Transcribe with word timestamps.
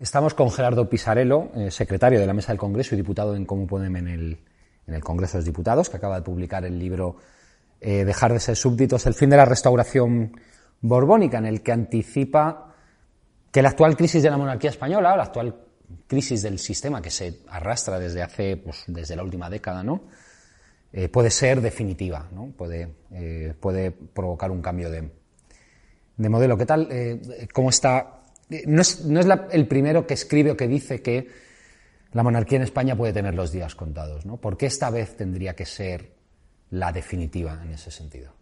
Estamos 0.00 0.32
con 0.32 0.52
Gerardo 0.52 0.88
Pisarello, 0.88 1.50
eh, 1.56 1.72
secretario 1.72 2.20
de 2.20 2.26
la 2.26 2.32
Mesa 2.32 2.52
del 2.52 2.58
Congreso 2.58 2.94
y 2.94 2.98
diputado 2.98 3.34
en 3.34 3.44
Comú 3.44 3.66
Podem 3.66 3.96
en 3.96 4.06
el, 4.06 4.38
en 4.86 4.94
el 4.94 5.02
Congreso 5.02 5.32
de 5.32 5.38
los 5.38 5.44
Diputados, 5.46 5.90
que 5.90 5.96
acaba 5.96 6.14
de 6.14 6.22
publicar 6.22 6.64
el 6.64 6.78
libro 6.78 7.16
eh, 7.80 8.04
Dejar 8.04 8.32
de 8.32 8.38
ser 8.38 8.54
súbditos, 8.54 9.06
el 9.06 9.14
fin 9.14 9.28
de 9.28 9.36
la 9.36 9.44
restauración 9.44 10.40
borbónica, 10.80 11.38
en 11.38 11.46
el 11.46 11.62
que 11.64 11.72
anticipa 11.72 12.76
que 13.50 13.60
la 13.60 13.70
actual 13.70 13.96
crisis 13.96 14.22
de 14.22 14.30
la 14.30 14.36
monarquía 14.36 14.70
española, 14.70 15.16
la 15.16 15.24
actual 15.24 15.56
crisis 16.06 16.42
del 16.42 16.60
sistema 16.60 17.02
que 17.02 17.10
se 17.10 17.40
arrastra 17.48 17.98
desde 17.98 18.22
hace, 18.22 18.56
pues, 18.56 18.84
desde 18.86 19.16
la 19.16 19.24
última 19.24 19.50
década, 19.50 19.82
¿no? 19.82 20.02
Eh, 20.92 21.08
puede 21.08 21.32
ser 21.32 21.60
definitiva, 21.60 22.28
¿no? 22.30 22.52
Puede, 22.56 22.94
puede 23.58 23.90
provocar 23.90 24.52
un 24.52 24.62
cambio 24.62 24.90
de, 24.90 25.10
de 26.16 26.28
modelo. 26.28 26.56
¿Qué 26.56 26.66
tal? 26.66 26.88
¿Cómo 27.52 27.70
está 27.70 28.17
no 28.66 28.80
es, 28.80 29.04
el 29.50 29.66
primero 29.66 30.06
que 30.06 30.14
escribe 30.14 30.52
o 30.52 30.56
que 30.56 30.68
dice 30.68 31.02
que 31.02 31.28
la 32.12 32.22
monarquía 32.22 32.56
en 32.56 32.62
España 32.62 32.96
puede 32.96 33.12
tener 33.12 33.34
los 33.34 33.52
días 33.52 33.74
contados, 33.74 34.24
¿no? 34.24 34.38
¿Por 34.38 34.56
qué 34.56 34.66
esta 34.66 34.90
vez 34.90 35.16
tendría 35.16 35.54
que 35.54 35.66
ser 35.66 36.12
la 36.70 36.92
definitiva 36.92 37.60
en 37.62 37.72
ese 37.72 37.90
sentido? 37.90 38.32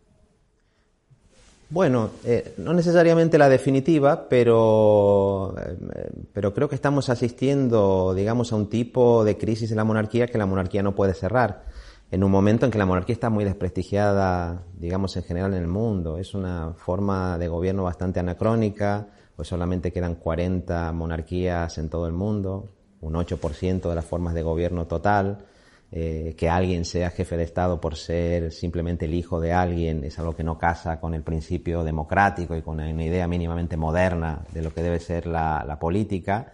Bueno, 1.69 2.11
eh, 2.25 2.55
no 2.59 2.73
necesariamente 2.73 3.39
la 3.39 3.49
definitiva, 3.49 4.29
pero, 4.29 5.53
eh, 5.59 6.11
pero 6.33 6.55
creo 6.55 6.69
que 6.69 6.77
estamos 6.77 7.09
asistiendo, 7.09 8.15
digamos, 8.15 8.53
a 8.53 8.57
un 8.57 8.71
tipo 8.71 9.25
de 9.25 9.37
crisis 9.37 9.73
en 9.73 9.79
la 9.79 9.85
monarquía 9.85 10.29
que 10.29 10.39
la 10.39 10.47
monarquía 10.47 10.85
no 10.85 10.95
puede 10.95 11.13
cerrar. 11.13 11.65
En 12.13 12.23
un 12.23 12.31
momento 12.31 12.67
en 12.67 12.71
que 12.71 12.79
la 12.79 12.87
monarquía 12.87 13.15
está 13.15 13.31
muy 13.31 13.45
desprestigiada, 13.45 14.63
digamos, 14.79 15.17
en 15.17 15.25
general 15.25 15.55
en 15.55 15.63
el 15.63 15.67
mundo. 15.67 16.19
Es 16.19 16.35
una 16.35 16.73
forma 16.77 17.37
de 17.37 17.49
gobierno 17.49 17.83
bastante 17.83 18.21
anacrónica, 18.21 19.09
pues 19.37 19.49
solamente 19.49 19.93
quedan 19.93 20.17
40 20.17 20.91
monarquías 20.93 21.77
en 21.79 21.91
todo 21.91 22.07
el 22.07 22.15
mundo, 22.15 22.73
un 23.03 23.15
8% 23.15 23.89
de 23.89 23.95
las 23.95 24.05
formas 24.05 24.35
de 24.35 24.43
gobierno 24.43 24.87
total. 24.87 25.47
Eh, 25.93 26.35
que 26.37 26.49
alguien 26.49 26.85
sea 26.85 27.11
jefe 27.11 27.37
de 27.37 27.45
Estado 27.45 27.81
por 27.81 27.95
ser 27.95 28.51
simplemente 28.51 29.05
el 29.05 29.15
hijo 29.15 29.41
de 29.41 29.53
alguien 29.53 30.03
es 30.03 30.19
algo 30.19 30.35
que 30.35 30.43
no 30.43 30.59
casa 30.59 30.99
con 30.99 31.15
el 31.15 31.23
principio 31.23 31.85
democrático 31.85 32.57
y 32.57 32.63
con 32.63 32.81
una 32.81 33.05
idea 33.05 33.29
mínimamente 33.29 33.77
moderna 33.77 34.45
de 34.53 34.63
lo 34.63 34.75
que 34.75 34.83
debe 34.83 34.99
ser 34.99 35.29
la, 35.29 35.79
política. 35.81 36.53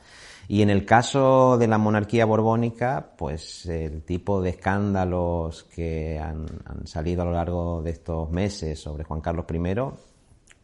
Y 0.48 0.60
en 0.60 0.68
el 0.68 0.84
caso 0.84 1.56
de 1.56 1.66
la 1.66 1.78
monarquía 1.78 2.26
borbónica, 2.26 3.14
pues 3.16 3.64
el 3.66 4.02
tipo 4.02 4.42
de 4.42 4.50
escándalos 4.50 5.62
que 5.62 6.18
han, 6.18 6.44
han 6.66 6.86
salido 6.86 7.22
a 7.22 7.24
lo 7.24 7.32
largo 7.32 7.80
de 7.80 7.90
estos 7.90 8.30
meses 8.30 8.80
sobre 8.80 9.04
Juan 9.04 9.22
Carlos 9.22 9.46
I 9.50 9.58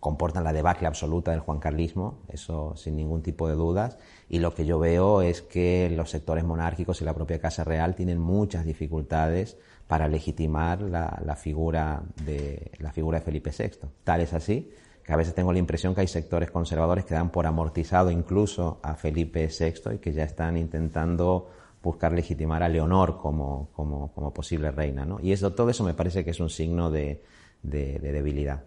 comportan 0.00 0.44
la 0.44 0.52
debacle 0.52 0.86
absoluta 0.86 1.32
del 1.32 1.40
juancarlismo, 1.40 2.20
eso 2.28 2.76
sin 2.76 2.96
ningún 2.96 3.22
tipo 3.22 3.48
de 3.48 3.54
dudas, 3.54 3.98
y 4.28 4.38
lo 4.38 4.54
que 4.54 4.64
yo 4.64 4.78
veo 4.78 5.22
es 5.22 5.42
que 5.42 5.90
los 5.90 6.10
sectores 6.10 6.44
monárquicos 6.44 7.00
y 7.00 7.04
la 7.04 7.14
propia 7.14 7.40
Casa 7.40 7.64
Real 7.64 7.94
tienen 7.94 8.18
muchas 8.18 8.64
dificultades 8.64 9.56
para 9.88 10.06
legitimar 10.06 10.82
la, 10.82 11.36
figura, 11.36 12.02
de, 12.24 12.70
la 12.78 12.92
figura 12.92 13.18
de 13.18 13.24
Felipe 13.24 13.50
VI. 13.56 13.88
Tal 14.04 14.20
es 14.20 14.34
así 14.34 14.70
que 15.02 15.12
a 15.14 15.16
veces 15.16 15.34
tengo 15.34 15.52
la 15.52 15.58
impresión 15.58 15.94
que 15.94 16.02
hay 16.02 16.06
sectores 16.06 16.50
conservadores 16.50 17.06
que 17.06 17.14
dan 17.14 17.30
por 17.30 17.46
amortizado 17.46 18.10
incluso 18.10 18.78
a 18.82 18.94
Felipe 18.94 19.48
VI 19.48 19.94
y 19.94 19.98
que 19.98 20.12
ya 20.12 20.24
están 20.24 20.58
intentando 20.58 21.48
buscar 21.82 22.12
legitimar 22.12 22.62
a 22.62 22.68
Leonor 22.68 23.16
como, 23.16 23.70
como, 23.74 24.34
posible 24.34 24.70
reina. 24.70 25.06
¿no? 25.06 25.18
Y 25.22 25.32
eso, 25.32 25.54
todo 25.54 25.70
eso 25.70 25.82
me 25.82 25.94
parece 25.94 26.24
que 26.24 26.32
es 26.32 26.40
un 26.40 26.50
signo 26.50 26.90
de 26.90 27.22
debilidad. 27.62 28.64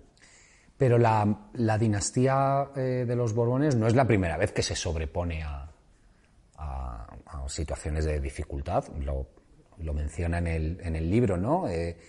Pero 0.82 0.98
la, 0.98 1.78
dinastía 1.78 2.72
eh, 2.76 3.06
de 3.08 3.16
los 3.16 3.36
Borbones 3.36 3.76
no 3.76 3.86
es 3.86 3.94
la 3.94 4.08
primera 4.08 4.36
vez 4.36 4.52
que 4.52 4.64
se 4.64 4.76
sobrepone 4.76 5.44
a, 5.44 5.68
situaciones 7.46 8.06
de 8.06 8.20
dificultad. 8.20 8.86
Lo, 8.98 9.94
menciona 9.94 10.40
en 10.40 10.48
el, 10.48 11.12
libro, 11.12 11.38
¿no? 11.38 11.70
Eh, 11.70 12.00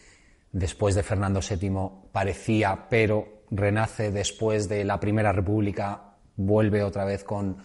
después 0.52 0.94
de 0.94 1.02
Fernando 1.02 1.40
VII 1.40 2.08
parecía, 2.12 2.86
pero 2.88 3.42
renace 3.50 4.10
después 4.10 4.70
de 4.70 4.84
la 4.84 4.98
Primera 4.98 5.32
República, 5.32 6.14
vuelve 6.36 6.82
otra 6.82 7.04
vez 7.04 7.24
con, 7.24 7.58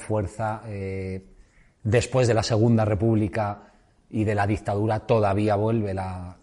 fuerza. 0.00 0.62
Eh, 0.66 1.24
después 1.84 2.26
de 2.26 2.34
la 2.34 2.42
Segunda 2.42 2.84
República 2.84 3.71
y 4.12 4.24
de 4.24 4.34
la 4.34 4.46
dictadura 4.46 5.00
todavía 5.00 5.56
vuelve 5.56 5.94
la, 5.94 6.36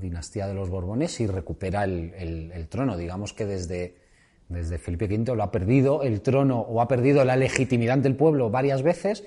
dinastía 0.00 0.46
de 0.46 0.54
los 0.54 0.70
Borbones 0.70 1.20
y 1.20 1.26
recupera 1.26 1.84
el, 1.84 2.66
trono. 2.70 2.96
Digamos 2.96 3.34
que 3.34 3.44
desde, 3.44 4.78
Felipe 4.78 5.04
V 5.04 5.36
lo 5.36 5.42
ha 5.42 5.50
perdido 5.52 6.02
el 6.02 6.22
trono 6.22 6.60
o 6.60 6.80
ha 6.80 6.88
perdido 6.88 7.22
la 7.26 7.36
legitimidad 7.36 7.98
del 7.98 8.16
pueblo 8.16 8.48
varias 8.48 8.82
veces 8.82 9.22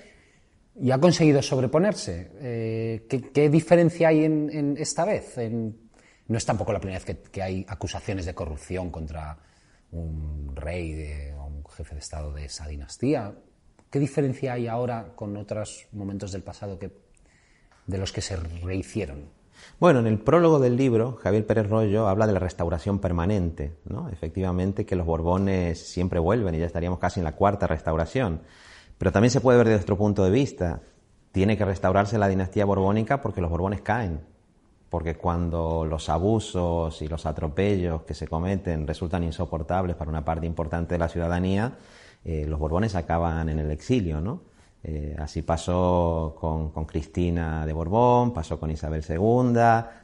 y 0.76 0.90
ha 0.90 0.98
conseguido 0.98 1.44
sobreponerse. 1.44 2.32
Eh, 2.42 3.06
¿qué, 3.08 3.50
diferencia 3.50 4.08
hay 4.08 4.26
en, 4.26 4.76
esta 4.80 5.06
vez? 5.06 5.38
no 5.38 6.38
es 6.38 6.46
tampoco 6.48 6.74
la 6.74 6.80
primera 6.80 7.00
vez 7.00 7.20
que, 7.32 7.44
hay 7.44 7.64
acusaciones 7.70 8.26
de 8.26 8.34
corrupción 8.34 8.90
contra 8.90 9.38
un 9.92 10.56
rey 10.56 11.32
o 11.38 11.46
un 11.46 11.64
jefe 11.66 11.94
de 11.94 12.00
Estado 12.00 12.34
de 12.34 12.46
esa 12.46 12.68
dinastía. 12.68 13.36
¿Qué 13.92 14.00
diferencia 14.00 14.54
hay 14.54 14.66
ahora 14.66 15.12
con 15.16 15.38
otros 15.38 15.86
momentos 15.92 16.32
del 16.32 16.42
pasado 16.42 16.80
que 16.80 17.04
de 17.88 17.98
los 17.98 18.12
que 18.12 18.22
se 18.22 18.36
rehicieron. 18.36 19.30
Bueno, 19.80 20.00
en 20.00 20.08
el 20.08 20.20
prólogo 20.20 20.60
del 20.60 20.78
libro, 20.78 21.18
Javier 21.22 21.46
Pérez 21.46 21.70
Rollo 21.70 22.08
habla 22.08 22.28
de 22.28 22.34
la 22.34 22.40
restauración 22.40 23.00
permanente, 23.00 23.76
¿no? 23.86 24.10
Efectivamente 24.10 24.86
que 24.86 24.96
los 24.96 25.06
Borbones 25.06 25.80
siempre 25.80 26.20
vuelven 26.20 26.56
y 26.56 26.60
ya 26.60 26.66
estaríamos 26.66 27.00
casi 27.00 27.20
en 27.20 27.26
la 27.26 27.36
cuarta 27.36 27.68
restauración. 27.68 28.42
Pero 28.98 29.12
también 29.12 29.32
se 29.32 29.42
puede 29.42 29.58
ver 29.58 29.68
desde 29.68 29.78
nuestro 29.78 29.98
punto 29.98 30.24
de 30.24 30.32
vista. 30.32 30.82
Tiene 31.32 31.58
que 31.58 31.66
restaurarse 31.66 32.18
la 32.18 32.28
dinastía 32.28 32.66
borbónica 32.66 33.22
porque 33.22 33.42
los 33.42 33.50
Borbones 33.50 33.82
caen. 33.82 34.22
Porque 34.90 35.16
cuando 35.16 35.86
los 35.86 36.08
abusos 36.08 37.02
y 37.02 37.08
los 37.08 37.26
atropellos 37.26 38.04
que 38.04 38.14
se 38.14 38.28
cometen 38.28 38.86
resultan 38.86 39.24
insoportables 39.24 39.96
para 39.96 40.10
una 40.10 40.24
parte 40.24 40.46
importante 40.46 40.96
de 40.96 41.00
la 41.00 41.10
ciudadanía, 41.10 41.78
eh, 42.24 42.46
los 42.48 42.60
Borbones 42.60 42.96
acaban 42.96 43.50
en 43.50 43.60
el 43.60 43.72
exilio, 43.72 44.22
¿no? 44.22 44.53
Eh, 44.86 45.16
así 45.18 45.42
pasó 45.44 46.36
con, 46.38 46.72
Cristina 46.86 47.66
de 47.66 47.72
Borbón, 47.72 48.34
pasó 48.34 48.60
con 48.60 48.70
Isabel 48.70 49.02
II, 49.08 49.58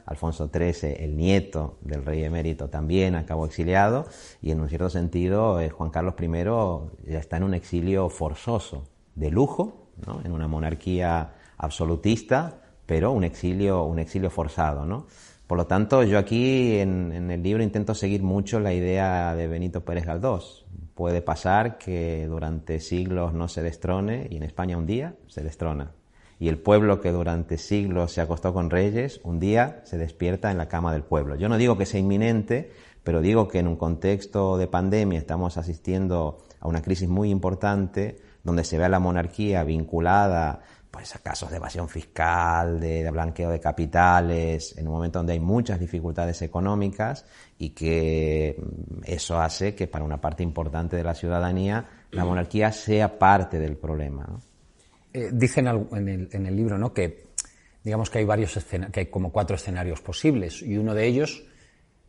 Alfonso 0.06 0.48
XIII, 0.50 0.94
el 1.04 1.16
nieto 1.16 1.76
del 1.82 2.02
rey 2.02 2.24
emérito, 2.24 2.70
también 2.70 3.14
acabó 3.14 3.44
exiliado, 3.44 4.06
y 4.40 4.52
en 4.52 4.60
un 4.60 4.70
cierto 4.70 4.88
sentido 4.88 5.60
eh, 5.60 5.68
Juan 5.68 5.90
Carlos 5.90 6.14
I 6.18 7.10
ya 7.12 7.18
está 7.18 7.36
en 7.36 7.42
un 7.42 7.52
exilio 7.52 8.08
forzoso, 8.08 8.84
de 9.14 9.30
lujo, 9.30 9.90
en 10.24 10.32
una 10.32 10.48
monarquía 10.48 11.34
absolutista, 11.58 12.62
pero 12.86 13.12
un 13.12 13.24
exilio, 13.24 13.84
un 13.84 13.98
exilio 13.98 14.30
forzado. 14.30 14.86
¿no? 14.86 15.06
Por 15.50 15.58
lo 15.58 15.66
tanto, 15.66 16.04
yo 16.04 16.16
aquí 16.16 16.78
en, 16.78 17.28
el 17.28 17.42
libro 17.42 17.64
intento 17.64 17.92
seguir 17.92 18.22
mucho 18.22 18.60
la 18.60 18.72
idea 18.72 19.34
de 19.34 19.48
Benito 19.48 19.84
Pérez 19.84 20.06
Galdós, 20.06 20.64
puede 20.94 21.22
pasar 21.22 21.76
que 21.76 22.24
durante 22.28 22.78
siglos 22.78 23.34
no 23.34 23.48
se 23.48 23.60
destrone 23.60 24.28
y 24.30 24.36
en 24.36 24.44
España 24.44 24.78
un 24.78 24.86
día 24.86 25.16
se 25.26 25.42
destrona. 25.42 25.90
Y 26.38 26.50
el 26.50 26.60
pueblo 26.60 27.00
que 27.00 27.10
durante 27.10 27.58
siglos 27.58 28.12
se 28.12 28.20
acostó 28.20 28.54
con 28.54 28.70
reyes, 28.70 29.20
un 29.24 29.40
día 29.40 29.80
se 29.82 29.98
despierta 29.98 30.52
en 30.52 30.58
la 30.58 30.68
cama 30.68 30.92
del 30.92 31.02
pueblo. 31.02 31.34
Yo 31.34 31.48
no 31.48 31.58
digo 31.58 31.76
que 31.76 31.84
sea 31.84 31.98
inminente, 31.98 32.70
pero 33.02 33.20
digo 33.20 33.48
que 33.48 33.58
en 33.58 33.66
un 33.66 33.74
contexto 33.74 34.56
de 34.56 34.68
pandemia 34.68 35.18
estamos 35.18 35.56
asistiendo 35.56 36.44
a 36.60 36.68
una 36.68 36.80
crisis 36.80 37.08
muy 37.08 37.28
importante 37.28 38.20
donde 38.44 38.62
se 38.62 38.78
ve 38.78 38.84
a 38.84 38.88
la 38.88 39.00
monarquía 39.00 39.64
vinculada 39.64 40.60
pues, 40.90 41.12
casos 41.22 41.50
de 41.50 41.56
evasión 41.56 41.88
fiscal, 41.88 42.80
de, 42.80 43.08
blanqueo 43.10 43.50
de 43.50 43.60
capitales, 43.60 44.76
en 44.76 44.88
un 44.88 44.94
momento 44.94 45.18
donde 45.18 45.34
hay 45.34 45.40
muchas 45.40 45.78
dificultades 45.78 46.42
económicas 46.42 47.24
y 47.58 47.70
que 47.70 48.56
mm, 48.58 49.02
eso 49.04 49.40
hace 49.40 49.74
que 49.74 49.86
para 49.86 50.04
una 50.04 50.20
parte 50.20 50.42
importante 50.42 50.96
de 50.96 51.04
la 51.04 51.14
ciudadanía 51.14 51.88
la 52.10 52.24
monarquía 52.24 52.72
sea 52.72 53.18
parte 53.18 53.58
del 53.58 53.76
problema. 53.76 54.26
Eh, 55.12 55.30
dicen 55.32 55.66
en 55.68 56.46
el, 56.46 56.56
libro 56.56 56.76
¿no? 56.76 56.92
que 56.92 57.24
digamos 57.82 58.10
que 58.10 58.18
hay 58.18 58.24
varios 58.24 58.58
que 58.92 59.00
hay 59.00 59.06
como 59.06 59.32
cuatro 59.32 59.56
escenarios 59.56 60.00
posibles 60.00 60.62
y 60.62 60.76
uno 60.76 60.94
de 60.94 61.06
ellos 61.06 61.44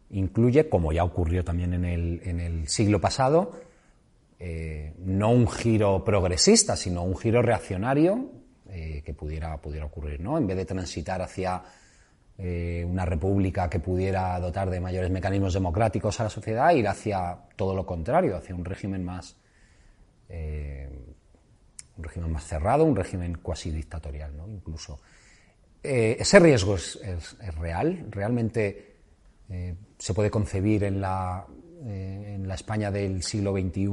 incluye, 0.09 0.69
como 0.69 0.91
ya 0.91 1.03
ocurrió 1.03 1.43
también 1.43 1.73
en 1.73 1.85
el, 1.85 2.21
en 2.23 2.39
el 2.39 2.67
siglo 2.67 2.99
pasado, 2.99 3.53
eh, 4.39 4.93
no 4.97 5.29
un 5.29 5.47
giro 5.47 6.03
progresista, 6.03 6.75
sino 6.75 7.03
un 7.03 7.15
giro 7.15 7.41
reaccionario 7.41 8.40
eh, 8.73 9.01
que 9.03 9.13
pudiera, 9.13 9.57
pudiera 9.57 9.85
ocurrir, 9.85 10.21
¿no? 10.21 10.37
En 10.37 10.47
vez 10.47 10.55
de 10.55 10.63
transitar 10.63 11.21
hacia 11.21 11.61
eh, 12.37 12.85
una 12.87 13.03
república 13.05 13.69
que 13.69 13.81
pudiera 13.81 14.39
dotar 14.39 14.69
de 14.69 14.79
mayores 14.79 15.11
mecanismos 15.11 15.53
democráticos 15.53 16.17
a 16.21 16.23
la 16.23 16.29
sociedad, 16.29 16.71
ir 16.71 16.87
hacia 16.87 17.37
todo 17.57 17.75
lo 17.75 17.85
contrario, 17.85 18.37
hacia 18.37 18.55
un 18.55 18.63
régimen 18.63 19.03
más 19.03 19.35
eh, 20.29 20.89
un 21.97 22.03
régimen 22.03 22.31
más 22.31 22.45
cerrado, 22.45 22.85
un 22.85 22.95
régimen 22.95 23.39
cuasi 23.39 23.71
dictatorial, 23.71 24.37
¿no? 24.37 24.47
Incluso. 24.47 25.01
ese 25.83 26.39
riesgo 26.39 26.75
es, 26.75 26.95
es, 26.95 27.55
real, 27.55 28.07
realmente 28.09 28.95
se 29.97 30.13
puede 30.13 30.29
concebir 30.29 30.85
en 30.85 31.01
la, 31.01 31.45
en 31.83 32.47
la 32.47 32.55
España 32.55 32.89
del 32.89 33.21
siglo 33.21 33.51
XXI 33.51 33.87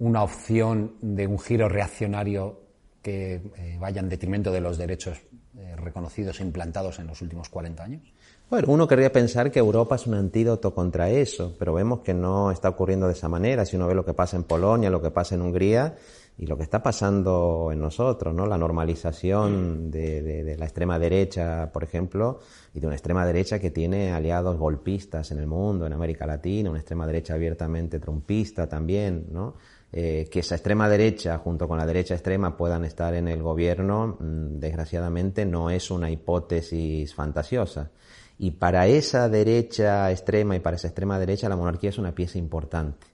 una 0.00 0.22
opción 0.22 0.96
de 1.00 1.26
un 1.26 1.38
giro 1.38 1.70
reaccionario 1.70 2.61
que 3.02 3.42
eh, 3.56 3.76
vaya 3.80 4.00
en 4.00 4.08
detrimento 4.08 4.52
de 4.52 4.60
los 4.60 4.78
derechos 4.78 5.18
eh, 5.58 5.76
reconocidos 5.76 6.40
e 6.40 6.44
implantados 6.44 6.98
en 6.98 7.08
los 7.08 7.20
últimos 7.20 7.48
40 7.48 7.82
años? 7.82 8.02
Bueno, 8.48 8.68
uno 8.70 8.86
querría 8.86 9.12
pensar 9.12 9.50
que 9.50 9.58
Europa 9.58 9.96
es 9.96 10.06
un 10.06 10.14
antídoto 10.14 10.74
contra 10.74 11.10
eso, 11.10 11.56
pero 11.58 11.74
vemos 11.74 12.00
que 12.00 12.14
no 12.14 12.50
está 12.50 12.68
ocurriendo 12.68 13.06
de 13.06 13.14
esa 13.14 13.28
manera. 13.28 13.64
Si 13.64 13.76
uno 13.76 13.86
ve 13.86 13.94
lo 13.94 14.04
que 14.04 14.14
pasa 14.14 14.36
en 14.36 14.44
Polonia, 14.44 14.90
lo 14.90 15.02
que 15.02 15.10
pasa 15.10 15.34
en 15.34 15.42
Hungría 15.42 15.96
y 16.38 16.46
lo 16.46 16.56
que 16.56 16.62
está 16.62 16.82
pasando 16.82 17.70
en 17.72 17.80
nosotros, 17.80 18.34
¿no? 18.34 18.46
La 18.46 18.58
normalización 18.58 19.90
de, 19.90 20.56
la 20.58 20.64
extrema 20.64 20.98
derecha, 20.98 21.70
por 21.72 21.84
ejemplo, 21.84 22.40
y 22.74 22.80
de 22.80 22.86
una 22.86 22.96
extrema 22.96 23.26
derecha 23.26 23.58
que 23.58 23.70
tiene 23.70 24.12
aliados 24.12 24.58
golpistas 24.58 25.30
en 25.30 25.38
el 25.38 25.46
mundo, 25.46 25.86
en 25.86 25.92
América 25.92 26.26
Latina, 26.26 26.70
una 26.70 26.78
extrema 26.78 27.06
derecha 27.06 27.34
abiertamente 27.34 28.00
trumpista 28.00 28.68
también, 28.68 29.26
¿no? 29.30 29.54
Eh, 29.94 30.28
que 30.30 30.40
esa 30.40 30.54
extrema 30.54 30.88
derecha 30.88 31.36
junto 31.36 31.68
con 31.68 31.76
la 31.76 31.84
derecha 31.84 32.14
extrema 32.14 32.56
puedan 32.56 32.84
estar 32.86 33.12
en 33.14 33.28
el 33.28 33.42
gobierno, 33.42 34.16
mm, 34.18 34.58
desgraciadamente 34.58 35.44
no 35.44 35.68
es 35.68 35.90
una 35.90 36.10
hipótesis 36.10 37.14
fantasiosa. 37.14 37.90
Y 38.38 38.52
para 38.52 38.86
esa 38.86 39.28
derecha 39.28 40.10
extrema 40.10 40.56
y 40.56 40.60
para 40.60 40.76
esa 40.76 40.88
extrema 40.88 41.18
derecha 41.18 41.48
la 41.48 41.56
monarquía 41.56 41.90
es 41.90 41.98
una 41.98 42.14
pieza 42.14 42.38
importante. 42.38 43.06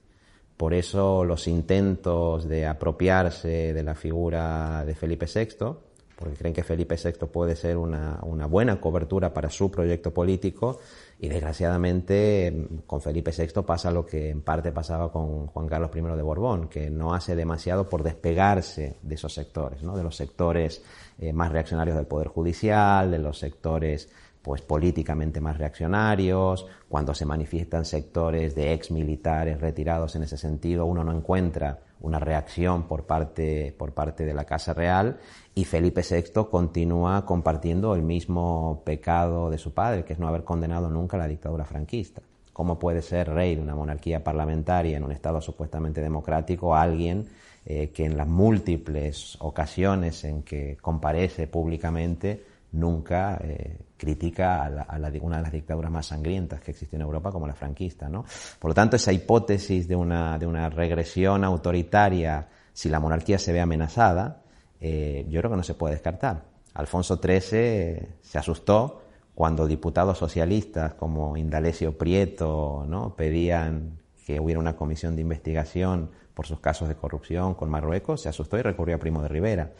Por 0.55 0.73
eso 0.73 1.25
los 1.25 1.47
intentos 1.47 2.47
de 2.47 2.65
apropiarse 2.65 3.73
de 3.73 3.83
la 3.83 3.95
figura 3.95 4.83
de 4.85 4.95
Felipe 4.95 5.25
VI, 5.25 5.75
porque 6.19 6.35
creen 6.35 6.53
que 6.53 6.63
Felipe 6.63 6.97
VI 7.01 7.27
puede 7.27 7.55
ser 7.55 7.77
una, 7.77 8.19
una 8.23 8.45
buena 8.45 8.81
cobertura 8.81 9.33
para 9.33 9.49
su 9.49 9.71
proyecto 9.71 10.13
político, 10.13 10.79
y 11.17 11.29
desgraciadamente 11.29 12.67
con 12.85 12.99
Felipe 12.99 13.31
VI 13.31 13.61
pasa 13.63 13.89
lo 13.89 14.05
que 14.05 14.29
en 14.29 14.41
parte 14.41 14.73
pasaba 14.73 15.11
con 15.13 15.47
Juan 15.47 15.67
Carlos 15.67 15.91
I 15.95 16.01
de 16.01 16.21
Borbón, 16.21 16.67
que 16.67 16.89
no 16.89 17.13
hace 17.13 17.37
demasiado 17.37 17.87
por 17.87 18.03
despegarse 18.03 18.97
de 19.01 19.15
esos 19.15 19.33
sectores, 19.33 19.81
¿no? 19.81 19.95
de 19.95 20.03
los 20.03 20.17
sectores 20.17 20.81
eh, 21.19 21.31
más 21.31 21.53
reaccionarios 21.53 21.95
del 21.95 22.05
Poder 22.05 22.27
Judicial, 22.27 23.11
de 23.11 23.19
los 23.19 23.39
sectores 23.39 24.09
pues 24.41 24.61
políticamente 24.61 25.41
más 25.41 25.57
reaccionarios, 25.57 26.65
cuando 26.87 27.13
se 27.13 27.25
manifiestan 27.25 27.85
sectores 27.85 28.55
de 28.55 28.73
ex 28.73 28.91
militares 28.91 29.59
retirados 29.59 30.15
en 30.15 30.23
ese 30.23 30.37
sentido, 30.37 30.85
uno 30.85 31.03
no 31.03 31.11
encuentra 31.11 31.79
una 32.01 32.19
reacción 32.19 32.87
por 32.87 33.05
parte, 33.05 33.75
por 33.77 33.93
parte 33.93 34.25
de 34.25 34.33
la 34.33 34.45
Casa 34.45 34.73
Real 34.73 35.17
y 35.53 35.65
Felipe 35.65 36.01
VI 36.09 36.45
continúa 36.49 37.25
compartiendo 37.25 37.93
el 37.93 38.01
mismo 38.01 38.81
pecado 38.85 39.49
de 39.49 39.57
su 39.57 39.73
padre, 39.73 40.05
que 40.05 40.13
es 40.13 40.19
no 40.19 40.27
haber 40.27 40.43
condenado 40.43 40.89
nunca 40.89 41.17
la 41.17 41.27
dictadura 41.27 41.65
franquista. 41.65 42.21
¿Cómo 42.53 42.79
puede 42.79 43.01
ser 43.01 43.29
rey 43.29 43.55
de 43.55 43.61
una 43.61 43.75
monarquía 43.75 44.23
parlamentaria 44.23 44.97
en 44.97 45.03
un 45.03 45.11
Estado 45.11 45.41
supuestamente 45.41 46.01
democrático 46.01 46.75
alguien 46.75 47.27
eh, 47.65 47.89
que 47.89 48.05
en 48.05 48.17
las 48.17 48.27
múltiples 48.27 49.37
ocasiones 49.39 50.23
en 50.23 50.43
que 50.43 50.77
comparece 50.81 51.47
públicamente 51.47 52.43
nunca 52.71 53.39
eh, 53.43 53.77
critica 53.99 54.65
a, 54.65 54.97
una 55.21 55.37
de 55.37 55.43
las 55.43 55.51
dictaduras 55.51 55.91
más 55.91 56.07
sangrientas 56.07 56.61
que 56.61 56.71
existe 56.71 56.95
en 56.95 57.03
Europa 57.03 57.31
como 57.31 57.45
la 57.45 57.53
franquista. 57.53 58.09
¿no? 58.09 58.25
Por 58.57 58.71
lo 58.71 58.73
tanto, 58.73 58.95
esa 58.95 59.11
hipótesis 59.11 59.87
de 59.87 59.95
una, 59.95 60.39
de 60.39 60.47
una 60.47 60.69
regresión 60.69 61.43
autoritaria 61.43 62.47
si 62.73 62.87
la 62.87 63.01
monarquía 63.01 63.37
se 63.37 63.51
ve 63.51 63.59
amenazada, 63.59 64.41
eh, 64.79 65.25
yo 65.29 65.41
creo 65.41 65.51
que 65.51 65.57
no 65.57 65.63
se 65.63 65.73
puede 65.73 65.95
descartar. 65.95 66.45
Alfonso 66.75 67.19
XIII 67.21 68.19
se 68.21 68.37
asustó 68.37 69.01
cuando 69.35 69.67
diputados 69.67 70.17
socialistas 70.17 70.93
como 70.93 71.35
Indalecio 71.35 71.97
Prieto 71.97 72.85
¿no? 72.87 73.15
pedían 73.15 73.99
que 74.25 74.39
hubiera 74.39 74.61
una 74.61 74.77
comisión 74.77 75.15
de 75.17 75.23
investigación 75.23 76.09
por 76.33 76.45
sus 76.45 76.61
casos 76.61 76.87
de 76.87 76.95
corrupción 76.95 77.53
con 77.53 77.69
Marruecos, 77.69 78.21
se 78.21 78.29
asustó 78.29 78.57
y 78.57 78.61
recurrió 78.61 78.95
a 78.95 78.99
Primo 78.99 79.21
de 79.21 79.27
Rivera. 79.27 79.73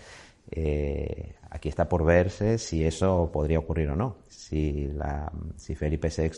Eh, 0.51 1.35
aquí 1.49 1.69
está 1.69 1.87
por 1.87 2.03
verse 2.03 2.57
si 2.57 2.83
eso 2.83 3.29
podría 3.31 3.59
ocurrir 3.59 3.89
o 3.89 3.95
no. 3.95 4.17
Si, 4.27 4.87
la, 4.87 5.31
si 5.57 5.75
Felipe 5.75 6.09
VI, 6.15 6.31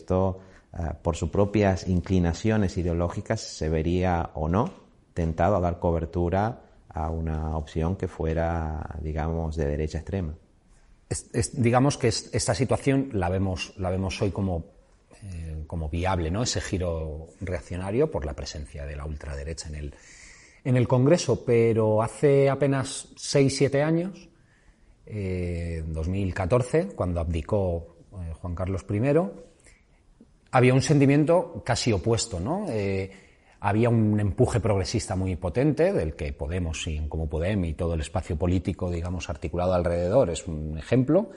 ah, 0.72 0.96
por 1.02 1.16
sus 1.16 1.30
propias 1.30 1.88
inclinaciones 1.88 2.76
ideológicas, 2.76 3.40
se 3.40 3.68
vería 3.68 4.30
o 4.34 4.48
no 4.48 4.82
tentado 5.14 5.56
a 5.56 5.60
dar 5.60 5.78
cobertura 5.78 6.62
a 6.88 7.10
una 7.10 7.56
opción 7.56 7.96
que 7.96 8.08
fuera, 8.08 8.96
digamos, 9.00 9.56
de 9.56 9.66
derecha 9.66 9.98
extrema. 9.98 10.34
digamos 11.54 11.96
que 11.96 12.08
esta 12.08 12.54
situación 12.54 13.10
la 13.12 13.28
vemos, 13.28 13.74
la 13.78 13.90
vemos 13.90 14.20
hoy 14.20 14.30
como, 14.30 14.64
eh, 15.22 15.64
como 15.66 15.88
viable, 15.88 16.30
¿no? 16.30 16.42
Ese 16.42 16.60
giro 16.60 17.28
reaccionario 17.40 18.10
por 18.10 18.26
la 18.26 18.34
presencia 18.34 18.84
de 18.84 18.96
la 18.96 19.06
ultraderecha 19.06 19.68
en 19.68 19.74
el, 19.76 19.94
en 20.64 20.76
el 20.76 20.86
Congreso, 20.86 21.44
pero 21.44 22.02
hace 22.02 22.48
apenas 22.48 23.08
6-7 23.16 23.82
años, 23.82 24.28
eh, 25.06 25.82
en 25.84 25.92
2014, 25.92 26.88
cuando 26.94 27.20
abdicó 27.20 27.96
eh, 28.12 28.32
Juan 28.34 28.54
Carlos 28.54 28.84
I, 28.88 29.00
había 30.52 30.74
un 30.74 30.82
sentimiento 30.82 31.62
casi 31.64 31.92
opuesto, 31.92 32.38
¿no? 32.38 32.66
Eh, 32.68 33.10
había 33.60 33.88
un 33.88 34.18
empuje 34.18 34.60
progresista 34.60 35.16
muy 35.16 35.36
potente, 35.36 35.92
del 35.92 36.14
que 36.14 36.32
Podemos, 36.32 36.86
y 36.86 36.98
como 37.08 37.28
Podem 37.28 37.64
y 37.64 37.74
todo 37.74 37.94
el 37.94 38.00
espacio 38.00 38.36
político, 38.36 38.90
digamos, 38.90 39.30
articulado 39.30 39.74
alrededor, 39.74 40.30
es 40.30 40.46
un 40.48 40.78
ejemplo. 40.78 41.30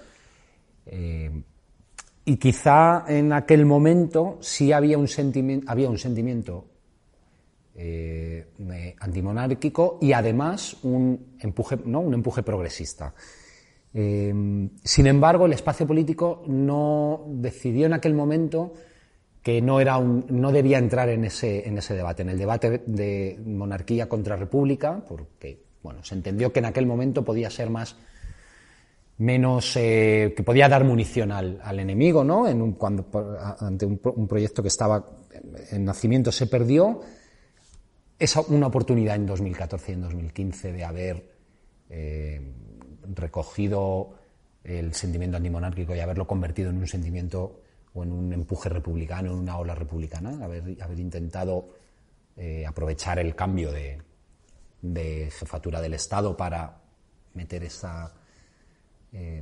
y 2.27 2.37
quizá 2.37 3.05
en 3.07 3.31
aquel 3.31 3.65
momento 3.65 4.37
sí 4.41 4.71
había 4.71 4.97
un, 4.97 5.07
había 5.67 5.89
un 5.89 5.97
sentimiento 5.99 6.65
eh, 7.75 8.95
antimonárquico 8.99 9.99
y 10.01 10.13
además 10.13 10.77
un 10.83 11.35
empuje, 11.39 11.77
¿no? 11.85 11.99
un 11.99 12.13
empuje 12.13 12.43
progresista. 12.43 13.13
Eh, 13.93 14.33
sin 14.83 15.07
embargo, 15.07 15.45
el 15.45 15.53
espacio 15.53 15.85
político 15.85 16.43
no 16.47 17.25
decidió 17.27 17.85
en 17.85 17.93
aquel 17.93 18.13
momento 18.13 18.73
que 19.41 19.61
no, 19.61 19.79
era 19.79 19.97
un, 19.97 20.25
no 20.29 20.51
debía 20.51 20.79
entrar 20.79 21.07
en 21.09 21.23
ese, 21.23 21.67
en 21.67 21.77
ese 21.77 21.93
debate, 21.93 22.23
en 22.23 22.29
el 22.29 22.37
debate 22.37 22.81
de 22.85 23.39
monarquía 23.45 24.09
contra 24.09 24.35
república, 24.35 25.03
porque 25.07 25.61
bueno, 25.83 26.03
se 26.03 26.15
entendió 26.15 26.51
que 26.51 26.59
en 26.59 26.65
aquel 26.65 26.87
momento 26.87 27.23
podía 27.23 27.49
ser 27.51 27.69
más 27.69 27.95
menos 29.17 29.77
eh, 29.77 30.33
que 30.35 30.43
podía 30.43 30.67
dar 30.67 30.83
munición 30.83 31.31
al, 31.31 31.59
al 31.63 31.79
enemigo, 31.79 32.23
¿no? 32.23 32.47
En 32.47 32.61
un, 32.61 32.73
cuando 32.73 33.05
ante 33.59 33.85
un, 33.85 34.27
proyecto 34.27 34.61
que 34.61 34.67
estaba 34.67 35.05
en 35.71 35.85
nacimiento 35.85 36.31
se 36.31 36.47
perdió 36.47 37.01
es 38.17 38.35
una 38.35 38.67
oportunidad 38.67 39.15
en 39.15 39.25
2014 39.25 39.91
y 39.91 39.95
en 39.95 40.01
2015 40.01 40.71
de 40.71 40.83
haber 40.83 41.31
eh, 41.89 42.41
recogido 43.13 44.15
el 44.63 44.93
sentimiento 44.93 45.37
antimonárquico 45.37 45.95
y 45.95 45.99
haberlo 45.99 46.25
convertido 46.25 46.69
en 46.69 46.77
un 46.77 46.87
sentimiento 46.87 47.61
o 47.93 48.03
en 48.03 48.11
un 48.11 48.33
empuje 48.33 48.69
republicano, 48.69 49.31
en 49.31 49.39
una 49.39 49.57
ola 49.57 49.75
republicana, 49.75 50.43
haber, 50.43 50.81
haber 50.81 50.99
intentado 50.99 51.69
eh, 52.37 52.65
aprovechar 52.65 53.19
el 53.19 53.35
cambio 53.35 53.71
de, 53.71 54.01
jefatura 55.31 55.81
del 55.81 55.93
Estado 55.93 56.35
para 56.35 56.81
meter 57.33 57.63
esa 57.63 58.13
eh, 59.11 59.41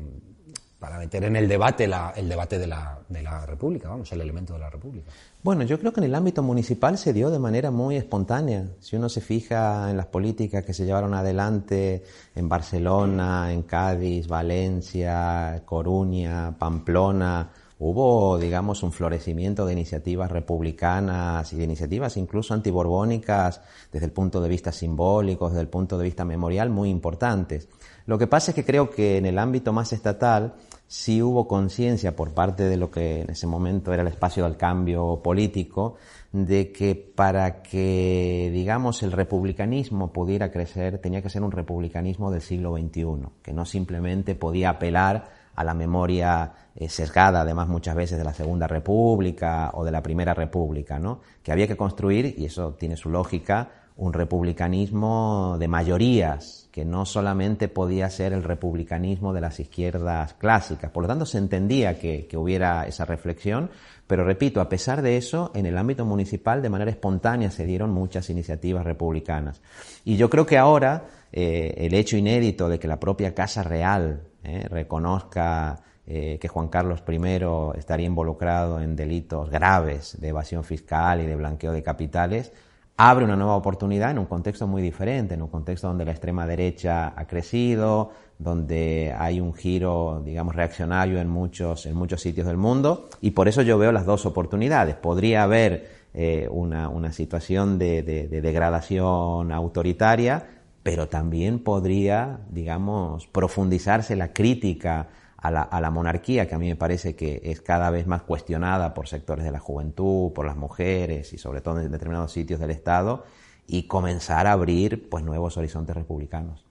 para 0.83 0.97
meter 0.97 1.23
en 1.23 1.37
el 1.37 1.47
debate 1.47 1.85
el 1.85 2.27
debate 2.27 2.59
de 2.59 2.67
la, 2.67 2.99
de 3.07 3.23
la 3.23 3.45
República, 3.45 3.87
vamos, 3.87 4.11
el 4.11 4.19
elemento 4.19 4.51
de 4.51 4.59
la 4.59 4.69
República. 4.69 5.09
Bueno, 5.41 5.63
yo 5.63 5.79
creo 5.79 5.93
que 5.93 6.01
en 6.01 6.07
el 6.07 6.13
ámbito 6.13 6.43
municipal 6.43 6.97
se 6.97 7.13
dio 7.13 7.29
de 7.29 7.39
manera 7.39 7.71
muy 7.71 7.95
espontánea. 7.95 8.65
Si 8.81 8.97
uno 8.97 9.07
se 9.07 9.21
fija 9.21 9.89
en 9.89 9.95
las 9.95 10.07
políticas 10.07 10.65
que 10.65 10.73
se 10.73 10.83
llevaron 10.83 11.13
adelante 11.13 12.03
en 12.35 12.49
Barcelona, 12.49 13.53
en 13.53 13.63
Cádiz, 13.63 14.27
Valencia, 14.27 15.61
Coruña, 15.63 16.53
Pamplona, 16.59 17.49
hubo, 17.79 18.37
digamos, 18.37 18.83
un 18.83 18.91
florecimiento 18.91 19.65
de 19.65 19.71
iniciativas 19.71 20.31
republicanas 20.31 21.53
y 21.53 21.55
de 21.55 21.63
iniciativas 21.63 22.17
incluso 22.17 22.53
antiborbónicas 22.53 23.61
desde 23.89 24.07
el 24.07 24.11
punto 24.11 24.41
de 24.41 24.49
vista 24.49 24.73
simbólico, 24.73 25.47
desde 25.47 25.61
el 25.61 25.69
punto 25.69 25.97
de 25.97 26.03
vista 26.03 26.25
memorial, 26.25 26.69
muy 26.69 26.89
importantes. 26.89 27.69
Lo 28.05 28.17
que 28.17 28.27
pasa 28.27 28.51
es 28.51 28.55
que 28.55 28.65
creo 28.65 28.89
que 28.89 29.17
en 29.17 29.25
el 29.25 29.39
ámbito 29.39 29.71
más 29.71 29.93
estatal 29.93 30.55
sí 30.87 31.21
hubo 31.21 31.47
conciencia 31.47 32.15
por 32.15 32.33
parte 32.33 32.63
de 32.63 32.77
lo 32.77 32.91
que 32.91 33.21
en 33.21 33.29
ese 33.29 33.47
momento 33.47 33.93
era 33.93 34.01
el 34.03 34.07
espacio 34.07 34.43
del 34.43 34.57
cambio 34.57 35.21
político, 35.23 35.95
de 36.31 36.71
que 36.71 36.95
para 36.95 37.61
que, 37.61 38.49
digamos, 38.53 39.03
el 39.03 39.11
republicanismo 39.11 40.11
pudiera 40.11 40.51
crecer, 40.51 40.99
tenía 40.99 41.21
que 41.21 41.29
ser 41.29 41.43
un 41.43 41.51
republicanismo 41.51 42.31
del 42.31 42.41
siglo 42.41 42.75
XXI, 42.77 43.05
que 43.41 43.53
no 43.53 43.65
simplemente 43.65 44.35
podía 44.35 44.71
apelar 44.71 45.43
a 45.55 45.63
la 45.63 45.73
memoria 45.73 46.51
eh, 46.75 46.89
sesgada, 46.89 47.41
además 47.41 47.67
muchas 47.67 47.95
veces 47.95 48.17
de 48.17 48.23
la 48.23 48.33
Segunda 48.33 48.67
República 48.67 49.71
o 49.73 49.83
de 49.83 49.91
la 49.91 50.01
Primera 50.01 50.33
República, 50.33 50.97
¿no? 50.97 51.21
Que 51.43 51.51
había 51.51 51.67
que 51.67 51.77
construir, 51.77 52.33
y 52.37 52.45
eso 52.45 52.73
tiene 52.73 52.97
su 52.97 53.09
lógica, 53.09 53.82
un 53.95 54.13
republicanismo 54.13 55.57
de 55.59 55.67
mayorías, 55.67 56.67
que 56.71 56.85
no 56.85 57.05
solamente 57.05 57.67
podía 57.67 58.09
ser 58.09 58.33
el 58.33 58.43
republicanismo 58.43 59.33
de 59.33 59.41
las 59.41 59.59
izquierdas 59.59 60.33
clásicas. 60.33 60.89
Por 60.89 61.03
lo 61.03 61.07
tanto, 61.07 61.25
se 61.25 61.37
entendía 61.37 61.99
que, 61.99 62.27
hubiera 62.35 62.87
esa 62.87 63.05
reflexión, 63.05 63.69
pero 64.07 64.23
repito, 64.23 64.59
a 64.59 64.69
pesar 64.69 65.03
de 65.03 65.17
eso, 65.17 65.51
en 65.53 65.67
el 65.67 65.77
ámbito 65.77 66.05
municipal 66.05 66.61
de 66.61 66.69
manera 66.69 66.89
espontánea 66.89 67.51
se 67.51 67.65
dieron 67.65 67.91
muchas 67.91 68.29
iniciativas 68.29 68.83
republicanas. 68.83 69.61
Y 70.03 70.17
yo 70.17 70.29
creo 70.29 70.45
que 70.45 70.57
ahora 70.57 71.05
eh, 71.31 71.75
el 71.77 71.93
hecho 71.93 72.17
inédito 72.17 72.67
de 72.67 72.79
que 72.79 72.87
la 72.87 72.99
propia 72.99 73.35
Casa 73.35 73.61
Real 73.61 74.23
eh, 74.43 74.67
reconozca 74.69 75.79
eh, 76.05 76.37
que 76.41 76.49
Juan 76.49 76.67
Carlos 76.67 77.03
I 77.07 77.77
estaría 77.77 78.07
involucrado 78.07 78.81
en 78.81 78.95
delitos 78.95 79.49
graves 79.49 80.19
de 80.19 80.29
evasión 80.29 80.63
fiscal 80.63 81.21
y 81.21 81.25
de 81.25 81.35
blanqueo 81.35 81.71
de 81.71 81.81
capitales, 81.81 82.51
abre 82.97 83.25
una 83.25 83.35
nueva 83.35 83.55
oportunidad 83.55 84.11
en 84.11 84.19
un 84.19 84.25
contexto 84.25 84.67
muy 84.67 84.81
diferente, 84.81 85.33
en 85.33 85.41
un 85.41 85.47
contexto 85.47 85.87
donde 85.87 86.05
la 86.05 86.11
extrema 86.11 86.45
derecha 86.45 87.13
ha 87.15 87.25
crecido, 87.25 88.11
donde 88.37 89.13
hay 89.17 89.39
un 89.39 89.53
giro, 89.53 90.21
digamos, 90.23 90.55
reaccionario 90.55 91.19
en 91.19 91.29
muchos, 91.29 91.85
en 91.85 91.95
muchos 91.95 92.21
sitios 92.21 92.45
del 92.45 92.57
mundo, 92.57 93.09
y 93.21 93.31
por 93.31 93.47
eso 93.47 93.61
yo 93.61 93.77
veo 93.77 93.91
las 93.91 94.05
dos 94.05 94.25
oportunidades. 94.25 94.95
Podría 94.95 95.43
haber 95.43 95.87
eh, 96.13 96.47
una, 96.51 97.11
situación 97.11 97.79
de, 97.79 98.03
de 98.03 98.41
degradación 98.41 99.51
autoritaria, 99.51 100.45
pero 100.83 101.07
también 101.07 101.59
podría, 101.59 102.41
digamos, 102.49 103.27
profundizarse 103.27 104.15
la 104.15 104.33
crítica 104.33 105.07
a 105.43 105.81
la, 105.81 105.91
monarquía, 105.91 106.47
que 106.47 106.55
a 106.55 106.57
mí 106.57 106.69
me 106.69 106.77
parece 106.77 107.17
que 107.17 107.41
es 107.43 107.59
cada 107.59 107.89
vez 107.89 108.07
más 108.07 108.21
cuestionada 108.21 108.93
por 108.93 109.09
sectores 109.09 109.43
de 109.43 109.51
la 109.51 109.59
juventud, 109.59 110.31
por 110.31 110.45
las 110.45 110.55
mujeres 110.55 111.33
y 111.33 111.37
sobre 111.37 111.59
todo 111.59 111.81
en 111.81 111.91
determinados 111.91 112.31
sitios 112.31 112.61
del 112.61 112.71
Estado, 112.71 113.25
y 113.67 113.83
comenzar 113.83 114.47
a 114.47 114.53
abrir 114.53 115.09
pues, 115.09 115.21
nuevos 115.21 115.57
horizontes 115.57 115.93
republicanos. 115.97 116.65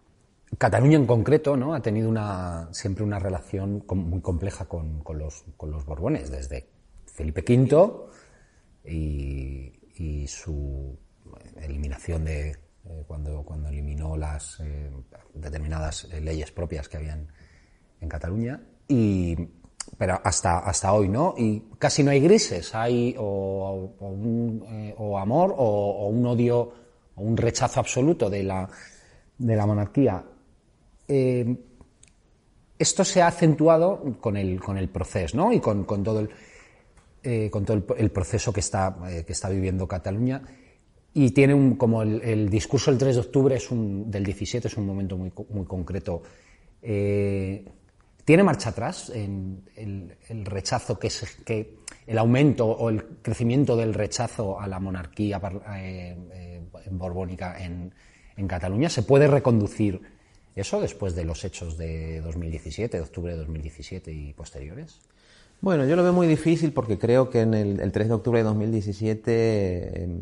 Cataluña 0.56 0.96
en 0.96 1.06
concreto 1.06 1.54
¿no? 1.54 1.74
ha 1.74 1.82
tenido 1.82 2.08
una, 2.08 2.68
siempre 2.72 3.04
una 3.04 3.18
relación 3.18 3.84
muy 3.86 4.22
compleja 4.22 4.64
con, 4.64 5.02
los, 5.18 5.44
con 5.58 5.70
los 5.70 5.84
Borbones, 5.84 6.30
desde 6.30 6.66
Felipe 7.04 7.44
V 7.46 8.08
y, 8.86 10.26
su 10.28 10.98
eliminación 11.60 12.24
de 12.24 12.50
eh, 12.50 13.04
cuando, 13.06 13.42
cuando 13.44 13.68
eliminó 13.68 14.16
las 14.16 14.58
eh, 14.60 14.90
determinadas 15.34 16.08
eh, 16.10 16.20
leyes 16.20 16.50
propias 16.50 16.88
que 16.88 16.96
habían 16.96 17.28
en 18.02 18.08
Cataluña, 18.08 18.60
y, 18.88 19.36
pero 19.96 20.20
hasta, 20.22 20.58
hasta 20.58 20.92
hoy, 20.92 21.08
¿no? 21.08 21.34
Y 21.38 21.62
casi 21.78 22.02
no 22.02 22.10
hay 22.10 22.20
grises, 22.20 22.74
hay 22.74 23.14
o, 23.18 23.94
un, 24.00 24.64
eh, 24.68 24.94
amor 25.18 25.54
o, 25.56 26.08
un 26.08 26.26
odio 26.26 26.72
o 27.14 27.22
un 27.22 27.36
rechazo 27.36 27.80
absoluto 27.80 28.28
de 28.28 28.42
la, 28.42 28.68
de 29.38 29.56
la 29.56 29.66
monarquía. 29.66 30.24
Eh, 31.06 31.56
esto 32.78 33.04
se 33.04 33.22
ha 33.22 33.28
acentuado 33.28 34.16
con 34.20 34.36
el, 34.36 34.60
con 34.60 34.76
el 34.76 34.88
proceso, 34.88 35.36
¿no? 35.36 35.52
Y 35.52 35.60
con, 35.60 35.84
con 35.84 36.02
todo 36.02 36.20
el, 36.20 36.30
eh, 37.22 37.48
con 37.50 37.64
todo 37.64 37.84
el, 37.96 38.10
proceso 38.10 38.52
que 38.52 38.60
está, 38.60 38.96
que 39.24 39.32
está 39.32 39.48
viviendo 39.48 39.86
Cataluña. 39.86 40.42
Y 41.14 41.30
tiene 41.30 41.54
un, 41.54 41.76
como 41.76 42.02
el, 42.02 42.48
discurso 42.48 42.90
del 42.90 42.98
3 42.98 43.14
de 43.14 43.20
octubre 43.20 43.54
es 43.54 43.70
un, 43.70 44.10
del 44.10 44.24
17 44.24 44.66
es 44.66 44.76
un 44.76 44.86
momento 44.86 45.16
muy, 45.16 45.30
muy 45.50 45.66
concreto. 45.66 46.22
¿Tiene 48.24 48.44
marcha 48.44 48.70
atrás 48.70 49.10
el, 49.10 50.16
rechazo 50.44 50.98
que, 50.98 51.08
es, 51.08 51.24
que 51.44 51.78
el 52.06 52.18
aumento 52.18 52.66
o 52.66 52.88
el 52.88 53.04
crecimiento 53.20 53.76
del 53.76 53.94
rechazo 53.94 54.60
a 54.60 54.68
la 54.68 54.78
monarquía 54.78 55.40
eh, 55.76 56.16
eh, 56.32 56.62
borbónica 56.90 57.56
en, 57.62 57.92
Cataluña? 58.46 58.88
¿Se 58.88 59.04
puede 59.04 59.28
reconducir 59.28 60.02
eso 60.56 60.80
después 60.80 61.14
de 61.14 61.24
los 61.24 61.44
hechos 61.44 61.78
de 61.78 62.20
2017, 62.20 62.96
de 62.96 63.02
octubre 63.02 63.32
de 63.32 63.38
2017 63.38 64.12
y 64.12 64.32
posteriores? 64.32 65.00
Bueno, 65.60 65.86
yo 65.86 65.94
lo 65.94 66.02
veo 66.02 66.12
muy 66.12 66.26
difícil 66.26 66.72
porque 66.72 66.98
creo 66.98 67.30
que 67.30 67.42
en 67.42 67.54
el, 67.54 67.80
el 67.80 67.92
3 67.92 68.08
de 68.08 68.14
octubre 68.14 68.40
de 68.40 68.44
2017, 68.44 70.02
em, 70.02 70.20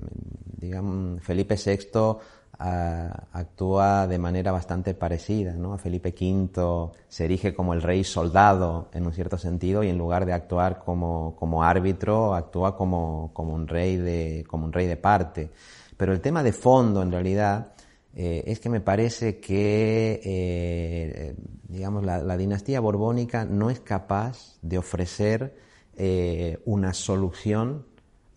digamos, 0.58 1.22
Felipe 1.22 1.56
VI 1.56 2.18
actúa 2.60 4.06
de 4.06 4.18
manera 4.18 4.52
bastante 4.52 4.94
parecida. 4.94 5.54
¿no? 5.54 5.72
A 5.72 5.78
Felipe 5.78 6.14
V 6.18 6.90
se 7.08 7.24
erige 7.24 7.54
como 7.54 7.72
el 7.72 7.82
rey 7.82 8.04
soldado 8.04 8.88
en 8.92 9.06
un 9.06 9.12
cierto 9.12 9.38
sentido 9.38 9.82
y 9.82 9.88
en 9.88 9.96
lugar 9.96 10.26
de 10.26 10.32
actuar 10.32 10.78
como, 10.78 11.34
como 11.36 11.64
árbitro, 11.64 12.34
actúa 12.34 12.76
como, 12.76 13.30
como, 13.32 13.54
un 13.54 13.66
rey 13.66 13.96
de, 13.96 14.44
como 14.48 14.66
un 14.66 14.72
rey 14.72 14.86
de 14.86 14.96
parte. 14.96 15.50
Pero 15.96 16.12
el 16.12 16.20
tema 16.20 16.42
de 16.42 16.52
fondo, 16.52 17.02
en 17.02 17.12
realidad, 17.12 17.72
eh, 18.14 18.44
es 18.46 18.60
que 18.60 18.68
me 18.68 18.80
parece 18.80 19.38
que 19.38 20.20
eh, 20.24 21.34
digamos, 21.70 22.04
la, 22.04 22.36
dinastía 22.36 22.80
borbónica 22.80 23.44
no 23.44 23.70
es 23.70 23.80
capaz 23.80 24.58
de 24.60 24.78
ofrecer 24.78 25.54
eh, 25.96 26.58
una 26.64 26.92
solución 26.92 27.86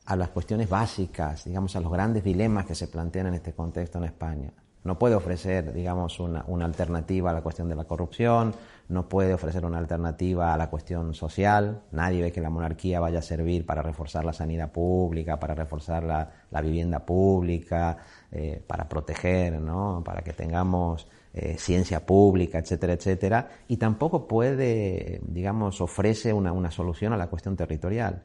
a 0.05 0.15
las 0.15 0.29
cuestiones 0.29 0.69
básicas, 0.69 1.45
digamos, 1.45 1.75
a 1.75 1.79
los 1.79 1.91
grandes 1.91 2.24
dilemas 2.24 2.65
que 2.65 2.75
se 2.75 2.88
plantean 2.88 3.27
en 3.27 3.36
este 3.36 3.53
contexto 3.53 3.98
en 3.98 4.05
España. 4.05 4.51
No 4.83 5.00
puede 5.00 5.15
ofrecer, 5.15 5.72
digamos, 5.72 6.19
una, 6.19 6.43
alternativa 6.65 7.31
a 7.31 7.33
la 7.33 7.41
cuestión 7.41 7.69
de 7.69 7.75
la 7.75 7.86
corrupción, 7.86 8.53
no 8.89 9.07
puede 9.07 9.33
ofrecer 9.33 9.65
una 9.65 9.77
alternativa 9.77 10.53
a 10.53 10.57
la 10.57 10.69
cuestión 10.69 11.13
social. 11.13 11.83
Nadie 11.93 12.22
ve 12.22 12.31
que 12.33 12.41
la 12.41 12.50
monarquía 12.50 13.00
vaya 13.00 13.19
a 13.19 13.22
servir 13.22 13.65
para 13.65 13.81
reforzar 13.81 14.25
la 14.25 14.33
sanidad 14.33 14.74
pública, 14.74 15.39
para 15.39 15.55
reforzar 15.55 16.03
la, 16.03 16.62
vivienda 16.62 17.00
pública, 17.00 17.98
eh, 18.29 18.62
para 18.67 18.89
proteger, 18.89 19.62
¿no? 19.62 20.03
para 20.03 20.22
que 20.22 20.33
tengamos 20.33 21.07
eh, 21.33 21.55
ciencia 21.57 22.05
pública, 22.05 22.60
etcétera, 22.60 22.93
etcétera. 22.93 23.50
Y 23.69 23.77
tampoco 23.77 24.27
puede, 24.27 25.22
digamos, 25.25 25.79
ofrece 25.79 26.33
una, 26.33 26.51
una 26.51 26.72
solución 26.72 27.13
a 27.13 27.17
la 27.17 27.27
cuestión 27.27 27.55
territorial. 27.55 28.24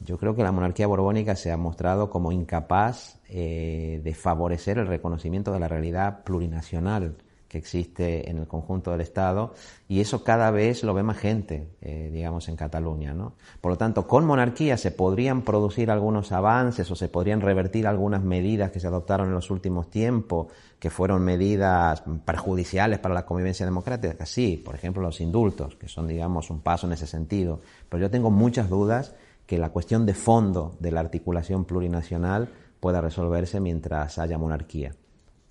Yo 0.00 0.18
creo 0.18 0.34
que 0.34 0.42
la 0.42 0.52
monarquía 0.52 0.86
borbónica 0.86 1.34
se 1.36 1.50
ha 1.50 1.56
mostrado 1.56 2.08
como 2.10 2.32
incapaz 2.32 3.18
eh, 3.28 4.00
de 4.02 4.14
favorecer 4.14 4.78
el 4.78 4.86
reconocimiento 4.86 5.52
de 5.52 5.60
la 5.60 5.68
realidad 5.68 6.22
plurinacional 6.24 7.16
que 7.48 7.58
existe 7.58 8.30
en 8.30 8.38
el 8.38 8.46
conjunto 8.46 8.90
del 8.90 9.00
Estado 9.00 9.54
y 9.88 10.00
eso 10.00 10.22
cada 10.22 10.50
vez 10.50 10.84
lo 10.84 10.92
ve 10.92 11.02
más 11.02 11.16
gente, 11.16 11.70
eh, 11.80 12.10
digamos, 12.12 12.48
en 12.48 12.56
Cataluña. 12.56 13.14
¿no? 13.14 13.32
Por 13.60 13.72
lo 13.72 13.78
tanto, 13.78 14.06
con 14.06 14.26
monarquía 14.26 14.76
se 14.76 14.90
podrían 14.90 15.42
producir 15.42 15.90
algunos 15.90 16.30
avances 16.30 16.90
o 16.90 16.94
se 16.94 17.08
podrían 17.08 17.40
revertir 17.40 17.86
algunas 17.86 18.22
medidas 18.22 18.70
que 18.70 18.80
se 18.80 18.86
adoptaron 18.86 19.28
en 19.28 19.34
los 19.34 19.50
últimos 19.50 19.88
tiempos, 19.88 20.48
que 20.78 20.90
fueron 20.90 21.24
medidas 21.24 22.02
perjudiciales 22.24 22.98
para 22.98 23.14
la 23.14 23.24
convivencia 23.24 23.64
democrática. 23.64 24.26
Sí, 24.26 24.62
por 24.62 24.74
ejemplo, 24.74 25.02
los 25.02 25.20
indultos, 25.20 25.74
que 25.76 25.88
son, 25.88 26.06
digamos, 26.06 26.50
un 26.50 26.60
paso 26.60 26.86
en 26.86 26.92
ese 26.92 27.06
sentido. 27.06 27.60
Pero 27.88 28.02
yo 28.02 28.10
tengo 28.10 28.30
muchas 28.30 28.68
dudas 28.68 29.14
que 29.48 29.56
la 29.56 29.70
cuestión 29.70 30.04
de 30.04 30.12
fondo 30.12 30.76
de 30.78 30.92
la 30.92 31.00
articulación 31.00 31.64
plurinacional 31.64 32.52
pueda 32.80 33.00
resolverse 33.00 33.60
mientras 33.60 34.18
haya 34.18 34.36
monarquía. 34.36 34.94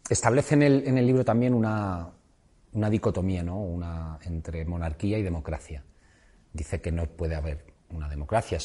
Establece 0.08 0.54
en 0.54 0.62
el, 0.62 0.88
en 0.88 1.00
el 1.00 1.08
libro 1.08 1.26
también 1.26 1.56
una, 1.56 2.08
una 2.74 2.90
dicotomía 2.92 3.42
¿no? 3.42 3.60
una, 3.60 4.20
entre 4.24 4.64
monarquía 4.66 5.18
y 5.18 5.24
democracia. 5.24 5.84
Dice 6.54 6.80
que 6.80 6.92
no 6.92 7.08
puede 7.08 7.34
haber 7.34 7.66
una 7.90 8.08
democracia 8.08 8.60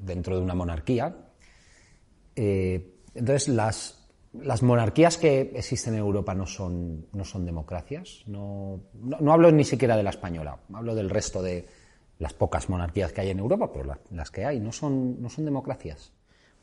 dentro 0.00 0.36
de 0.36 0.42
una 0.42 0.54
monarquía. 0.54 1.16
Eh, 2.36 3.00
entonces, 3.16 3.48
las, 3.48 4.08
las 4.32 4.62
monarquías 4.62 5.16
que 5.16 5.50
existen 5.56 5.94
en 5.94 6.00
Europa 6.00 6.36
no 6.36 6.46
son, 6.46 7.08
no 7.12 7.24
son 7.24 7.44
democracias. 7.44 8.22
no, 8.26 8.80
no 8.94 9.32
hablo 9.32 9.50
ni 9.50 9.64
siquiera 9.64 9.96
de 9.96 10.04
la 10.04 10.10
española, 10.10 10.60
hablo 10.72 10.94
del 10.94 11.10
resto 11.10 11.42
de, 11.42 11.66
las 12.18 12.32
pocas 12.32 12.68
monarquías 12.68 13.12
que 13.12 13.20
hay 13.20 13.30
en 13.30 13.38
Europa, 13.38 13.70
pero 13.72 13.96
las 14.10 14.30
que 14.30 14.44
hay 14.44 14.60
no 14.60 14.72
son, 14.72 15.20
no 15.20 15.28
son 15.28 15.44
democracias. 15.44 16.12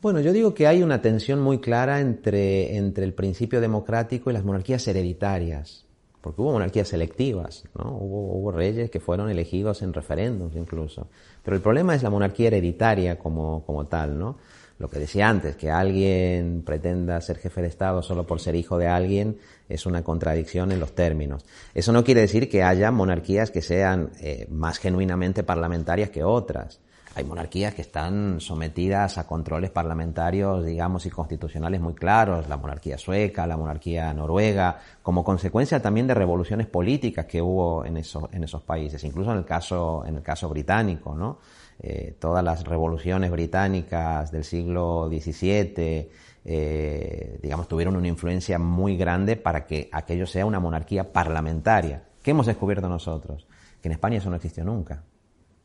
Bueno, 0.02 0.22
yo 0.22 0.32
digo 0.32 0.54
que 0.54 0.66
hay 0.66 0.82
una 0.82 1.02
tensión 1.02 1.42
muy 1.42 1.60
clara 1.60 2.00
entre, 2.00 2.78
entre 2.78 3.04
el 3.04 3.14
principio 3.14 3.60
democrático 3.60 4.30
y 4.30 4.34
las 4.34 4.46
monarquías 4.46 4.88
hereditarias, 4.88 5.86
porque 6.22 6.42
hubo 6.42 6.54
monarquías 6.54 6.88
selectivas, 6.88 7.66
¿no? 7.78 7.98
hubo, 7.98 8.38
hubo 8.38 8.52
reyes 8.52 8.90
que 8.90 9.02
fueron 9.02 9.30
elegidos 9.30 9.82
en 9.82 9.92
referéndums 9.92 10.56
incluso. 10.56 11.10
Pero 11.44 11.58
el 11.58 11.62
problema 11.62 11.96
es 11.96 12.04
la 12.04 12.10
monarquía 12.10 12.48
hereditaria 12.48 13.20
como, 13.20 13.66
como 13.66 13.88
tal, 13.88 14.18
¿no? 14.18 14.38
Lo 14.80 14.90
que 14.90 14.98
decía 14.98 15.28
antes, 15.28 15.58
que 15.58 15.70
alguien 15.70 16.64
pretenda 16.66 17.20
ser 17.20 17.38
jefe 17.38 17.62
de 17.62 17.68
Estado 17.68 18.02
solo 18.02 18.26
por 18.26 18.40
ser 18.40 18.56
hijo 18.56 18.78
de 18.78 18.88
alguien, 18.88 19.38
es 19.68 19.86
una 19.86 20.04
contradicción 20.04 20.72
en 20.72 20.80
los 20.80 20.96
términos. 20.96 21.46
Eso 21.74 21.92
no 21.92 22.06
quiere 22.06 22.22
decir 22.22 22.50
que 22.50 22.64
haya 22.64 22.90
monarquías 22.90 23.52
que 23.52 23.62
sean 23.62 24.12
eh, 24.22 24.48
más 24.50 24.80
genuinamente 24.80 25.44
parlamentarias 25.44 26.12
que 26.12 26.24
otras. 26.24 26.80
Hay 27.16 27.26
monarquías 27.26 27.74
que 27.74 27.82
están 27.82 28.40
sometidas 28.40 29.18
a 29.18 29.28
controles 29.28 29.70
parlamentarios, 29.70 30.66
digamos, 30.66 31.06
y 31.06 31.10
constitucionales 31.10 31.82
muy 31.82 31.94
claros, 31.94 32.48
la 32.48 32.56
monarquía 32.56 32.98
sueca, 32.98 33.46
la 33.46 33.58
monarquía 33.58 34.14
noruega, 34.14 34.80
como 35.04 35.26
consecuencia 35.26 35.82
también 35.82 36.08
de 36.08 36.14
revoluciones 36.14 36.68
políticas 36.68 37.26
que 37.26 37.42
hubo 37.42 37.84
en 37.84 37.98
esos, 37.98 38.24
en 38.32 38.46
esos 38.46 38.62
países, 38.62 39.04
incluso 39.04 39.34
en 39.34 39.40
el 39.40 39.46
caso, 39.46 40.06
en 40.06 40.16
el 40.16 40.22
caso 40.22 40.48
británico, 40.48 41.14
¿no? 41.14 41.40
Eh, 41.82 42.16
todas 42.20 42.44
las 42.44 42.66
revoluciones 42.66 43.32
británicas 43.32 44.32
del 44.32 44.44
siglo 44.44 45.08
XVII, 45.10 46.10
eh, 46.44 47.40
digamos, 47.42 47.70
tuvieron 47.70 47.96
una 47.96 48.10
influencia 48.10 48.60
muy 48.60 48.98
grande 48.98 49.38
para 49.38 49.66
que 49.66 49.90
aquello 49.92 50.28
sea 50.28 50.46
una 50.46 50.60
monarquía 50.60 51.14
parlamentaria. 51.14 52.04
¿Qué 52.22 52.32
hemos 52.32 52.48
descubierto 52.48 52.90
nosotros? 52.90 53.48
Que 53.82 53.88
en 53.88 53.94
España 53.94 54.18
eso 54.18 54.30
no 54.30 54.36
existió 54.36 54.66
nunca. 54.66 55.04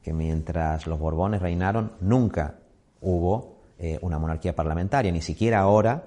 Que 0.03 0.13
mientras 0.13 0.87
los 0.87 1.01
Borbones 1.01 1.43
reinaron, 1.43 1.95
nunca 2.01 2.59
hubo 3.01 3.57
eh, 3.79 3.99
una 4.01 4.19
monarquía 4.19 4.55
parlamentaria, 4.55 5.11
ni 5.11 5.21
siquiera 5.21 5.59
ahora 5.59 6.05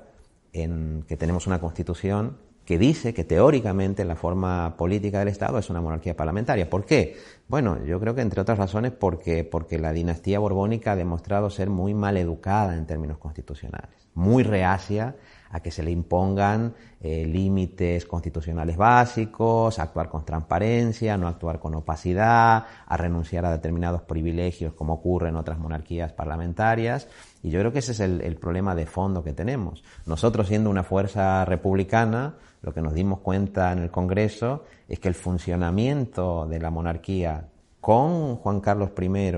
en 0.53 1.03
que 1.05 1.17
tenemos 1.17 1.47
una 1.47 1.59
constitución 1.59 2.37
que 2.67 2.77
dice 2.77 3.13
que 3.13 3.23
teóricamente 3.23 4.03
la 4.03 4.17
forma 4.17 4.75
política 4.75 5.19
del 5.19 5.29
Estado 5.29 5.57
es 5.57 5.69
una 5.69 5.79
monarquía 5.79 6.17
parlamentaria. 6.17 6.69
¿Por 6.69 6.83
qué? 6.83 7.15
Bueno, 7.47 7.81
yo 7.85 7.97
creo 7.97 8.13
que 8.13 8.19
entre 8.19 8.41
otras 8.41 8.57
razones 8.57 8.91
porque, 8.91 9.45
porque 9.45 9.79
la 9.79 9.93
dinastía 9.93 10.37
borbónica 10.37 10.91
ha 10.91 10.95
demostrado 10.97 11.49
ser 11.49 11.69
muy 11.69 11.93
mal 11.93 12.17
educada 12.17 12.75
en 12.75 12.85
términos 12.85 13.19
constitucionales, 13.19 14.09
muy 14.15 14.43
reacia 14.43 15.15
a 15.51 15.59
que 15.59 15.71
se 15.71 15.83
le 15.83 15.91
impongan 15.91 16.73
eh, 16.99 17.25
límites 17.25 18.05
constitucionales 18.05 18.77
básicos, 18.77 19.79
a 19.79 19.83
actuar 19.83 20.09
con 20.09 20.25
transparencia, 20.25 21.17
no 21.17 21.27
actuar 21.27 21.59
con 21.59 21.75
opacidad, 21.75 22.65
a 22.85 22.97
renunciar 22.97 23.45
a 23.45 23.51
determinados 23.51 24.01
privilegios 24.01 24.73
como 24.73 24.93
ocurre 24.93 25.29
en 25.29 25.35
otras 25.35 25.59
monarquías 25.59 26.13
parlamentarias. 26.13 27.07
Y 27.43 27.49
yo 27.49 27.59
creo 27.59 27.71
que 27.71 27.79
ese 27.79 27.91
es 27.91 27.99
el, 27.99 28.21
el 28.21 28.35
problema 28.35 28.75
de 28.75 28.85
fondo 28.85 29.23
que 29.23 29.33
tenemos. 29.33 29.83
Nosotros 30.05 30.47
siendo 30.47 30.69
una 30.69 30.83
fuerza 30.83 31.45
republicana, 31.45 32.35
lo 32.61 32.73
que 32.73 32.81
nos 32.81 32.93
dimos 32.93 33.19
cuenta 33.19 33.71
en 33.71 33.79
el 33.79 33.91
Congreso 33.91 34.63
es 34.87 34.99
que 34.99 35.07
el 35.07 35.15
funcionamiento 35.15 36.47
de 36.47 36.59
la 36.59 36.71
monarquía 36.71 37.47
con 37.79 38.35
Juan 38.37 38.59
Carlos 38.59 38.91
I, 38.99 39.31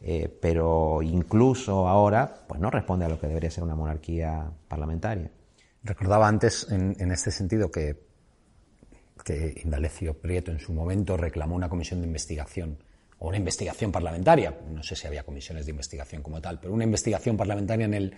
eh, 0.00 0.38
pero 0.40 1.00
incluso 1.02 1.86
ahora, 1.88 2.34
pues 2.46 2.60
no 2.60 2.70
responde 2.70 3.04
a 3.04 3.08
lo 3.08 3.18
que 3.18 3.26
debería 3.26 3.50
ser 3.50 3.64
una 3.64 3.74
monarquía 3.74 4.50
parlamentaria. 4.68 5.30
Recordaba 5.84 6.26
antes, 6.26 6.66
en, 6.70 7.12
este 7.12 7.30
sentido, 7.30 7.70
que, 7.70 8.14
Indalecio 9.62 10.18
Prieto 10.18 10.50
en 10.50 10.58
su 10.58 10.72
momento 10.72 11.16
reclamó 11.16 11.54
una 11.54 11.68
comisión 11.68 12.00
de 12.00 12.06
investigación 12.06 12.82
o 13.18 13.28
una 13.28 13.36
investigación 13.36 13.92
parlamentaria, 13.92 14.58
no 14.70 14.82
sé 14.82 14.96
si 14.96 15.06
había 15.06 15.24
comisiones 15.24 15.66
de 15.66 15.70
investigación 15.70 16.22
como 16.22 16.40
tal, 16.40 16.58
pero 16.58 16.72
una 16.72 16.84
investigación 16.84 17.36
parlamentaria 17.36 17.84
en 17.84 17.94
el, 17.94 18.16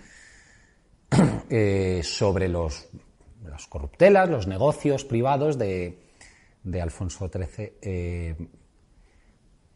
eh, 1.50 2.00
sobre 2.04 2.49
los 2.49 2.88
las 3.44 3.66
corruptelas, 3.66 4.28
los 4.28 4.46
negocios 4.46 5.04
privados 5.04 5.58
de, 5.58 5.99
Alfonso 6.80 7.28
XIII. 7.28 7.73
Eh, 7.82 8.37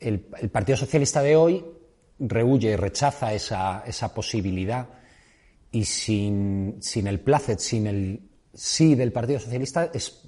el, 0.01 0.21
Partido 0.21 0.77
Socialista 0.77 1.23
de 1.23 1.37
hoy 1.37 1.65
rehuye, 2.19 2.77
rechaza 2.77 3.33
esa 3.33 4.15
posibilidad 4.15 5.00
y 5.73 5.85
sin, 5.85 6.77
sin, 6.81 7.07
el 7.07 7.21
placet, 7.21 7.59
sin 7.59 7.87
el 7.87 8.21
sí 8.53 8.95
del 8.95 9.13
Partido 9.13 9.39
Socialista, 9.39 9.91
es, 9.93 10.23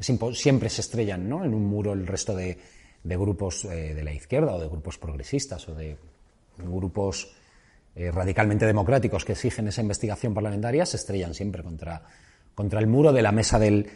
siempre 0.00 0.68
se 0.68 0.80
estrellan 0.80 1.28
¿no? 1.28 1.44
en 1.44 1.54
un 1.54 1.64
muro 1.64 1.92
el 1.92 2.06
resto 2.06 2.34
de, 2.34 2.58
grupos 3.04 3.64
eh, 3.64 3.94
de 3.94 4.02
la 4.02 4.12
izquierda 4.12 4.54
o 4.54 4.60
de 4.60 4.68
grupos 4.68 4.98
progresistas 4.98 5.68
o 5.68 5.74
de 5.74 5.96
grupos 6.58 7.32
eh, 7.94 8.10
radicalmente 8.10 8.66
democráticos 8.66 9.24
que 9.24 9.32
exigen 9.32 9.68
esa 9.68 9.80
investigación 9.80 10.34
parlamentaria, 10.34 10.86
se 10.86 10.96
estrellan 10.96 11.34
siempre 11.34 11.62
contra, 11.62 12.02
contra 12.54 12.80
el 12.80 12.86
muro 12.86 13.12
de 13.12 13.22
la 13.22 13.32
mesa 13.32 13.58
del, 13.58 13.88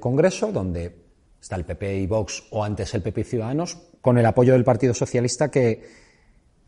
Congreso, 0.00 0.52
donde 0.52 0.96
está 1.40 1.54
el 1.56 1.64
PP 1.64 1.98
y 1.98 2.06
Vox 2.06 2.44
o 2.50 2.64
antes 2.64 2.94
el 2.94 3.02
PP 3.02 3.20
y 3.20 3.24
Ciudadanos, 3.24 3.78
con 4.00 4.18
el 4.18 4.26
apoyo 4.26 4.54
del 4.54 4.64
Partido 4.64 4.94
Socialista 4.94 5.50
que, 5.50 5.82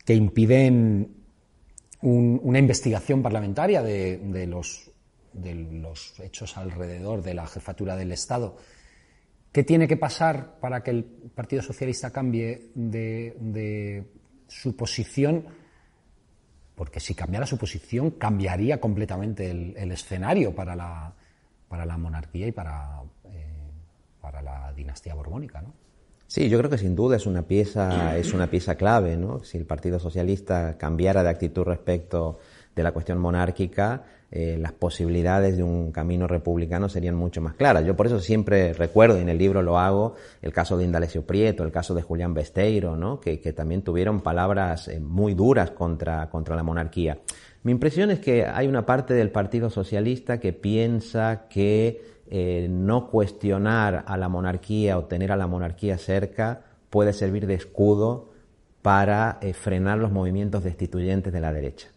que 0.04 0.14
impiden 0.14 1.18
una 2.02 2.59
investigación 2.59 3.23
parlamentaria 3.23 3.83
de, 3.83 4.47
los, 4.47 4.90
hechos 6.21 6.57
alrededor 6.57 7.23
de 7.23 7.35
la 7.35 7.47
jefatura 7.47 7.97
del 7.97 8.12
Estado. 8.12 8.57
¿Qué 9.52 9.64
tiene 9.64 9.88
que 9.88 9.97
pasar 9.97 10.59
para 10.61 10.83
que 10.83 10.90
el 10.90 11.05
Partido 11.05 11.62
Socialista 11.62 12.11
cambie 12.11 12.71
de, 12.75 14.07
su 14.47 14.76
posición? 14.76 15.47
Porque 16.75 17.00
si 17.00 17.14
cambiara 17.14 17.47
su 17.47 17.59
posición, 17.59 18.12
cambiaría 18.12 18.81
completamente 18.81 19.50
el 19.50 19.93
escenario 19.93 20.55
para 20.55 20.76
la, 20.76 21.14
para 21.69 21.85
la 21.85 21.99
monarquía 21.99 22.47
y 22.47 22.52
para, 22.52 23.02
eh, 23.25 23.71
para 24.21 24.43
la 24.43 24.73
dinastía 24.73 25.14
borbónica, 25.14 25.61
¿no? 25.61 25.75
Sí, 26.28 26.50
yo 26.50 26.58
creo 26.58 26.70
que 26.70 26.76
sin 26.76 26.94
duda 26.94 27.16
es 27.16 27.25
una 27.25 27.42
pieza, 27.49 28.19
es 28.19 28.34
una 28.34 28.49
pieza 28.49 28.75
clave, 28.75 29.17
¿no? 29.17 29.43
Si 29.43 29.56
el 29.56 29.64
Partido 29.64 29.99
Socialista 29.99 30.76
cambiara 30.76 31.23
de 31.23 31.30
actitud 31.30 31.62
respecto 31.62 32.38
de 32.76 32.82
la 32.82 32.93
cuestión 32.93 33.19
monárquica, 33.19 34.04
eh, 34.30 34.58
las 34.60 34.73
posibilidades 34.73 35.56
de 35.56 35.62
un 35.62 35.91
camino 35.91 36.26
republicano 36.26 36.91
serían 36.91 37.14
mucho 37.14 37.41
más 37.41 37.54
claras. 37.54 37.86
Yo 37.86 37.97
por 37.97 38.08
eso 38.08 38.21
siempre 38.21 38.75
recuerdo, 38.75 39.17
y 39.17 39.23
en 39.23 39.30
el 39.30 39.38
libro 39.38 39.62
lo 39.62 39.78
hago, 39.78 40.17
el 40.43 40.52
caso 40.52 40.76
de 40.76 40.84
Indalecio 40.84 41.23
Prieto, 41.23 41.64
el 41.64 41.73
caso 41.73 41.95
de 41.95 42.02
Julián 42.02 42.34
Besteiro, 42.34 42.95
¿no? 42.95 43.21
que, 43.21 43.38
también 43.54 43.80
tuvieron 43.80 44.21
palabras 44.21 44.88
eh, 44.88 45.00
muy 45.00 45.32
duras 45.32 45.71
contra, 45.71 46.28
contra 46.28 46.56
la 46.56 46.62
monarquía. 46.62 47.21
Mi 47.62 47.73
impresión 47.73 48.10
es 48.10 48.21
que 48.21 48.45
hay 48.45 48.67
una 48.67 48.84
parte 48.84 49.14
del 49.14 49.30
Partido 49.30 49.71
Socialista 49.71 50.38
que 50.38 50.52
piensa 50.52 51.49
que 51.49 52.18
eh, 52.30 52.67
no 52.71 53.08
cuestionar 53.08 54.04
a 54.06 54.17
la 54.17 54.28
monarquía 54.28 54.99
o 54.99 55.04
tener 55.04 55.32
a 55.32 55.36
la 55.36 55.47
monarquía 55.47 55.99
cerca 55.99 56.62
puede 56.91 57.12
servir 57.12 57.47
de 57.47 57.54
escudo 57.54 58.30
para 58.82 59.38
eh, 59.41 59.52
frenar 59.52 59.99
los 59.99 60.12
movimientos 60.12 60.64
destituyentes 60.64 61.32
de 61.32 61.41
la 61.41 61.52
derecha, 61.52 61.88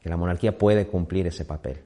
que 0.00 0.08
la 0.08 0.16
monarquía 0.16 0.58
puede 0.58 0.86
cumplir 0.86 1.26
ese 1.26 1.44
papel. 1.44 1.78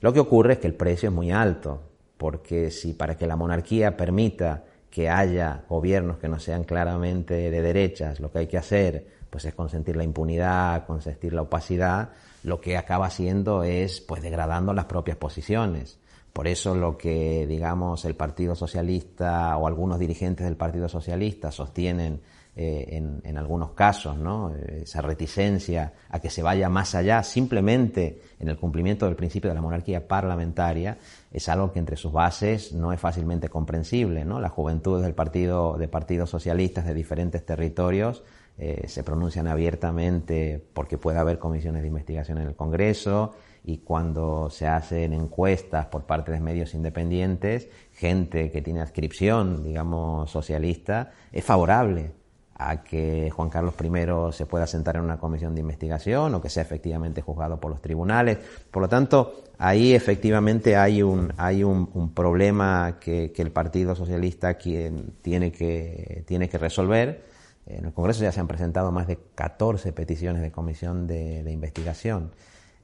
Lo 0.00 0.12
que 0.12 0.20
ocurre 0.20 0.54
es 0.54 0.58
que 0.58 0.66
el 0.66 0.74
precio 0.74 1.08
es 1.08 1.14
muy 1.14 1.30
alto, 1.30 1.82
porque 2.16 2.70
si 2.70 2.92
para 2.92 3.16
que 3.16 3.26
la 3.26 3.36
monarquía 3.36 3.96
permita 3.96 4.64
que 4.90 5.10
haya 5.10 5.64
gobiernos 5.68 6.18
que 6.18 6.28
no 6.28 6.38
sean 6.38 6.64
claramente 6.64 7.50
de 7.50 7.62
derechas, 7.62 8.20
lo 8.20 8.30
que 8.30 8.38
hay 8.38 8.46
que 8.46 8.58
hacer 8.58 9.16
pues 9.30 9.44
es 9.44 9.54
consentir 9.54 9.96
la 9.96 10.04
impunidad, 10.04 10.86
consentir 10.86 11.34
la 11.34 11.42
opacidad, 11.42 12.10
lo 12.42 12.60
que 12.60 12.76
acaba 12.76 13.06
haciendo 13.06 13.64
es 13.64 14.00
pues 14.00 14.22
degradando 14.22 14.72
las 14.72 14.86
propias 14.86 15.18
posiciones. 15.18 15.98
Por 16.36 16.48
eso 16.48 16.74
lo 16.74 16.98
que, 16.98 17.46
digamos, 17.46 18.04
el 18.04 18.14
Partido 18.14 18.54
Socialista 18.54 19.56
o 19.56 19.66
algunos 19.66 19.98
dirigentes 19.98 20.44
del 20.44 20.54
Partido 20.54 20.86
Socialista 20.86 21.50
sostienen 21.50 22.20
eh, 22.54 23.02
en, 23.24 23.38
algunos 23.38 23.70
casos, 23.70 24.18
¿no? 24.18 24.54
Esa 24.54 25.00
reticencia 25.00 25.94
a 26.10 26.20
que 26.20 26.28
se 26.28 26.42
vaya 26.42 26.68
más 26.68 26.94
allá 26.94 27.22
simplemente 27.22 28.20
en 28.38 28.50
el 28.50 28.58
cumplimiento 28.58 29.06
del 29.06 29.16
principio 29.16 29.48
de 29.48 29.54
la 29.54 29.62
monarquía 29.62 30.06
parlamentaria 30.06 30.98
es 31.32 31.48
algo 31.48 31.72
que 31.72 31.78
entre 31.78 31.96
sus 31.96 32.12
bases 32.12 32.70
no 32.74 32.92
es 32.92 33.00
fácilmente 33.00 33.48
comprensible, 33.48 34.26
¿no? 34.26 34.38
Las 34.38 34.52
juventudes 34.52 35.04
del 35.04 35.14
partido, 35.14 35.78
de 35.78 35.88
partidos 35.88 36.28
socialistas 36.28 36.84
de 36.84 36.92
diferentes 36.92 37.46
territorios 37.46 38.22
eh, 38.58 38.84
se 38.88 39.02
pronuncian 39.02 39.48
abiertamente 39.48 40.62
porque 40.74 40.98
puede 40.98 41.18
haber 41.18 41.38
comisiones 41.38 41.80
de 41.80 41.88
investigación 41.88 42.36
en 42.36 42.48
el 42.48 42.56
Congreso 42.56 43.32
y 43.66 43.78
cuando 43.78 44.48
se 44.48 44.66
hacen 44.66 45.12
encuestas 45.12 45.86
por 45.86 46.04
parte 46.04 46.32
de 46.32 46.40
medios 46.40 46.72
independientes, 46.72 47.68
gente 47.92 48.50
que 48.50 48.62
tiene 48.62 48.80
adscripción, 48.80 49.62
digamos, 49.62 50.30
socialista, 50.30 51.10
es 51.32 51.44
favorable 51.44 52.12
a 52.54 52.82
que 52.82 53.30
Juan 53.30 53.50
Carlos 53.50 53.74
I 53.82 54.32
se 54.32 54.46
pueda 54.46 54.66
sentar 54.66 54.96
en 54.96 55.02
una 55.02 55.18
comisión 55.18 55.54
de 55.54 55.60
investigación 55.60 56.34
o 56.34 56.40
que 56.40 56.48
sea 56.48 56.62
efectivamente 56.62 57.20
juzgado 57.20 57.60
por 57.60 57.70
los 57.70 57.82
tribunales. 57.82 58.38
Por 58.70 58.82
lo 58.82 58.88
tanto, 58.88 59.42
ahí 59.58 59.92
efectivamente 59.92 60.76
hay 60.76 61.02
un, 61.02 61.34
hay 61.36 61.64
un, 61.64 62.14
problema 62.14 62.96
que, 62.98 63.32
que, 63.32 63.42
el 63.42 63.50
Partido 63.50 63.94
Socialista 63.94 64.56
tiene 64.56 65.52
que, 65.52 66.24
tiene 66.26 66.48
que 66.48 66.56
resolver 66.56 67.36
en 67.66 67.84
el 67.84 67.92
Congreso 67.92 68.22
ya 68.22 68.32
se 68.32 68.40
han 68.40 68.46
presentado 68.46 68.92
más 68.92 69.08
de 69.08 69.18
14 69.34 69.92
peticiones 69.92 70.40
de 70.40 70.52
comisión 70.52 71.06
de, 71.06 71.50
investigación. 71.50 72.30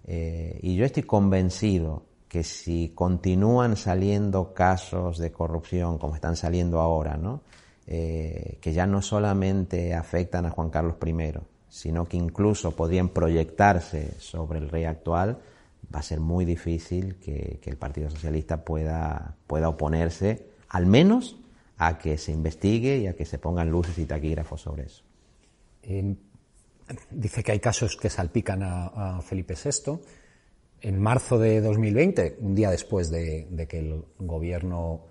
Eh, 0.06 0.58
y 0.62 0.76
yo 0.76 0.84
estoy 0.84 1.04
convencido 1.04 2.04
que 2.28 2.42
si 2.42 2.92
continúan 2.94 3.76
saliendo 3.76 4.54
casos 4.54 5.18
de 5.18 5.30
corrupción 5.30 5.98
como 5.98 6.14
están 6.14 6.36
saliendo 6.36 6.80
ahora, 6.80 7.16
¿no? 7.16 7.42
Eh, 7.86 8.58
que 8.60 8.72
ya 8.72 8.86
no 8.86 9.02
solamente 9.02 9.92
afectan 9.94 10.46
a 10.46 10.50
Juan 10.50 10.70
Carlos 10.70 10.96
I, 11.04 11.34
sino 11.68 12.06
que 12.06 12.16
incluso 12.16 12.74
podrían 12.76 13.08
proyectarse 13.08 14.14
sobre 14.18 14.60
el 14.60 14.68
rey 14.68 14.84
actual, 14.84 15.38
va 15.94 15.98
a 15.98 16.02
ser 16.02 16.20
muy 16.20 16.44
difícil 16.44 17.16
que, 17.16 17.60
el 17.62 17.76
Partido 17.76 18.08
Socialista 18.08 18.64
pueda, 18.64 19.36
pueda 19.46 19.68
oponerse, 19.68 20.46
al 20.68 20.86
menos 20.86 21.36
a 21.76 21.98
que 21.98 22.16
se 22.16 22.32
investigue 22.32 22.98
y 22.98 23.06
a 23.08 23.16
que 23.16 23.26
se 23.26 23.38
pongan 23.38 23.70
luces 23.70 23.98
y 23.98 24.06
taquígrafos 24.06 24.60
sobre 24.60 24.84
eso. 24.84 25.02
Dice 27.10 27.42
que 27.42 27.52
hay 27.52 27.60
casos 27.60 27.96
que 27.96 28.10
salpican 28.10 28.62
a, 28.62 29.20
Felipe 29.22 29.54
VI. 29.54 29.98
En 30.80 31.00
marzo 31.00 31.38
de 31.38 31.60
2020, 31.60 32.38
un 32.40 32.54
día 32.54 32.70
después 32.70 33.10
de, 33.10 33.66
que 33.68 33.78
el 33.78 34.04
gobierno 34.18 35.06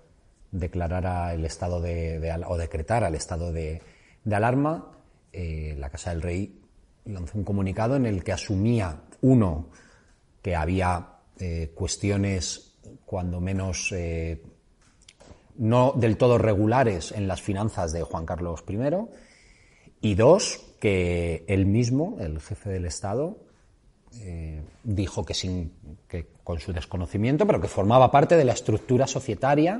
declarara 0.52 1.34
el 1.34 1.46
estado 1.46 1.80
de, 1.80 2.20
o 2.48 2.58
decretara 2.58 3.08
el 3.08 3.16
estado 3.16 3.54
de, 3.54 3.82
alarma, 4.30 4.92
eh, 5.32 5.76
la 5.80 5.90
Casa 5.90 6.10
del 6.10 6.22
Rey 6.22 6.60
lanzó 7.06 7.38
un 7.38 7.46
comunicado 7.46 7.96
en 7.96 8.06
el 8.06 8.24
que 8.24 8.34
asumía, 8.34 9.04
uno, 9.22 9.70
que 10.42 10.56
había 10.56 11.20
eh, 11.40 11.72
cuestiones 11.74 12.74
cuando 13.06 13.40
menos 13.40 13.92
eh, 13.92 14.44
no 15.58 15.94
del 15.96 16.18
todo 16.18 16.38
regulares 16.38 17.12
en 17.12 17.28
las 17.28 17.42
finanzas 17.42 17.92
de 17.92 18.04
Juan 18.04 18.26
Carlos 18.26 18.64
I, 18.68 18.78
y 20.02 20.16
dos, 20.16 20.71
que 20.82 21.46
él 21.48 21.68
mismo, 21.68 22.18
el 22.20 22.42
jefe 22.42 22.72
del 22.72 22.86
Estado, 22.86 23.38
eh, 24.20 24.62
dijo 24.84 25.24
que, 25.24 25.36
sin, 25.36 25.72
que 26.08 26.26
con 26.44 26.60
su 26.60 26.74
desconocimiento, 26.74 27.46
pero 27.46 27.62
que 27.62 27.68
formaba 27.68 28.12
parte 28.12 28.36
de 28.36 28.44
la 28.44 28.54
estructura 28.54 29.06
societaria 29.06 29.80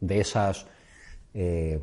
de 0.00 0.20
esas, 0.20 0.66
eh, 1.34 1.78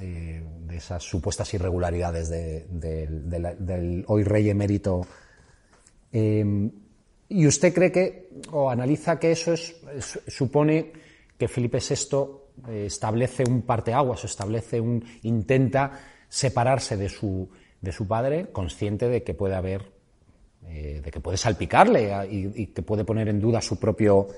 eh, 0.00 0.42
de 0.60 0.76
esas 0.76 1.02
supuestas 1.02 1.52
irregularidades 1.52 2.30
del 2.30 4.04
hoy 4.08 4.24
rey 4.24 4.48
emérito. 4.48 5.06
¿Y 6.10 7.46
usted 7.46 7.74
cree 7.74 7.92
que, 7.92 8.30
o 8.50 8.70
analiza 8.70 9.18
que 9.18 9.32
eso 9.32 9.52
es, 9.52 9.76
supone 10.26 10.90
que 11.36 11.48
Felipe 11.48 11.80
VI 11.80 12.86
establece 12.86 13.44
un 13.46 13.60
parteaguas, 13.60 14.24
establece 14.24 14.80
un, 14.80 15.04
intenta 15.22 15.92
separarse 16.28 16.96
de 16.96 17.08
su, 17.08 17.48
de 17.80 17.92
su 17.92 18.06
padre, 18.06 18.50
consciente 18.52 19.08
de 19.08 19.22
que 19.22 19.34
puede 19.34 19.54
haber, 19.54 19.92
eh, 20.66 21.00
de 21.04 21.10
que 21.10 21.20
puede 21.20 21.36
salpicarle 21.36 22.26
y, 22.30 22.66
que 22.68 22.82
puede 22.82 23.04
poner 23.04 23.28
en 23.28 23.40
duda 23.40 23.60
su 23.60 23.78
propio, 23.78 24.28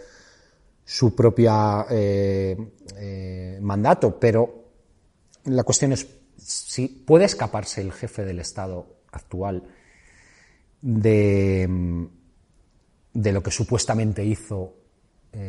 su 0.85 1.15
propia 1.15 1.87
eh, 1.91 2.57
eh, 2.97 3.59
mandato. 3.61 4.19
Pero 4.19 4.65
la 5.45 5.65
cuestión 5.65 5.93
es 5.93 6.07
si 6.37 6.89
puede 6.89 7.25
escaparse 7.25 7.81
el 7.81 7.93
jefe 7.93 8.25
del 8.25 8.41
Estado 8.41 8.87
actual 9.13 9.63
de, 10.81 12.09
de 13.13 13.33
lo 13.33 13.43
que 13.43 13.51
supuestamente 13.51 14.25
hizo 14.25 14.77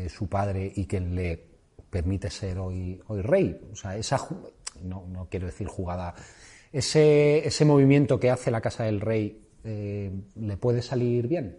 su 0.10 0.30
padre 0.30 0.72
y 0.76 0.86
que 0.86 1.00
le 1.00 1.52
permite 1.90 2.30
ser 2.30 2.60
hoy, 2.60 3.02
hoy 3.08 3.22
rey. 3.22 3.70
O 3.72 3.76
sea, 3.76 3.98
esa, 3.98 4.20
no, 4.82 5.06
no 5.08 5.28
quiero 5.30 5.48
decir 5.48 5.68
jugada, 5.68 6.14
ese, 6.74 7.46
ese, 7.48 7.66
movimiento 7.66 8.20
que 8.20 8.30
hace 8.30 8.52
la 8.52 8.62
Casa 8.62 8.84
del 8.84 9.02
Rey, 9.02 9.42
eh, 9.64 10.12
¿le 10.40 10.58
puede 10.58 10.82
salir 10.82 11.28
bien? 11.28 11.58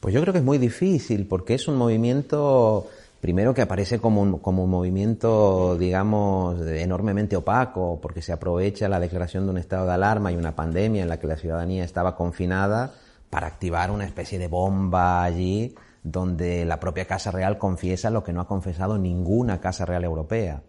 Pues 0.00 0.14
yo 0.14 0.20
creo 0.20 0.32
que 0.32 0.38
es 0.38 0.44
muy 0.44 0.58
difícil, 0.58 1.26
porque 1.26 1.54
es 1.54 1.66
un 1.66 1.76
movimiento, 1.76 2.86
primero 3.20 3.54
que 3.54 3.62
aparece 3.62 3.98
como 3.98 4.22
un, 4.22 4.38
como 4.38 4.64
un 4.64 4.70
movimiento, 4.70 5.76
digamos, 5.76 6.60
enormemente 6.66 7.36
opaco, 7.36 7.98
porque 8.00 8.22
se 8.22 8.32
aprovecha 8.32 8.88
la 8.88 9.00
declaración 9.00 9.44
de 9.44 9.50
un 9.50 9.58
estado 9.58 9.86
de 9.86 9.92
alarma 9.92 10.30
y 10.30 10.36
una 10.36 10.54
pandemia 10.54 11.02
en 11.02 11.08
la 11.08 11.18
que 11.18 11.26
la 11.26 11.36
ciudadanía 11.36 11.84
estaba 11.84 12.16
confinada 12.16 12.94
para 13.30 13.46
activar 13.46 13.90
una 13.90 14.04
especie 14.04 14.38
de 14.38 14.46
bomba 14.46 15.24
allí, 15.24 15.74
donde 16.02 16.64
la 16.66 16.78
propia 16.78 17.06
Casa 17.06 17.30
Real 17.30 17.58
confiesa 17.58 18.10
lo 18.10 18.22
que 18.22 18.32
no 18.32 18.42
ha 18.42 18.46
confesado 18.46 18.98
ninguna 18.98 19.60
Casa 19.60 19.86
Real 19.86 20.04
europea 20.04 20.62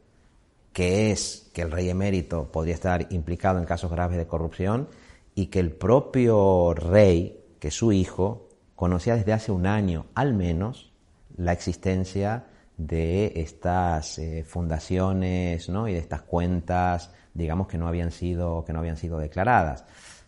que 0.76 1.14
es 1.14 1.50
que 1.54 1.62
el 1.62 1.72
rey 1.72 1.90
emérito 1.90 2.52
podría 2.52 2.74
estar 2.74 3.08
implicado 3.10 3.60
en 3.60 3.66
casos 3.66 3.90
graves 3.90 4.18
de 4.18 4.28
corrupción 4.28 4.90
y 5.34 5.46
que 5.46 5.62
el 5.62 5.72
propio 5.72 6.74
rey, 6.74 7.40
que 7.62 7.72
su 7.72 7.94
hijo, 7.94 8.50
conocía 8.76 9.16
desde 9.16 9.32
hace 9.32 9.54
un 9.54 9.68
año 9.68 10.08
al 10.16 10.34
menos 10.34 10.92
la 11.38 11.54
existencia 11.54 12.48
de 12.76 13.32
estas 13.38 14.20
eh, 14.20 14.44
fundaciones 14.46 15.70
¿no? 15.70 15.88
y 15.88 15.94
de 15.94 16.00
estas 16.00 16.24
cuentas, 16.24 17.10
digamos, 17.34 17.68
que 17.68 17.78
no 17.78 17.88
habían 17.88 18.12
sido, 18.12 18.66
que 18.66 18.74
no 18.74 18.80
habían 18.80 18.98
sido 18.98 19.18
declaradas. 19.18 19.86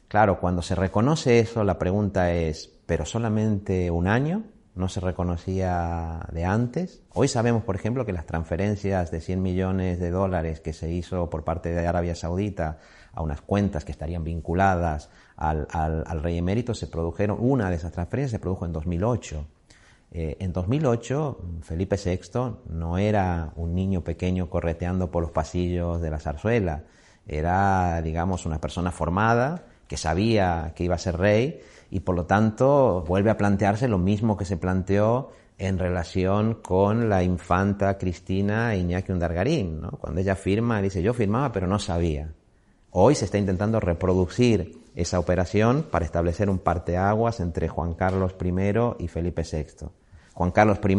Claro, 0.07 0.39
cuando 0.39 0.61
se 0.61 0.75
reconoce 0.75 1.39
eso, 1.39 1.65
la 1.65 1.77
pregunta 1.77 2.31
es, 2.31 2.71
¿pero 2.85 3.05
solamente 3.05 3.91
un 3.91 4.07
año? 4.07 4.43
No 4.77 4.89
se 4.89 4.99
reconocía 4.99 6.27
de 6.31 6.45
antes. 6.45 7.01
Hoy 7.13 7.27
sabemos, 7.27 7.63
por 7.63 7.75
ejemplo, 7.75 8.05
que 8.05 8.13
las 8.13 8.25
transferencias 8.25 9.11
de 9.11 9.21
100 9.21 9.41
millones 9.41 9.99
de 9.99 10.11
dólares 10.11 10.59
que 10.59 10.73
se 10.73 10.91
hizo 10.91 11.29
por 11.29 11.43
parte 11.43 11.69
de 11.69 11.85
Arabia 11.85 12.15
Saudita 12.15 12.77
a 13.13 13.21
unas 13.21 13.41
cuentas 13.41 13.83
que 13.83 13.91
estarían 13.91 14.23
vinculadas 14.23 15.09
al, 15.35 16.21
rey 16.21 16.37
emérito 16.37 16.73
se 16.73 16.87
produjeron, 16.87 17.37
una 17.39 17.69
de 17.69 17.75
esas 17.75 17.91
transferencias 17.91 18.31
se 18.31 18.39
produjo 18.39 18.65
en 18.65 18.73
2008. 18.73 19.45
Eh, 20.11 20.37
en 20.39 20.53
2008, 20.53 21.41
Felipe 21.63 21.97
VI 21.97 22.57
no 22.69 22.97
era 22.97 23.51
un 23.55 23.73
niño 23.73 24.03
pequeño 24.03 24.49
correteando 24.49 25.11
por 25.11 25.23
los 25.23 25.31
pasillos 25.31 25.99
de 26.01 26.09
la 26.09 26.19
zarzuela, 26.19 26.83
era, 27.27 28.01
digamos, 28.01 28.45
una 28.45 28.61
persona 28.61 28.91
formada 28.91 29.65
que 29.87 29.97
sabía 29.97 30.73
que 30.75 30.83
iba 30.85 30.95
a 30.95 30.99
ser 30.99 31.17
rey 31.17 31.61
y 31.89 32.01
por 32.01 32.15
lo 32.15 32.25
tanto 32.25 33.03
vuelve 33.07 33.29
a 33.29 33.37
plantearse 33.37 33.87
lo 33.87 33.97
mismo 33.97 34.37
que 34.37 34.45
se 34.45 34.57
planteó 34.57 35.31
en 35.57 35.79
relación 35.79 36.55
con 36.55 37.09
la 37.09 37.23
infanta 37.23 37.97
Cristina 37.97 38.75
Iñaki 38.75 39.11
Undargarín, 39.11 39.81
¿no? 39.81 39.91
Cuando 39.91 40.21
ella 40.21 40.35
firma, 40.35 40.81
dice, 40.81 41.01
yo 41.01 41.13
firmaba 41.13 41.51
pero 41.51 41.67
no 41.67 41.79
sabía. 41.79 42.29
Hoy 42.91 43.15
se 43.15 43.25
está 43.25 43.37
intentando 43.37 43.79
reproducir 43.79 44.81
esa 44.95 45.19
operación 45.19 45.85
para 45.89 46.05
establecer 46.05 46.49
un 46.49 46.59
parteaguas 46.59 47.39
entre 47.39 47.67
Juan 47.67 47.93
Carlos 47.93 48.35
I 48.43 49.03
y 49.03 49.07
Felipe 49.07 49.43
VI. 49.43 49.87
Juan 50.33 50.51
Carlos 50.51 50.79
I 50.87 50.97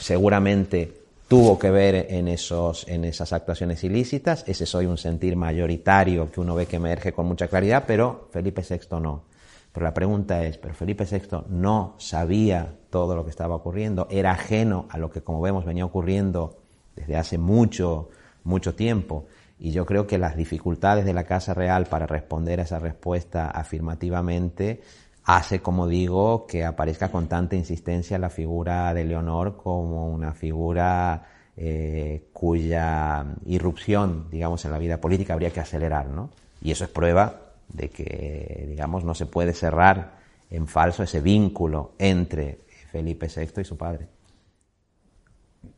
seguramente 0.00 1.02
tuvo 1.28 1.58
que 1.58 1.70
ver 1.70 2.06
en, 2.08 2.28
esos, 2.28 2.86
en 2.88 3.04
esas 3.04 3.32
actuaciones 3.32 3.84
ilícitas, 3.84 4.44
ese 4.46 4.64
es 4.64 4.74
hoy 4.74 4.86
un 4.86 4.96
sentir 4.96 5.36
mayoritario 5.36 6.30
que 6.30 6.40
uno 6.40 6.54
ve 6.54 6.66
que 6.66 6.76
emerge 6.76 7.12
con 7.12 7.26
mucha 7.26 7.48
claridad, 7.48 7.84
pero 7.86 8.28
Felipe 8.32 8.62
VI 8.68 9.00
no. 9.00 9.27
Pero 9.72 9.84
la 9.84 9.94
pregunta 9.94 10.42
es, 10.44 10.58
¿pero 10.58 10.74
Felipe 10.74 11.04
VI 11.04 11.44
no 11.48 11.94
sabía 11.98 12.74
todo 12.90 13.14
lo 13.14 13.24
que 13.24 13.30
estaba 13.30 13.54
ocurriendo? 13.54 14.08
¿Era 14.10 14.32
ajeno 14.32 14.86
a 14.90 14.98
lo 14.98 15.10
que, 15.10 15.22
como 15.22 15.40
vemos, 15.40 15.64
venía 15.64 15.84
ocurriendo 15.84 16.58
desde 16.96 17.16
hace 17.16 17.38
mucho, 17.38 18.08
mucho 18.44 18.74
tiempo? 18.74 19.26
Y 19.58 19.72
yo 19.72 19.84
creo 19.84 20.06
que 20.06 20.18
las 20.18 20.36
dificultades 20.36 21.04
de 21.04 21.12
la 21.12 21.24
Casa 21.24 21.52
Real 21.52 21.86
para 21.86 22.06
responder 22.06 22.60
a 22.60 22.62
esa 22.62 22.78
respuesta 22.78 23.48
afirmativamente 23.50 24.80
hace, 25.24 25.60
como 25.60 25.86
digo, 25.86 26.46
que 26.46 26.64
aparezca 26.64 27.10
con 27.10 27.28
tanta 27.28 27.56
insistencia 27.56 28.18
la 28.18 28.30
figura 28.30 28.94
de 28.94 29.04
Leonor 29.04 29.56
como 29.56 30.08
una 30.08 30.32
figura 30.32 31.26
eh, 31.56 32.28
cuya 32.32 33.26
irrupción, 33.44 34.28
digamos, 34.30 34.64
en 34.64 34.70
la 34.70 34.78
vida 34.78 35.00
política 35.00 35.34
habría 35.34 35.50
que 35.50 35.60
acelerar, 35.60 36.06
¿no? 36.08 36.30
Y 36.62 36.70
eso 36.70 36.84
es 36.84 36.90
prueba 36.90 37.47
de 37.68 37.90
que, 37.90 38.66
digamos, 38.68 39.04
no 39.04 39.14
se 39.14 39.26
puede 39.26 39.52
cerrar 39.52 40.18
en 40.50 40.66
falso 40.66 41.02
ese 41.02 41.20
vínculo 41.20 41.92
entre 41.98 42.60
Felipe 42.90 43.28
VI 43.28 43.60
y 43.60 43.64
su 43.64 43.76
padre. 43.76 44.08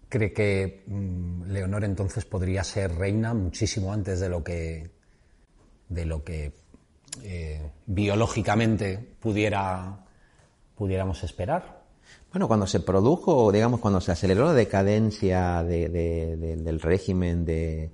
¿Cree 0.09 0.33
que 0.33 0.83
mm, 0.87 1.51
Leonor 1.51 1.85
entonces 1.85 2.25
podría 2.25 2.65
ser 2.65 2.95
reina 2.97 3.35
muchísimo 3.35 3.93
antes 3.93 4.21
de 4.21 4.29
lo 4.29 4.43
que, 4.43 4.91
de 5.89 6.05
lo 6.05 6.25
que 6.25 6.53
eh, 7.23 7.71
biológicamente 7.87 8.99
pudiera, 9.21 10.05
pudiéramos 10.77 11.23
esperar? 11.23 11.81
Bueno, 12.33 12.49
cuando 12.49 12.67
se 12.67 12.81
produjo, 12.81 13.51
digamos, 13.53 13.81
cuando 13.81 14.01
se 14.01 14.13
aceleró 14.13 14.47
la 14.47 14.55
decadencia 14.55 15.63
del 15.65 16.81
régimen 16.81 17.45
de, 17.45 17.91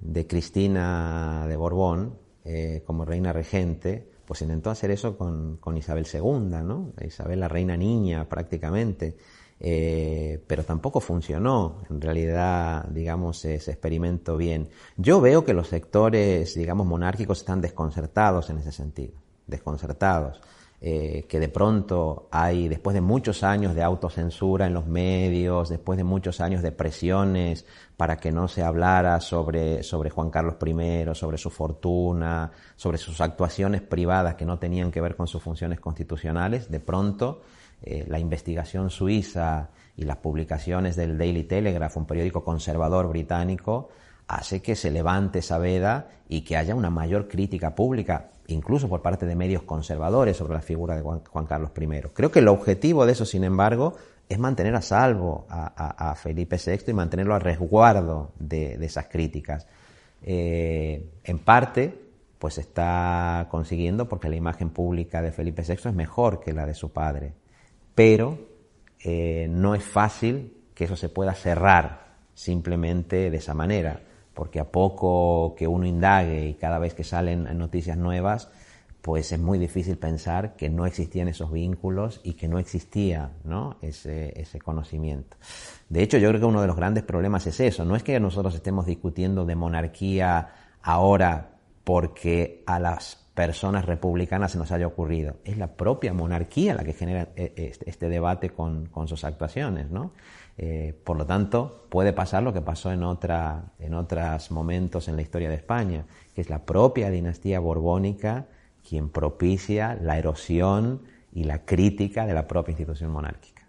de 0.00 0.26
Cristina 0.26 1.46
de 1.48 1.56
Borbón, 1.56 2.18
eh, 2.50 2.82
como 2.86 3.04
reina 3.04 3.30
regente, 3.30 4.08
pues 4.24 4.40
intentó 4.40 4.70
hacer 4.70 4.90
eso 4.90 5.18
con, 5.18 5.76
Isabel 5.76 6.06
II, 6.10 6.62
¿no? 6.64 6.94
Isabel 7.06 7.40
la 7.40 7.48
reina 7.48 7.76
niña 7.76 8.26
prácticamente. 8.26 9.16
Eh, 9.60 10.42
pero 10.46 10.64
tampoco 10.64 11.00
funcionó, 11.00 11.82
en 11.90 12.00
realidad, 12.00 12.86
digamos, 12.88 13.44
ese 13.44 13.72
experimento 13.72 14.38
bien. 14.38 14.70
Yo 14.96 15.20
veo 15.20 15.44
que 15.44 15.52
los 15.52 15.68
sectores, 15.68 16.54
digamos, 16.54 16.86
monárquicos 16.86 17.40
están 17.40 17.60
desconcertados 17.60 18.48
en 18.48 18.58
ese 18.58 18.72
sentido, 18.72 19.14
desconcertados. 19.46 20.40
Eh, 20.80 21.26
que 21.28 21.40
de 21.40 21.48
pronto 21.48 22.28
hay, 22.30 22.68
después 22.68 22.94
de 22.94 23.00
muchos 23.00 23.42
años 23.42 23.74
de 23.74 23.82
autocensura 23.82 24.64
en 24.68 24.74
los 24.74 24.86
medios, 24.86 25.68
después 25.68 25.96
de 25.96 26.04
muchos 26.04 26.40
años 26.40 26.62
de 26.62 26.70
presiones 26.70 27.66
para 27.96 28.18
que 28.18 28.30
no 28.30 28.46
se 28.46 28.62
hablara 28.62 29.20
sobre, 29.20 29.82
sobre 29.82 30.10
Juan 30.10 30.30
Carlos 30.30 30.54
I, 30.64 31.14
sobre 31.16 31.36
su 31.36 31.50
fortuna, 31.50 32.52
sobre 32.76 32.96
sus 32.96 33.20
actuaciones 33.20 33.82
privadas 33.82 34.36
que 34.36 34.44
no 34.44 34.60
tenían 34.60 34.92
que 34.92 35.00
ver 35.00 35.16
con 35.16 35.26
sus 35.26 35.42
funciones 35.42 35.80
constitucionales, 35.80 36.70
de 36.70 36.78
pronto 36.78 37.40
eh, 37.82 38.04
la 38.06 38.20
investigación 38.20 38.88
suiza 38.88 39.70
y 39.96 40.04
las 40.04 40.18
publicaciones 40.18 40.94
del 40.94 41.18
Daily 41.18 41.42
Telegraph, 41.42 41.96
un 41.96 42.06
periódico 42.06 42.44
conservador 42.44 43.08
británico, 43.08 43.88
hace 44.28 44.62
que 44.62 44.76
se 44.76 44.92
levante 44.92 45.40
esa 45.40 45.58
veda 45.58 46.08
y 46.28 46.42
que 46.42 46.56
haya 46.56 46.76
una 46.76 46.90
mayor 46.90 47.26
crítica 47.26 47.74
pública 47.74 48.30
incluso 48.48 48.88
por 48.88 49.02
parte 49.02 49.26
de 49.26 49.36
medios 49.36 49.62
conservadores 49.62 50.36
sobre 50.36 50.54
la 50.54 50.62
figura 50.62 50.96
de 50.96 51.02
Juan, 51.02 51.46
Carlos 51.46 51.70
I. 51.78 51.86
Creo 52.12 52.30
que 52.30 52.40
el 52.40 52.48
objetivo 52.48 53.06
de 53.06 53.12
eso, 53.12 53.24
sin 53.24 53.44
embargo, 53.44 53.94
es 54.28 54.38
mantener 54.38 54.74
a 54.74 54.82
salvo 54.82 55.46
a, 55.48 56.14
Felipe 56.16 56.56
VI 56.56 56.90
y 56.90 56.94
mantenerlo 56.94 57.34
a 57.34 57.38
resguardo 57.38 58.32
de, 58.38 58.74
esas 58.84 59.06
críticas. 59.08 59.66
Eh, 60.22 61.10
en 61.24 61.38
parte, 61.38 61.94
pues 62.38 62.58
está 62.58 63.46
consiguiendo 63.50 64.08
porque 64.08 64.28
la 64.28 64.36
imagen 64.36 64.70
pública 64.70 65.22
de 65.22 65.32
Felipe 65.32 65.62
VI 65.62 65.88
es 65.88 65.94
mejor 65.94 66.40
que 66.40 66.52
la 66.52 66.66
de 66.66 66.74
su 66.74 66.90
padre. 66.90 67.34
pero 67.94 68.38
eh, 69.00 69.46
no 69.48 69.76
es 69.76 69.84
fácil 69.84 70.56
que 70.74 70.84
eso 70.84 70.96
se 70.96 71.08
pueda 71.08 71.34
cerrar 71.34 72.16
simplemente 72.34 73.30
de 73.30 73.36
esa 73.36 73.54
manera, 73.54 74.00
porque 74.38 74.60
a 74.60 74.70
poco 74.70 75.56
que 75.56 75.66
uno 75.66 75.84
indague 75.84 76.46
y 76.46 76.54
cada 76.54 76.78
vez 76.78 76.94
que 76.94 77.02
salen 77.02 77.58
noticias 77.58 77.98
nuevas, 77.98 78.48
pues 79.02 79.32
es 79.32 79.40
muy 79.40 79.58
difícil 79.58 79.98
pensar 79.98 80.54
que 80.54 80.70
no 80.70 80.86
existían 80.86 81.26
esos 81.26 81.50
vínculos 81.50 82.20
y 82.22 82.34
que 82.34 82.46
no 82.46 82.60
existía 82.60 83.32
Ese, 83.82 84.60
conocimiento. 84.62 85.36
De 85.88 86.04
hecho, 86.04 86.18
yo 86.18 86.28
creo 86.28 86.40
que 86.40 86.46
uno 86.46 86.60
de 86.60 86.68
los 86.68 86.76
grandes 86.76 87.02
problemas 87.02 87.48
es 87.48 87.58
eso. 87.58 87.84
No 87.84 87.96
es 87.96 88.04
que 88.04 88.20
nosotros 88.20 88.54
estemos 88.54 88.86
discutiendo 88.86 89.44
de 89.44 89.56
monarquía 89.56 90.50
ahora 90.82 91.56
porque 91.82 92.62
a 92.64 92.78
las 92.78 93.16
personas 93.34 93.86
republicanas 93.86 94.52
se 94.52 94.58
nos 94.58 94.70
haya 94.70 94.86
ocurrido. 94.86 95.38
Es 95.44 95.58
la 95.58 95.66
propia 95.66 96.12
monarquía 96.12 96.74
la 96.74 96.84
que 96.84 96.92
genera 96.92 97.30
eh, 97.34 97.54
este, 97.56 97.90
este 97.90 98.08
debate 98.08 98.50
con, 98.50 98.88
sus 99.08 99.24
actuaciones. 99.24 99.90
¿no? 99.90 100.12
Eh, 100.60 100.92
por 101.04 101.16
lo 101.16 101.24
tanto, 101.24 101.86
puede 101.88 102.12
pasar 102.12 102.42
lo 102.42 102.52
que 102.52 102.60
pasó 102.60 102.90
en, 102.90 103.00
en 103.00 103.94
otros 103.94 104.50
momentos 104.50 105.06
en 105.06 105.14
la 105.14 105.22
historia 105.22 105.48
de 105.48 105.54
España, 105.54 106.04
que 106.34 106.40
es 106.40 106.50
la 106.50 106.64
propia 106.64 107.10
dinastía 107.10 107.60
borbónica 107.60 108.46
quien 108.86 109.10
propicia 109.10 109.94
la 109.94 110.18
erosión 110.18 111.02
y 111.32 111.44
la 111.44 111.64
crítica 111.64 112.26
de 112.26 112.34
la 112.34 112.48
propia 112.48 112.72
institución 112.72 113.12
monárquica. 113.12 113.68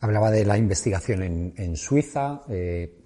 Hablaba 0.00 0.30
de 0.30 0.46
la 0.46 0.56
investigación 0.56 1.52
en, 1.56 1.76
Suiza, 1.76 2.42
eh, 2.48 3.00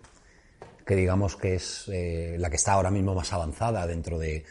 que 0.86 0.94
digamos 0.94 1.36
que 1.36 1.54
es 1.54 1.88
eh, 1.88 2.36
la 2.38 2.50
que 2.50 2.56
está 2.56 2.74
ahora 2.74 2.90
mismo 2.90 3.14
más 3.14 3.32
avanzada 3.32 3.86
dentro 3.86 4.18
de 4.18 4.44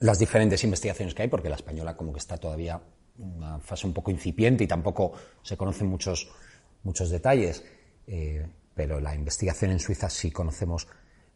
las 0.00 0.18
diferentes 0.18 0.64
investigaciones 0.64 1.14
que 1.14 1.22
hay, 1.22 1.28
porque 1.28 1.50
la 1.50 1.56
española 1.56 1.96
como 1.96 2.12
que 2.12 2.18
está 2.18 2.38
todavía 2.38 2.80
en 3.18 3.36
una 3.36 3.58
fase 3.60 3.86
un 3.86 3.92
poco 3.92 4.10
incipiente 4.10 4.64
y 4.64 4.66
tampoco 4.66 5.12
se 5.42 5.56
conocen 5.56 5.88
muchos, 5.88 6.28
muchos 6.84 7.10
detalles. 7.10 7.64
pero 8.74 9.00
la 9.00 9.14
investigación 9.14 9.70
en 9.70 9.78
Suiza 9.78 10.10
sí 10.10 10.30
conocemos 10.30 10.86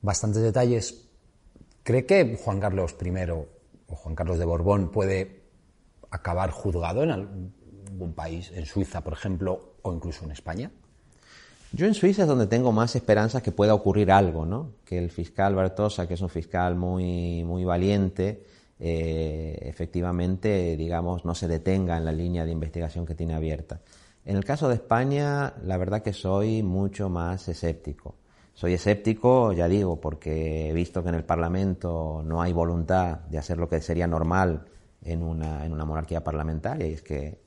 bastantes 0.03 0.43
detalles. 0.43 1.09
¿Cree 1.83 2.05
que 2.05 2.37
Juan 2.37 2.61
Carlos 2.61 2.97
I 3.01 3.31
o 3.31 3.97
Juan 3.97 4.15
Carlos 4.15 4.39
de 4.39 4.45
Borbón 4.45 4.91
puede 4.91 5.43
acabar 6.11 6.51
juzgado 6.51 7.03
en 7.03 7.11
algún 7.11 8.15
país, 8.15 8.51
en 8.55 8.67
Suiza, 8.67 9.03
por 9.03 9.15
ejemplo, 9.15 9.77
o 9.83 9.93
incluso 9.93 10.25
en 10.25 10.33
España? 10.33 10.71
Yo 11.73 11.87
en 11.87 11.95
Suiza 11.95 12.23
es 12.23 12.29
donde 12.29 12.47
tengo 12.47 12.73
más 12.73 12.97
esperanzas 12.97 13.43
que 13.43 13.53
pueda 13.53 13.75
ocurrir 13.75 14.11
algo, 14.11 14.47
¿no? 14.47 14.73
Que 14.85 14.99
el 14.99 15.11
fiscal 15.11 15.55
Bartosa, 15.55 16.09
que 16.09 16.15
es 16.15 16.21
un 16.23 16.31
fiscal 16.31 16.77
muy, 16.77 17.45
muy 17.45 17.65
valiente, 17.65 18.45
eh, 18.79 19.59
efectivamente, 19.63 20.77
digamos, 20.77 21.27
no 21.27 21.35
se 21.35 21.47
detenga 21.47 21.99
en 21.99 22.07
la 22.07 22.13
línea 22.13 22.47
de 22.47 22.53
investigación 22.53 23.05
que 23.05 23.15
tiene 23.15 23.35
abierta. 23.35 23.81
En 24.29 24.37
el 24.37 24.45
caso 24.45 24.69
de 24.69 24.75
España, 24.75 25.55
la 25.63 25.79
verdad 25.79 26.03
que 26.03 26.13
soy 26.13 26.63
mucho 26.63 27.09
más 27.09 27.49
escéptico. 27.49 28.17
Soy 28.53 28.75
escéptico, 28.75 29.55
ya 29.55 29.69
digo, 29.69 30.03
porque 30.03 30.69
he 30.69 30.75
visto 30.75 31.03
que 31.03 31.09
en 31.09 31.15
el 31.15 31.25
Parlamento 31.25 32.23
no 32.23 32.43
hay 32.43 32.53
voluntad 32.53 33.21
de 33.21 33.39
hacer 33.39 33.57
lo 33.57 33.71
que 33.71 33.81
sería 33.81 34.07
normal 34.07 34.67
en 35.01 35.23
una, 35.23 35.65
en 35.65 35.73
una 35.73 35.87
monarquía 35.87 36.23
parlamentaria, 36.23 36.87
y 36.87 36.93
es 36.93 37.01
que 37.01 37.41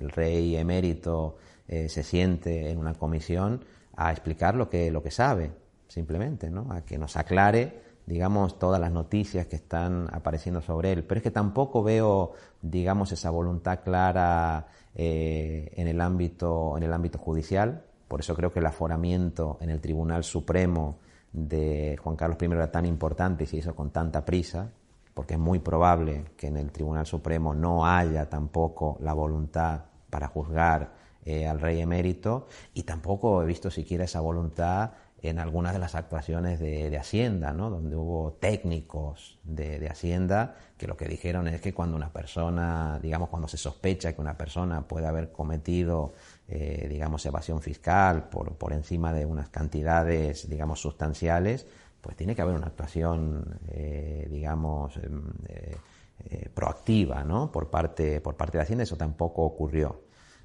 el 0.00 0.08
rey 0.08 0.56
emérito 0.56 1.36
eh, 1.68 1.90
se 1.90 2.02
siente 2.02 2.70
en 2.70 2.78
una 2.78 2.94
comisión 2.94 3.62
a 3.94 4.10
explicar 4.10 4.54
lo 4.54 4.70
que, 4.70 4.90
lo 4.90 5.02
que 5.02 5.10
sabe, 5.10 5.52
simplemente, 5.86 6.48
¿no? 6.48 6.72
a 6.72 6.80
que 6.80 6.96
nos 6.96 7.14
aclare 7.18 7.82
digamos, 8.06 8.58
todas 8.58 8.80
las 8.80 8.92
noticias 8.92 9.46
que 9.46 9.56
están 9.56 10.08
apareciendo 10.12 10.60
sobre 10.60 10.92
él. 10.92 11.04
Pero 11.04 11.18
es 11.18 11.22
que 11.22 11.30
tampoco 11.30 11.82
veo, 11.82 12.32
digamos, 12.62 13.10
esa 13.12 13.30
voluntad 13.30 13.80
clara 13.82 14.68
eh, 14.94 15.72
en, 15.76 15.88
el 15.88 16.00
ámbito, 16.00 16.76
en 16.76 16.84
el 16.84 16.92
ámbito 16.92 17.18
judicial. 17.18 17.82
Por 18.06 18.20
eso 18.20 18.34
creo 18.36 18.52
que 18.52 18.60
el 18.60 18.66
aforamiento 18.66 19.58
en 19.60 19.70
el 19.70 19.80
Tribunal 19.80 20.22
Supremo 20.22 20.98
de 21.32 21.98
Juan 22.02 22.16
Carlos 22.16 22.38
I 22.40 22.46
era 22.46 22.70
tan 22.70 22.86
importante 22.86 23.44
y 23.44 23.46
se 23.46 23.56
hizo 23.56 23.74
con 23.74 23.90
tanta 23.90 24.24
prisa, 24.24 24.70
porque 25.12 25.34
es 25.34 25.40
muy 25.40 25.58
probable 25.58 26.26
que 26.36 26.46
en 26.46 26.56
el 26.56 26.70
Tribunal 26.70 27.06
Supremo 27.06 27.54
no 27.54 27.84
haya 27.84 28.28
tampoco 28.30 28.96
la 29.00 29.12
voluntad 29.12 29.82
para 30.08 30.28
juzgar 30.28 30.92
eh, 31.24 31.48
al 31.48 31.60
rey 31.60 31.80
emérito 31.80 32.46
y 32.72 32.84
tampoco 32.84 33.42
he 33.42 33.46
visto 33.46 33.68
siquiera 33.68 34.04
esa 34.04 34.20
voluntad 34.20 34.92
en 35.28 35.38
algunas 35.38 35.72
de 35.72 35.78
las 35.78 35.94
actuaciones 35.94 36.58
de, 36.60 36.96
Hacienda, 36.96 37.52
¿no? 37.52 37.70
donde 37.70 37.96
hubo 37.96 38.32
técnicos 38.40 39.38
de, 39.44 39.86
Hacienda 39.88 40.56
que 40.76 40.86
lo 40.86 40.96
que 40.96 41.06
dijeron 41.06 41.48
es 41.48 41.60
que 41.60 41.72
cuando 41.72 41.96
una 41.96 42.12
persona, 42.12 42.98
digamos, 43.00 43.28
cuando 43.28 43.48
se 43.48 43.56
sospecha 43.56 44.12
que 44.12 44.20
una 44.20 44.36
persona 44.36 44.86
puede 44.86 45.06
haber 45.06 45.32
cometido 45.32 46.12
eh, 46.48 46.86
digamos, 46.88 47.26
evasión 47.26 47.60
fiscal 47.60 48.28
por, 48.28 48.54
por 48.54 48.72
encima 48.72 49.12
de 49.12 49.26
unas 49.26 49.48
cantidades, 49.48 50.48
digamos, 50.48 50.80
sustanciales, 50.80 51.66
pues 52.00 52.16
tiene 52.16 52.36
que 52.36 52.42
haber 52.42 52.54
una 52.54 52.68
actuación, 52.68 53.58
eh, 53.68 54.28
digamos, 54.30 54.96
em, 54.98 55.24
eh, 55.48 56.48
proactiva, 56.54 57.24
¿no? 57.24 57.50
Por 57.50 57.68
parte, 57.68 58.20
por 58.20 58.36
parte 58.36 58.58
de 58.58 58.62
Hacienda, 58.62 58.84
eso 58.84 58.96
tampoco 58.96 59.42
ocurrió. 59.42 60.02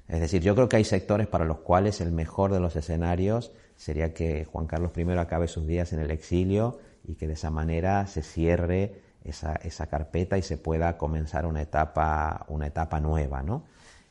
Es 0.08 0.20
decir, 0.20 0.42
yo 0.42 0.54
creo 0.54 0.68
que 0.68 0.76
hay 0.76 0.84
sectores 0.84 1.28
para 1.28 1.44
los 1.44 1.58
cuales 1.58 2.00
el 2.00 2.10
mejor 2.10 2.52
de 2.52 2.60
los 2.60 2.74
escenarios 2.76 3.52
sería 3.76 4.14
que 4.14 4.44
Juan 4.44 4.66
Carlos 4.66 4.92
I 4.96 5.02
acabe 5.18 5.48
sus 5.48 5.66
días 5.66 5.92
en 5.92 6.00
el 6.00 6.10
exilio 6.10 6.78
y 7.04 7.14
que 7.14 7.26
de 7.26 7.34
esa 7.34 7.50
manera 7.50 8.06
se 8.06 8.22
cierre 8.22 9.00
esa, 9.24 9.54
esa 9.56 9.86
carpeta 9.86 10.38
y 10.38 10.42
se 10.42 10.58
pueda 10.58 10.96
comenzar 10.96 11.46
una 11.46 11.62
etapa, 11.62 12.44
una 12.48 12.66
etapa 12.66 13.00
nueva, 13.00 13.42
¿no? 13.42 13.64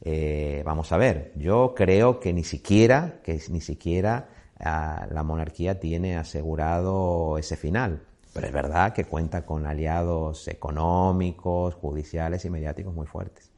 Eh, 0.03 0.63
vamos 0.65 0.91
a 0.91 0.97
ver, 0.97 1.31
yo 1.35 1.73
creo 1.75 2.19
que 2.19 2.33
ni 2.33 2.43
siquiera, 2.43 3.19
que 3.23 3.39
ni 3.49 3.61
siquiera 3.61 4.29
ah, 4.59 5.07
la 5.11 5.23
monarquía 5.23 5.79
tiene 5.79 6.17
asegurado 6.17 7.37
ese 7.37 7.55
final. 7.55 8.01
Pero 8.33 8.47
es 8.47 8.53
verdad 8.53 8.93
que 8.93 9.05
cuenta 9.05 9.45
con 9.45 9.65
aliados 9.65 10.47
económicos, 10.47 11.75
judiciales 11.75 12.45
y 12.45 12.49
mediáticos 12.49 12.93
muy 12.93 13.05
fuertes. 13.05 13.51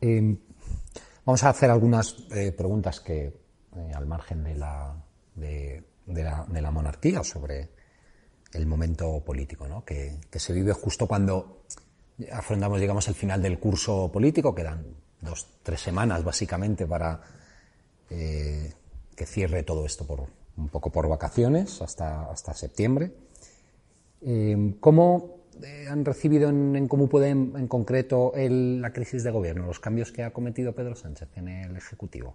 Em, 0.00 0.38
vamos 1.24 1.42
a 1.42 1.50
hacer 1.50 1.70
algunas 1.70 2.16
eh, 2.30 2.52
preguntas 2.52 3.00
que, 3.00 3.32
eh, 3.76 3.92
al 3.94 4.06
margen 4.06 4.42
de 4.42 4.54
la, 4.56 4.96
de, 5.34 5.84
la, 6.06 6.70
monarquía, 6.70 7.22
sobre 7.22 7.70
el 8.52 8.66
momento 8.66 9.20
político, 9.24 9.68
¿no? 9.68 9.84
que, 9.84 10.18
se 10.32 10.52
vive 10.52 10.72
justo 10.72 11.06
cuando 11.06 11.62
afrontamos, 12.32 12.80
digamos, 12.80 13.06
el 13.08 13.14
final 13.14 13.40
del 13.40 13.58
curso 13.60 14.10
político, 14.12 14.54
quedan 14.54 14.84
dos, 15.20 15.46
tres 15.62 15.80
semanas 15.80 16.24
básicamente 16.24 16.86
para 16.86 17.20
eh, 18.10 18.72
que 19.14 19.26
cierre 19.26 19.62
todo 19.62 19.86
esto 19.86 20.06
por 20.06 20.26
un 20.56 20.68
poco 20.68 20.90
por 20.90 21.08
vacaciones 21.08 21.80
hasta, 21.80 22.30
hasta 22.30 22.52
septiembre. 22.54 23.12
Eh, 24.20 24.74
¿Cómo 24.80 25.40
han 25.88 26.04
recibido 26.04 26.48
en, 26.48 26.74
en 26.76 26.88
en, 26.88 27.68
concreto 27.68 28.32
la 28.34 28.92
crisis 28.92 29.22
de 29.22 29.30
gobierno, 29.30 29.66
los 29.66 29.78
cambios 29.78 30.10
que 30.10 30.22
ha 30.22 30.32
cometido 30.32 30.74
Pedro 30.74 30.96
Sánchez 30.96 31.28
en 31.36 31.48
el 31.48 31.76
Ejecutivo? 31.76 32.34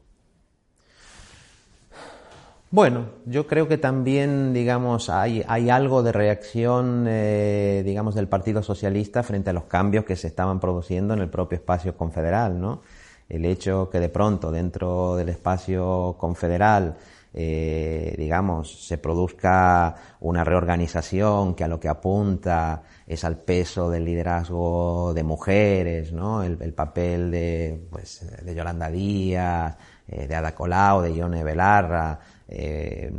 Bueno, 2.72 3.06
yo 3.26 3.48
creo 3.48 3.68
que 3.68 3.78
también, 3.78 4.54
digamos, 4.54 5.10
hay, 5.10 5.44
algo 5.70 6.04
de 6.04 6.12
reacción, 6.12 7.06
eh, 7.08 7.84
digamos, 7.86 8.16
del 8.16 8.28
Partido 8.28 8.64
Socialista 8.64 9.24
frente 9.24 9.52
a 9.52 9.54
los 9.54 9.66
cambios 9.66 10.04
que 10.04 10.16
se 10.16 10.28
estaban 10.28 10.60
produciendo 10.60 11.14
en 11.14 11.22
el 11.22 11.30
propio 11.30 11.58
espacio 11.58 11.96
confederal, 11.96 12.60
¿no? 12.60 12.82
El 13.30 13.46
hecho 13.46 13.90
que 13.90 14.00
de 14.00 14.10
pronto 14.10 14.52
dentro 14.52 15.16
del 15.16 15.30
espacio 15.30 16.16
confederal, 16.20 16.98
eh, 17.34 18.16
digamos, 18.18 18.86
se 18.88 18.98
produzca 18.98 19.96
una 20.22 20.44
reorganización 20.44 21.54
que 21.54 21.64
a 21.64 21.68
lo 21.68 21.80
que 21.80 21.90
apunta 21.90 22.84
es 23.06 23.24
al 23.24 23.38
peso 23.38 23.90
del 23.90 24.06
liderazgo 24.06 25.14
de 25.14 25.24
mujeres, 25.24 26.12
¿no? 26.14 26.44
El, 26.44 26.74
papel 26.74 27.32
de, 27.32 27.88
pues, 27.92 28.26
de 28.44 28.56
Yolanda 28.56 28.90
Díaz, 28.90 29.78
eh, 30.08 30.28
de 30.28 30.36
Ada 30.36 30.54
Colau, 30.56 31.02
de 31.02 31.14
Ione 31.14 31.44
Belarra, 31.44 32.20
eh, 32.48 33.12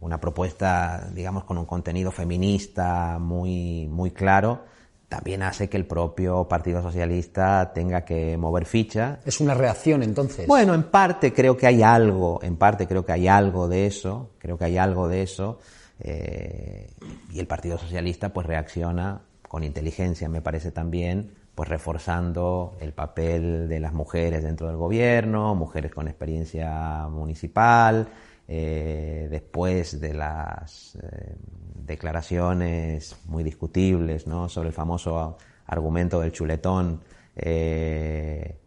una 0.00 0.20
propuesta, 0.20 1.08
digamos, 1.14 1.44
con 1.44 1.58
un 1.58 1.64
contenido 1.64 2.10
feminista 2.10 3.18
muy, 3.18 3.86
muy 3.88 4.10
claro, 4.10 4.64
también 5.08 5.42
hace 5.42 5.68
que 5.68 5.76
el 5.76 5.84
propio 5.84 6.48
Partido 6.48 6.80
Socialista 6.80 7.72
tenga 7.74 8.02
que 8.02 8.38
mover 8.38 8.64
ficha. 8.64 9.20
¿Es 9.26 9.40
una 9.40 9.52
reacción 9.52 10.02
entonces? 10.02 10.46
Bueno, 10.46 10.72
en 10.72 10.84
parte 10.84 11.34
creo 11.34 11.54
que 11.54 11.66
hay 11.66 11.82
algo, 11.82 12.40
en 12.42 12.56
parte 12.56 12.86
creo 12.86 13.04
que 13.04 13.12
hay 13.12 13.28
algo 13.28 13.68
de 13.68 13.86
eso, 13.86 14.30
creo 14.38 14.56
que 14.56 14.64
hay 14.64 14.78
algo 14.78 15.08
de 15.08 15.22
eso, 15.22 15.58
eh, 16.00 16.90
y 17.30 17.38
el 17.38 17.46
Partido 17.46 17.76
Socialista 17.76 18.32
pues 18.32 18.46
reacciona 18.46 19.20
con 19.46 19.64
inteligencia, 19.64 20.30
me 20.30 20.40
parece 20.40 20.72
también, 20.72 21.34
pues 21.54 21.68
reforzando 21.68 22.78
el 22.80 22.94
papel 22.94 23.68
de 23.68 23.80
las 23.80 23.92
mujeres 23.92 24.42
dentro 24.42 24.66
del 24.66 24.76
gobierno, 24.76 25.54
mujeres 25.54 25.92
con 25.92 26.08
experiencia 26.08 27.06
municipal, 27.10 28.08
eh, 28.48 29.28
después 29.30 30.00
de 30.00 30.14
las 30.14 30.96
eh, 30.96 31.36
declaraciones 31.74 33.16
muy 33.26 33.42
discutibles 33.42 34.26
¿no? 34.26 34.48
sobre 34.48 34.68
el 34.68 34.74
famoso 34.74 35.38
argumento 35.66 36.20
del 36.20 36.32
chuletón, 36.32 37.00
eh, 37.36 38.58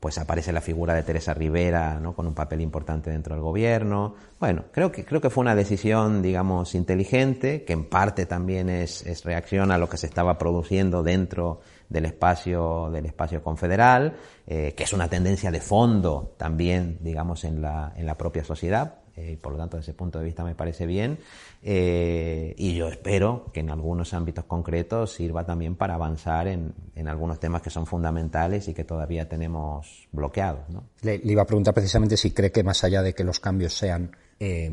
pues 0.00 0.16
aparece 0.16 0.50
la 0.50 0.62
figura 0.62 0.94
de 0.94 1.02
Teresa 1.02 1.34
Rivera, 1.34 2.00
¿no? 2.00 2.14
Con 2.14 2.26
un 2.26 2.34
papel 2.34 2.62
importante 2.62 3.10
dentro 3.10 3.34
del 3.34 3.44
gobierno. 3.44 4.14
Bueno, 4.40 4.64
creo 4.72 4.90
que, 4.90 5.04
creo 5.04 5.20
que 5.20 5.28
fue 5.28 5.42
una 5.42 5.54
decisión, 5.54 6.22
digamos, 6.22 6.74
inteligente, 6.74 7.64
que 7.64 7.74
en 7.74 7.84
parte 7.84 8.24
también 8.24 8.70
es, 8.70 9.06
es 9.06 9.22
reacción 9.24 9.70
a 9.70 9.76
lo 9.76 9.90
que 9.90 9.98
se 9.98 10.06
estaba 10.06 10.38
produciendo 10.38 11.02
dentro 11.02 11.60
del 11.90 12.06
espacio, 12.06 12.88
del 12.90 13.04
espacio 13.04 13.42
confederal, 13.42 14.16
eh, 14.46 14.72
que 14.74 14.84
es 14.84 14.92
una 14.94 15.08
tendencia 15.08 15.50
de 15.50 15.60
fondo 15.60 16.34
también, 16.38 16.96
digamos, 17.02 17.44
en 17.44 17.60
la, 17.60 17.92
en 17.94 18.06
la 18.06 18.16
propia 18.16 18.42
sociedad. 18.42 18.99
Eh, 19.20 19.38
por 19.40 19.52
lo 19.52 19.58
tanto, 19.58 19.76
desde 19.76 19.90
ese 19.90 19.98
punto 19.98 20.18
de 20.18 20.24
vista 20.24 20.42
me 20.44 20.54
parece 20.54 20.86
bien. 20.86 21.18
Eh, 21.62 22.54
y 22.56 22.74
yo 22.74 22.88
espero 22.88 23.50
que 23.52 23.60
en 23.60 23.70
algunos 23.70 24.14
ámbitos 24.14 24.44
concretos 24.46 25.12
sirva 25.12 25.44
también 25.44 25.76
para 25.76 25.94
avanzar 25.94 26.48
en, 26.48 26.72
en 26.94 27.08
algunos 27.08 27.38
temas 27.38 27.60
que 27.60 27.68
son 27.68 27.86
fundamentales 27.86 28.66
y 28.68 28.74
que 28.74 28.84
todavía 28.84 29.28
tenemos 29.28 30.08
bloqueados. 30.10 30.68
¿no? 30.70 30.84
Le, 31.02 31.18
le, 31.18 31.32
iba 31.32 31.42
a 31.42 31.46
preguntar 31.46 31.74
precisamente 31.74 32.16
si 32.16 32.30
cree 32.30 32.50
que 32.50 32.62
más 32.62 32.82
allá 32.82 33.02
de 33.02 33.14
que 33.14 33.24
los 33.24 33.40
cambios 33.40 33.74
sean, 33.74 34.16
eh, 34.38 34.70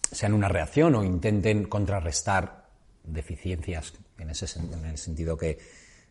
sean 0.00 0.34
una 0.34 0.48
reacción 0.48 0.94
o 0.94 1.04
intenten 1.04 1.64
contrarrestar 1.64 2.68
deficiencias 3.02 3.94
en, 4.18 4.30
ese, 4.30 4.46
en 4.60 4.84
el 4.84 4.98
sentido 4.98 5.36
que, 5.36 5.58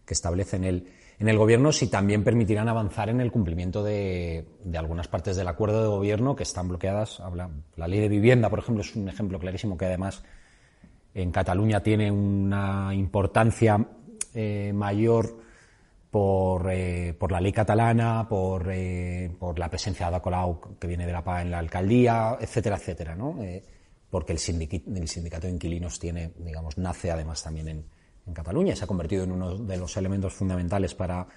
que 0.06 0.14
establece 0.14 0.58
en 0.58 0.64
el, 0.66 0.88
en 1.20 1.28
el 1.28 1.38
gobierno, 1.38 1.74
si 1.74 1.88
también 1.88 2.24
permitirán 2.24 2.70
avanzar 2.70 3.10
en 3.10 3.20
el 3.20 3.30
cumplimiento 3.30 3.84
de, 3.84 4.46
de, 4.64 4.78
algunas 4.78 5.10
partes 5.10 5.36
del 5.36 5.50
acuerdo 5.50 5.82
de 5.82 5.90
gobierno 5.90 6.34
que 6.36 6.44
están 6.44 6.70
bloqueadas. 6.70 7.20
Habla, 7.20 7.50
la 7.76 7.88
ley 7.90 8.00
de 8.00 8.08
vivienda, 8.08 8.50
por 8.50 8.60
ejemplo, 8.60 8.82
es 8.82 8.96
un 8.96 9.10
ejemplo 9.10 9.38
clarísimo 9.38 9.78
que 9.78 9.86
además 9.86 10.24
en 11.14 11.32
Cataluña 11.32 11.82
tiene 11.82 12.10
una 12.10 12.94
importancia 12.94 13.86
eh, 14.34 14.72
mayor 14.74 15.38
por, 16.10 16.72
eh, 16.72 17.14
por, 17.20 17.32
la 17.32 17.42
ley 17.42 17.52
catalana, 17.52 18.26
por, 18.28 18.72
eh, 18.72 19.30
por 19.38 19.60
la 19.60 19.70
presencia 19.70 20.10
de 20.10 20.22
Colau 20.22 20.78
que 20.80 20.88
viene 20.88 21.06
de 21.06 21.12
la 21.12 21.24
PA 21.24 21.42
en 21.42 21.52
la 21.52 21.60
alcaldía, 21.60 22.38
etcétera, 22.40 22.78
etcétera, 22.78 23.16
¿no? 23.16 23.38
porque 24.10 24.32
el, 24.32 24.40
sindicato, 24.40 24.90
el 24.96 25.08
sindicato 25.08 25.48
de 25.48 25.54
inquilinos 25.54 26.00
tiene, 26.00 26.32
digamos, 26.38 26.78
nace 26.78 27.12
además 27.12 27.44
también 27.44 27.68
en, 27.68 27.86
en 28.30 28.34
Cataluña 28.34 28.76
se 28.76 28.84
ha 28.84 28.88
convertido 28.88 29.24
en 29.24 29.32
uno 29.32 29.58
de 29.58 29.78
los 29.78 29.98
elementos 29.98 30.34
fundamentales 30.34 30.96
para, 30.96 31.28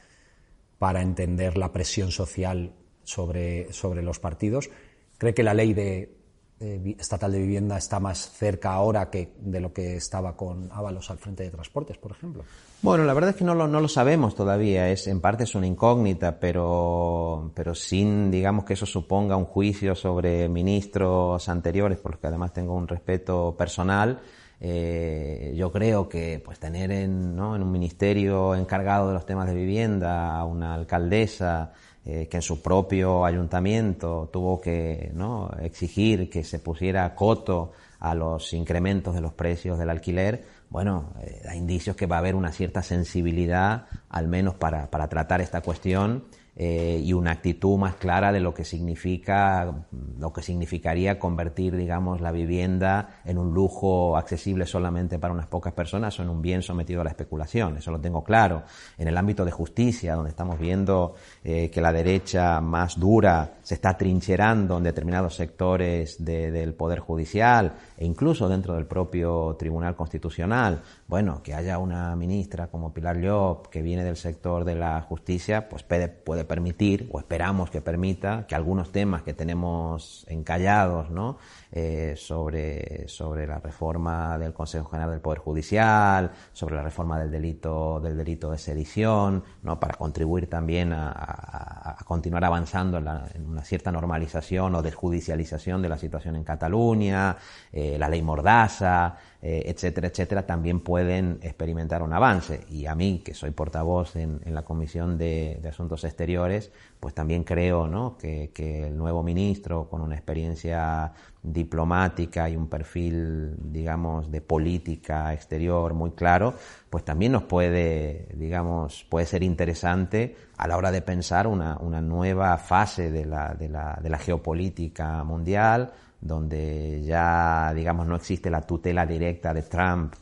para 0.78 1.02
entender 1.02 1.56
la 1.56 1.72
presión 1.72 2.10
social 2.10 2.72
sobre, 3.02 3.72
sobre 3.72 4.02
los 4.02 4.20
partidos. 4.20 4.70
¿Cree 5.18 5.34
que 5.34 5.42
la 5.42 5.54
ley 5.54 5.72
de, 5.72 6.14
eh, 6.60 6.96
estatal 6.98 7.32
de 7.32 7.40
vivienda 7.40 7.78
está 7.78 7.98
más 7.98 8.30
cerca 8.32 8.74
ahora 8.74 9.10
que 9.10 9.32
de 9.40 9.60
lo 9.60 9.72
que 9.72 9.96
estaba 9.96 10.36
con 10.36 10.70
Ábalos 10.70 11.10
al 11.10 11.18
frente 11.18 11.44
de 11.44 11.50
transportes, 11.50 11.96
por 11.96 12.12
ejemplo? 12.12 12.44
Bueno, 12.82 13.04
la 13.04 13.14
verdad 13.14 13.30
es 13.30 13.36
que 13.36 13.44
no 13.44 13.54
lo, 13.54 13.66
no 13.66 13.80
lo 13.80 13.88
sabemos 13.88 14.34
todavía, 14.34 14.90
es, 14.90 15.06
en 15.06 15.20
parte 15.20 15.44
es 15.44 15.54
una 15.54 15.66
incógnita, 15.66 16.38
pero, 16.38 17.50
pero 17.54 17.74
sin, 17.74 18.30
digamos, 18.30 18.64
que 18.64 18.74
eso 18.74 18.86
suponga 18.86 19.36
un 19.36 19.46
juicio 19.46 19.94
sobre 19.94 20.48
ministros 20.48 21.48
anteriores, 21.48 21.98
por 21.98 22.12
los 22.12 22.20
que 22.20 22.26
además 22.26 22.52
tengo 22.52 22.74
un 22.74 22.86
respeto 22.86 23.54
personal. 23.56 24.20
Eh, 24.64 25.54
yo 25.56 25.72
creo 25.72 26.08
que 26.08 26.40
pues 26.44 26.60
tener 26.60 26.92
en, 26.92 27.34
¿no? 27.34 27.56
en, 27.56 27.64
un 27.64 27.72
ministerio 27.72 28.54
encargado 28.54 29.08
de 29.08 29.14
los 29.14 29.26
temas 29.26 29.48
de 29.48 29.56
vivienda 29.56 30.38
a 30.38 30.44
una 30.44 30.74
alcaldesa 30.74 31.72
eh, 32.04 32.28
que 32.30 32.36
en 32.36 32.42
su 32.42 32.62
propio 32.62 33.24
ayuntamiento 33.24 34.30
tuvo 34.32 34.60
que 34.60 35.10
¿no? 35.14 35.50
exigir 35.60 36.30
que 36.30 36.44
se 36.44 36.60
pusiera 36.60 37.12
coto 37.16 37.72
a 37.98 38.14
los 38.14 38.52
incrementos 38.52 39.16
de 39.16 39.20
los 39.20 39.32
precios 39.32 39.80
del 39.80 39.90
alquiler, 39.90 40.44
bueno, 40.70 41.12
eh, 41.20 41.40
da 41.42 41.56
indicios 41.56 41.96
que 41.96 42.06
va 42.06 42.16
a 42.16 42.18
haber 42.20 42.36
una 42.36 42.52
cierta 42.52 42.84
sensibilidad, 42.84 43.86
al 44.10 44.28
menos 44.28 44.54
para, 44.54 44.88
para 44.92 45.08
tratar 45.08 45.40
esta 45.40 45.60
cuestión 45.60 46.22
eh, 46.54 47.00
y 47.02 47.14
una 47.14 47.30
actitud 47.30 47.78
más 47.78 47.94
clara 47.94 48.30
de 48.30 48.38
lo 48.38 48.52
que 48.52 48.64
significa, 48.64 49.86
lo 50.18 50.32
que 50.34 50.42
significaría 50.42 51.18
convertir, 51.18 51.74
digamos, 51.76 52.20
la 52.20 52.30
vivienda 52.30 53.20
en 53.24 53.38
un 53.38 53.54
lujo 53.54 54.18
accesible 54.18 54.66
solamente 54.66 55.18
para 55.18 55.32
unas 55.32 55.46
pocas 55.46 55.72
personas 55.72 56.18
o 56.18 56.22
en 56.22 56.28
un 56.28 56.42
bien 56.42 56.60
sometido 56.60 57.00
a 57.00 57.04
la 57.04 57.10
especulación. 57.10 57.78
Eso 57.78 57.90
lo 57.90 58.00
tengo 58.00 58.22
claro. 58.22 58.64
En 58.98 59.08
el 59.08 59.16
ámbito 59.16 59.46
de 59.46 59.50
justicia, 59.50 60.14
donde 60.14 60.28
estamos 60.28 60.58
viendo 60.58 61.14
eh, 61.42 61.70
que 61.70 61.80
la 61.80 61.90
derecha 61.90 62.60
más 62.60 63.00
dura 63.00 63.54
se 63.62 63.74
está 63.74 63.96
trincherando 63.96 64.76
en 64.76 64.84
determinados 64.84 65.34
sectores 65.34 66.22
de, 66.22 66.50
del 66.50 66.74
Poder 66.74 66.98
Judicial 66.98 67.72
e 68.02 68.04
incluso 68.04 68.48
dentro 68.48 68.74
del 68.74 68.84
propio 68.84 69.54
Tribunal 69.56 69.94
Constitucional, 69.94 70.82
bueno, 71.06 71.40
que 71.40 71.54
haya 71.54 71.78
una 71.78 72.16
ministra 72.16 72.66
como 72.66 72.92
Pilar 72.92 73.18
Llop 73.18 73.68
que 73.68 73.80
viene 73.80 74.02
del 74.02 74.16
sector 74.16 74.64
de 74.64 74.74
la 74.74 75.00
justicia, 75.02 75.68
pues 75.68 75.84
puede, 75.84 76.44
permitir, 76.44 77.08
o 77.12 77.20
esperamos 77.20 77.70
que 77.70 77.80
permita, 77.80 78.44
que 78.48 78.56
algunos 78.56 78.90
temas 78.90 79.22
que 79.22 79.34
tenemos 79.34 80.26
encallados, 80.28 81.10
¿no? 81.10 81.38
Eh, 81.70 82.14
sobre, 82.16 83.06
sobre 83.06 83.46
la 83.46 83.60
reforma 83.60 84.36
del 84.36 84.52
Consejo 84.52 84.88
General 84.90 85.12
del 85.12 85.20
Poder 85.20 85.38
Judicial, 85.38 86.32
sobre 86.52 86.74
la 86.74 86.82
reforma 86.82 87.20
del 87.20 87.30
delito, 87.30 88.00
del 88.00 88.16
delito 88.16 88.50
de 88.50 88.58
sedición, 88.58 89.44
¿no? 89.62 89.78
para 89.78 89.94
contribuir 89.94 90.50
también 90.50 90.92
a 90.92 91.96
continuar 92.04 92.44
avanzando 92.44 92.98
en, 92.98 93.04
la, 93.04 93.26
en, 93.34 93.46
una 93.48 93.62
cierta 93.64 93.90
normalización 93.90 94.74
o 94.74 94.82
desjudicialización 94.82 95.80
de 95.80 95.88
la 95.88 95.96
situación 95.96 96.36
en 96.36 96.44
Cataluña, 96.44 97.36
eh, 97.72 97.91
la 97.98 98.08
ley 98.08 98.22
Mordaza, 98.22 99.16
eh, 99.44 99.64
etcétera, 99.66 100.06
etcétera, 100.06 100.46
también 100.46 100.78
pueden 100.80 101.40
experimentar 101.42 102.02
un 102.02 102.12
avance. 102.12 102.60
Y 102.70 102.86
a 102.86 102.94
mí, 102.94 103.22
que 103.24 103.34
soy 103.34 103.50
portavoz 103.50 104.14
en, 104.14 104.40
la 104.46 104.62
Comisión 104.62 105.18
de, 105.18 105.60
Asuntos 105.68 106.04
Exteriores, 106.04 106.70
pues 107.00 107.12
también 107.12 107.42
creo 107.42 107.88
¿no? 107.88 108.16
que, 108.16 108.52
el 108.86 108.96
nuevo 108.96 109.24
ministro, 109.24 109.88
con 109.88 110.00
una 110.00 110.14
experiencia 110.14 111.12
diplomática 111.42 112.48
y 112.48 112.54
un 112.56 112.68
perfil, 112.68 113.56
digamos, 113.58 114.30
de 114.30 114.40
política 114.42 115.32
exterior 115.32 115.92
muy 115.92 116.12
claro, 116.12 116.54
pues 116.88 117.04
también 117.04 117.32
nos 117.32 117.42
puede, 117.42 118.28
digamos, 118.34 119.04
puede 119.10 119.26
ser 119.26 119.42
interesante 119.42 120.36
a 120.56 120.68
la 120.68 120.76
hora 120.76 120.92
de 120.92 121.02
pensar 121.02 121.48
una, 121.48 121.74
nueva 122.00 122.56
fase 122.58 123.10
de 123.10 123.26
la 123.26 124.18
geopolítica 124.20 125.24
mundial, 125.24 125.92
donde 126.22 127.02
ya, 127.02 127.72
digamos, 127.74 128.06
no 128.06 128.16
existe 128.16 128.48
la 128.48 128.62
tutela 128.62 129.04
directa 129.04 129.52
de 129.52 129.62
Trump 129.62 130.14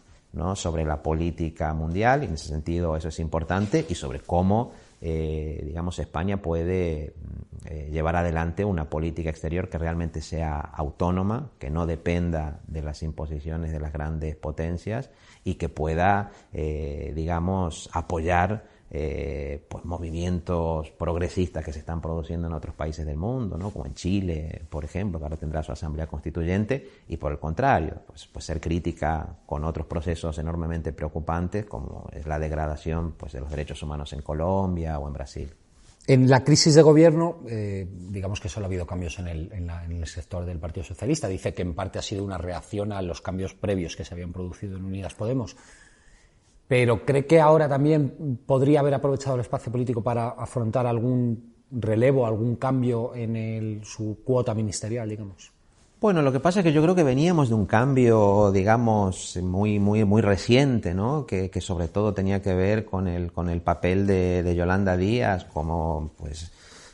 sobre 0.55 0.85
la 0.85 1.03
política 1.03 1.75
mundial, 1.75 2.23
y 2.23 2.27
en 2.27 2.35
ese 2.35 2.49
sentido 2.49 2.97
eso 2.97 3.09
es 3.09 3.19
importante, 3.19 3.85
y 3.89 3.95
sobre 3.95 4.21
cómo, 4.21 4.73
eh, 5.01 5.63
digamos, 5.65 5.99
España 5.99 6.39
puede 6.39 7.15
eh, 7.67 7.89
llevar 7.93 8.17
adelante 8.17 8.65
una 8.65 8.89
política 8.89 9.29
exterior 9.29 9.69
que 9.69 9.77
realmente 9.77 10.23
sea 10.23 10.61
autónoma, 10.61 11.51
que 11.59 11.69
no 11.69 11.85
dependa 11.85 12.61
de 12.67 12.83
las 12.83 13.03
imposiciones 13.03 13.73
de 13.73 13.81
las 13.81 13.93
grandes 13.93 14.37
potencias 14.37 15.11
y 15.45 15.55
que 15.55 15.69
pueda, 15.69 16.31
eh, 16.53 17.13
digamos, 17.15 17.91
apoyar 17.93 18.65
eh, 18.93 19.65
pues 19.69 19.85
movimientos 19.85 20.91
progresistas 20.91 21.65
que 21.65 21.73
se 21.73 21.79
están 21.79 22.01
produciendo 22.01 22.49
en 22.49 22.55
otros 22.55 22.75
países 22.75 23.07
del 23.07 23.17
mundo, 23.17 23.57
¿no? 23.57 23.71
como 23.71 23.87
en 23.87 23.95
Chile, 23.95 24.63
por 24.69 24.85
ejemplo, 24.85 25.19
que 25.19 25.25
ahora 25.25 25.37
tendrá 25.37 25.63
su 25.63 25.71
asamblea 25.71 26.09
constituyente, 26.09 26.91
y 27.09 27.17
por 27.17 27.31
el 27.31 27.39
contrario, 27.39 28.03
pues, 28.07 28.27
pues 28.27 28.45
ser 28.45 28.61
crítica 28.61 29.37
con 29.47 29.65
otros 29.65 29.87
procesos 29.87 30.37
enormemente 30.39 30.93
preocupantes, 30.93 31.67
como 31.67 32.09
es 32.13 32.27
la 32.27 32.39
degradación 32.41 33.13
pues, 33.17 33.33
de 33.33 33.41
los 33.41 33.51
derechos 33.51 33.81
humanos 33.83 34.13
en 34.13 34.23
Colombia 34.23 34.99
o 34.99 35.07
en 35.07 35.13
Brasil. 35.13 35.55
En 36.07 36.29
la 36.29 36.43
crisis 36.43 36.75
de 36.75 36.83
gobierno, 36.83 37.39
eh, 37.49 37.87
digamos 37.89 38.41
que 38.41 38.49
solo 38.49 38.67
ha 38.67 38.69
habido 38.69 38.87
cambios 38.87 39.21
en 39.21 39.29
el, 39.29 39.53
en, 39.53 39.67
la, 39.69 39.85
en 39.85 39.93
el, 39.93 40.07
sector 40.09 40.45
del 40.45 40.59
Partido 40.59 40.83
Socialista. 40.83 41.29
Dice 41.29 41.55
que 41.55 41.63
en 41.63 41.75
parte 41.75 42.01
ha 42.01 42.03
sido 42.03 42.25
una 42.25 42.39
reacción 42.39 42.91
a 42.91 43.01
los 43.03 43.21
cambios 43.21 43.55
previos 43.55 43.95
que 43.95 44.05
se 44.05 44.15
habían 44.15 44.33
producido 44.33 44.77
en 44.77 44.85
Unidas 44.85 45.15
Podemos. 45.15 45.57
Pero 46.71 47.05
¿cree 47.05 47.27
que 47.27 47.41
ahora 47.41 47.69
también 47.69 48.39
podría 48.47 48.79
haber 48.79 48.95
aprovechado 48.95 49.35
el 49.35 49.41
espacio 49.41 49.73
político 49.73 50.05
para 50.05 50.29
afrontar 50.29 50.87
algún 50.87 51.53
relevo, 51.69 52.25
algún 52.25 52.55
cambio 52.55 53.13
en 53.13 53.35
el, 53.35 53.85
su 53.85 54.19
cuota 54.23 54.55
ministerial, 54.55 55.09
digamos? 55.09 55.51
Bueno, 56.01 56.23
lo 56.23 56.31
que 56.31 56.39
pasa 56.39 56.61
es 56.61 56.65
que 56.65 56.73
yo 56.73 56.81
creo 56.81 56.95
que 56.95 57.03
veníamos 57.03 57.49
de 57.49 57.57
un 57.57 57.67
cambio, 57.67 58.53
digamos, 58.53 59.37
muy, 59.43 59.81
muy, 59.81 60.05
muy 60.05 60.23
reciente, 60.23 60.95
¿no? 60.95 61.27
Que, 61.27 61.51
que 61.51 61.61
sobre 61.61 61.89
todo 61.89 62.15
tenía 62.15 62.41
que 62.41 62.55
ver 62.55 62.85
con 62.85 63.09
el, 63.09 63.33
con 63.33 63.49
el 63.49 63.63
papel 63.63 64.07
de, 64.07 64.45
de 64.45 64.55
Yolanda 64.55 64.97
Díaz 64.97 65.47
como, 65.47 66.13
pues, 66.19 66.53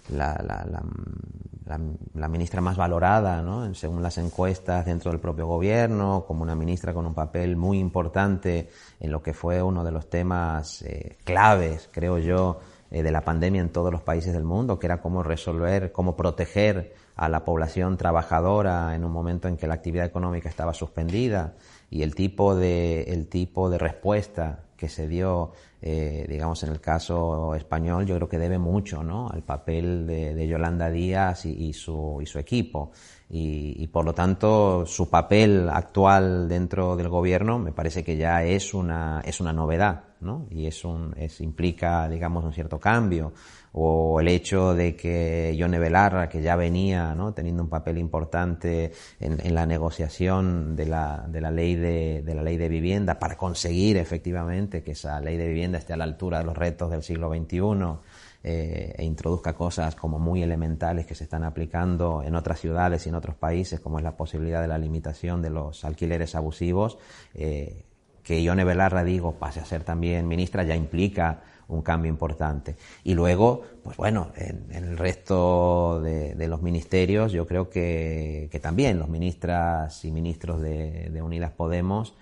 la, 0.09 0.41
la, 0.43 0.65
la, 0.65 1.81
la, 2.15 2.29
ministra 2.29 2.61
más 2.61 2.77
valorada, 2.77 3.43
¿no? 3.43 3.75
según 3.75 4.03
las 4.03 4.19
encuestas 4.19 4.87
dentro 4.87 5.11
del 5.11 5.21
propio 5.21 5.47
gobierno, 5.47 6.25
como 6.27 6.43
una 6.43 6.55
ministra 6.55 6.95
con 6.95 7.07
un 7.07 7.15
papel 7.15 7.57
muy 7.57 7.79
importante 7.79 8.69
en 9.01 9.11
lo 9.11 9.23
que 9.23 9.35
fue 9.35 9.63
uno 9.63 9.85
de 9.85 9.91
los 9.91 10.09
temas 10.09 10.83
eh, 10.83 11.19
claves, 11.25 11.89
creo 11.93 12.19
yo, 12.19 12.61
eh, 12.91 13.03
de 13.03 13.11
la 13.11 13.23
pandemia 13.23 13.61
en 13.61 13.71
todos 13.71 13.91
los 13.91 14.03
países 14.03 14.33
del 14.33 14.45
mundo, 14.45 14.79
que 14.79 14.87
era 14.87 15.01
cómo 15.01 15.23
resolver, 15.23 15.91
cómo 15.91 16.17
proteger 16.17 16.95
a 17.17 17.29
la 17.29 17.45
población 17.45 17.97
trabajadora 17.97 18.95
en 18.95 19.05
un 19.05 19.11
momento 19.11 19.49
en 19.49 19.57
que 19.57 19.67
la 19.67 19.75
actividad 19.75 20.07
económica 20.07 20.49
estaba 20.49 20.73
suspendida 20.73 21.55
y 21.91 22.03
el 22.03 22.15
tipo 22.15 22.55
de, 22.55 23.03
el 23.05 23.27
tipo 23.29 23.71
de 23.71 23.79
respuesta 23.79 24.66
que 24.77 24.89
se 24.89 25.09
dio, 25.09 25.53
eh, 25.81 26.27
digamos, 26.29 26.63
en 26.63 26.71
el 26.71 26.81
caso 26.81 27.55
español, 27.55 28.07
yo 28.07 28.17
creo 28.17 28.29
que 28.29 28.39
debe 28.39 28.59
mucho 28.59 29.03
¿no? 29.03 29.29
al 29.29 29.43
papel 29.43 30.07
de, 30.07 30.47
Yolanda 30.47 30.91
Díaz 30.91 31.47
y, 31.47 31.73
su, 31.73 32.19
y 32.23 32.27
su 32.27 32.39
equipo. 32.39 32.93
Y, 33.29 33.87
por 33.89 34.05
lo 34.05 34.15
tanto, 34.15 34.87
su 34.87 35.11
papel 35.11 35.69
actual 35.69 36.49
dentro 36.49 36.97
del 36.97 37.09
gobierno 37.09 37.59
me 37.59 37.73
parece 37.73 38.05
que 38.05 38.17
ya 38.17 38.45
es 38.45 38.73
una, 38.73 39.21
es 39.25 39.41
una 39.41 39.53
novedad, 39.53 40.05
¿no? 40.21 40.47
Y 40.51 40.67
es 40.67 40.85
un, 40.85 41.15
implica, 41.41 42.09
digamos, 42.09 42.45
un 42.45 42.53
cierto 42.53 42.79
cambio 42.79 43.33
o 43.79 44.21
el 44.21 44.29
hecho 44.29 44.75
de 44.75 44.97
que 44.97 45.55
Yone 45.55 45.79
Belarra, 45.79 46.31
que 46.31 46.41
ya 46.41 46.57
venía 46.57 47.15
¿no? 47.15 47.35
teniendo 47.35 47.63
un 47.63 47.69
papel 47.69 47.99
importante 47.99 48.93
en, 49.21 49.55
la 49.55 49.67
negociación 49.67 50.75
de 50.75 50.87
la, 50.87 51.27
de 51.29 51.43
la, 51.43 51.51
ley 51.51 51.75
de, 51.75 52.23
de, 52.23 52.35
la 52.35 52.43
ley 52.43 52.57
de 52.57 52.71
vivienda 52.71 53.19
para 53.19 53.37
conseguir 53.37 53.99
efectivamente 53.99 54.83
que 54.83 54.93
esa 54.93 55.21
ley 55.21 55.37
de 55.37 55.49
vivienda 55.49 55.77
esté 55.77 55.93
a 55.93 55.99
la 55.99 56.05
altura 56.05 56.39
de 56.39 56.45
los 56.45 56.57
retos 56.57 56.91
del 56.91 57.03
siglo 57.03 57.29
XXI 57.29 57.61
eh, 58.49 58.95
e 58.97 59.05
introduzca 59.05 59.55
cosas 59.55 59.97
como 59.97 60.21
muy 60.21 60.41
elementales 60.41 61.05
que 61.05 61.17
se 61.17 61.25
están 61.25 61.43
aplicando 61.43 62.23
en 62.23 62.37
otras 62.37 62.61
ciudades 62.61 63.05
y 63.05 63.09
en 63.09 63.17
otros 63.17 63.35
países, 63.35 63.81
como 63.81 63.99
es 63.99 64.05
la 64.05 64.17
posibilidad 64.17 64.63
de 64.63 64.69
la 64.69 64.79
limitación 64.79 65.43
de 65.43 65.51
los 65.51 65.85
alquileres 65.85 66.37
abusivos, 66.37 66.97
eh, 67.35 67.85
que 68.27 68.43
Ione 68.43 68.65
Belarra, 68.65 69.05
digo, 69.05 69.37
pase 69.39 69.61
a 69.61 69.65
ser 69.65 69.85
también 69.85 70.27
ministra, 70.27 70.65
ya 70.65 70.75
implica 70.75 71.43
un 71.69 71.83
cambio 71.83 72.09
importante. 72.11 72.75
Y 73.05 73.15
luego, 73.15 73.63
pues 73.85 73.97
bueno, 73.97 74.33
en, 74.35 74.67
el 74.73 74.99
resto 74.99 76.01
de, 76.01 76.49
los 76.49 76.61
ministerios, 76.61 77.31
yo 77.31 77.47
creo 77.47 77.71
que, 77.71 78.51
también 78.61 78.99
los 78.99 79.09
ministras 79.09 80.05
y 80.05 80.11
ministros 80.11 80.61
de, 80.61 81.23
Unidas 81.23 81.53
Podemos, 81.53 82.15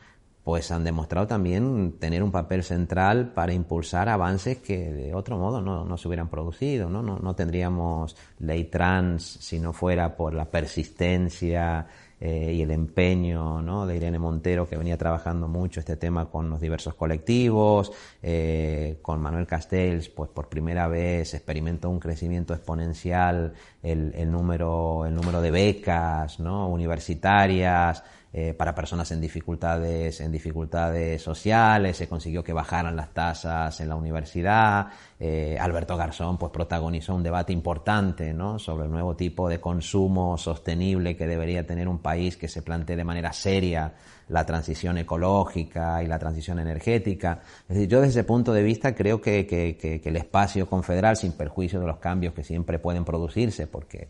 pues 0.42 0.70
han 0.70 0.84
demostrado 0.84 1.26
también 1.26 1.94
tener 1.98 2.22
un 2.22 2.30
papel 2.30 2.64
central 2.64 3.32
para 3.32 3.54
impulsar 3.54 4.10
avances 4.10 4.58
que 4.58 4.92
de 4.92 5.14
otro 5.14 5.38
modo 5.38 5.62
no, 5.62 5.86
no 5.86 5.96
se 5.96 6.06
hubieran 6.06 6.28
producido, 6.28 6.90
¿no? 6.90 7.00
¿no? 7.02 7.18
No 7.18 7.34
tendríamos 7.34 8.14
ley 8.40 8.64
trans 8.64 9.22
si 9.22 9.58
no 9.58 9.72
fuera 9.72 10.18
por 10.18 10.34
la 10.34 10.44
persistencia 10.50 11.86
eh, 12.26 12.54
y 12.54 12.62
el 12.62 12.70
empeño 12.70 13.86
de 13.86 13.96
Irene 13.96 14.18
Montero, 14.18 14.66
que 14.66 14.78
venía 14.78 14.96
trabajando 14.96 15.46
mucho 15.46 15.80
este 15.80 15.96
tema 15.96 16.30
con 16.30 16.48
los 16.48 16.58
diversos 16.58 16.94
colectivos, 16.94 17.92
eh, 18.22 18.96
con 19.02 19.20
Manuel 19.20 19.46
Castells, 19.46 20.08
pues 20.08 20.30
por 20.30 20.48
primera 20.48 20.88
vez 20.88 21.34
experimentó 21.34 21.90
un 21.90 22.00
crecimiento 22.00 22.54
exponencial 22.54 23.52
el, 23.82 24.14
el 24.14 24.32
número, 24.32 25.04
el 25.04 25.14
número 25.14 25.42
de 25.42 25.50
becas 25.50 26.40
¿no? 26.40 26.68
universitarias, 26.68 28.02
eh, 28.36 28.52
para 28.52 28.74
personas 28.74 29.12
en 29.12 29.20
dificultades, 29.20 30.20
en 30.20 30.32
dificultades 30.32 31.22
sociales, 31.22 31.96
se 31.96 32.08
consiguió 32.08 32.42
que 32.42 32.52
bajaran 32.52 32.96
las 32.96 33.14
tasas 33.14 33.78
en 33.78 33.88
la 33.88 33.94
universidad. 33.94 34.88
Eh, 35.20 35.56
Alberto 35.60 35.96
Garzón 35.96 36.36
pues, 36.36 36.50
protagonizó 36.50 37.14
un 37.14 37.22
debate 37.22 37.52
importante 37.52 38.34
¿no? 38.34 38.58
sobre 38.58 38.86
el 38.86 38.90
nuevo 38.90 39.14
tipo 39.14 39.48
de 39.48 39.60
consumo 39.60 40.36
sostenible 40.36 41.16
que 41.16 41.28
debería 41.28 41.64
tener 41.64 41.86
un 41.86 42.00
país 42.00 42.36
que 42.36 42.48
se 42.48 42.62
plantee 42.62 42.96
de 42.96 43.04
manera 43.04 43.32
seria 43.32 43.94
la 44.26 44.44
transición 44.44 44.98
ecológica 44.98 46.02
y 46.02 46.08
la 46.08 46.18
transición 46.18 46.58
energética. 46.58 47.38
Es 47.68 47.76
decir, 47.76 47.88
yo 47.88 48.00
desde 48.00 48.18
ese 48.18 48.24
punto 48.24 48.52
de 48.52 48.64
vista 48.64 48.96
creo 48.96 49.20
que, 49.20 49.46
que, 49.46 49.76
que, 49.76 50.00
que 50.00 50.08
el 50.08 50.16
espacio 50.16 50.66
confederal, 50.66 51.16
sin 51.16 51.34
perjuicio 51.34 51.78
de 51.78 51.86
los 51.86 51.98
cambios 51.98 52.34
que 52.34 52.42
siempre 52.42 52.80
pueden 52.80 53.04
producirse, 53.04 53.68
porque 53.68 54.08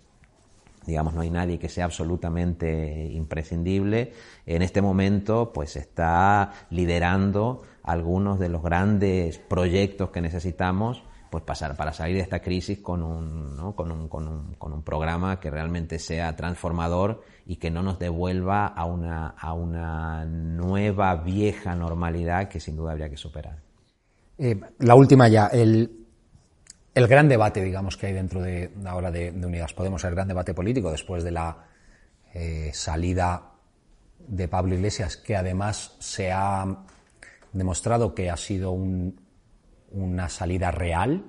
digamos, 0.86 1.14
no 1.14 1.20
hay 1.20 1.30
nadie 1.30 1.58
que 1.58 1.68
sea 1.68 1.84
absolutamente 1.84 3.10
imprescindible, 3.12 4.12
en 4.46 4.62
este 4.62 4.82
momento 4.82 5.52
pues 5.52 5.76
está 5.76 6.52
liderando 6.70 7.62
algunos 7.82 8.38
de 8.38 8.48
los 8.48 8.62
grandes 8.62 9.38
proyectos 9.38 10.10
que 10.10 10.20
necesitamos 10.20 11.02
pues 11.30 11.42
pasar 11.42 11.76
para 11.76 11.92
salir 11.92 12.14
de 12.14 12.22
esta 12.22 12.40
crisis 12.40 12.78
con 12.78 13.02
un, 13.02 13.72
con, 13.74 13.90
un, 13.90 14.08
con, 14.08 14.28
un, 14.28 14.54
con 14.54 14.72
un 14.72 14.82
programa 14.82 15.40
que 15.40 15.50
realmente 15.50 15.98
sea 15.98 16.36
transformador 16.36 17.24
y 17.44 17.56
que 17.56 17.72
no 17.72 17.82
nos 17.82 17.98
devuelva 17.98 18.68
a 18.68 18.84
una, 18.84 19.30
a 19.30 19.52
una 19.52 20.24
nueva 20.24 21.16
vieja 21.16 21.74
normalidad 21.74 22.48
que 22.48 22.60
sin 22.60 22.76
duda 22.76 22.92
habría 22.92 23.10
que 23.10 23.16
superar. 23.16 23.58
Eh, 24.38 24.60
la 24.78 24.94
última 24.94 25.26
ya, 25.26 25.48
el, 25.48 26.03
el 26.94 27.08
gran 27.08 27.28
debate, 27.28 27.62
digamos, 27.62 27.96
que 27.96 28.06
hay 28.06 28.12
dentro 28.12 28.40
de 28.40 28.70
ahora 28.84 29.10
de, 29.10 29.32
de 29.32 29.46
Unidas 29.46 29.74
Podemos, 29.74 30.04
el 30.04 30.14
gran 30.14 30.28
debate 30.28 30.54
político 30.54 30.90
después 30.90 31.24
de 31.24 31.32
la 31.32 31.66
eh, 32.32 32.70
salida 32.72 33.52
de 34.18 34.48
Pablo 34.48 34.74
Iglesias, 34.74 35.16
que 35.16 35.36
además 35.36 35.96
se 35.98 36.30
ha 36.30 36.84
demostrado 37.52 38.14
que 38.14 38.30
ha 38.30 38.36
sido 38.36 38.72
una 38.72 40.28
salida 40.28 40.70
real, 40.70 41.24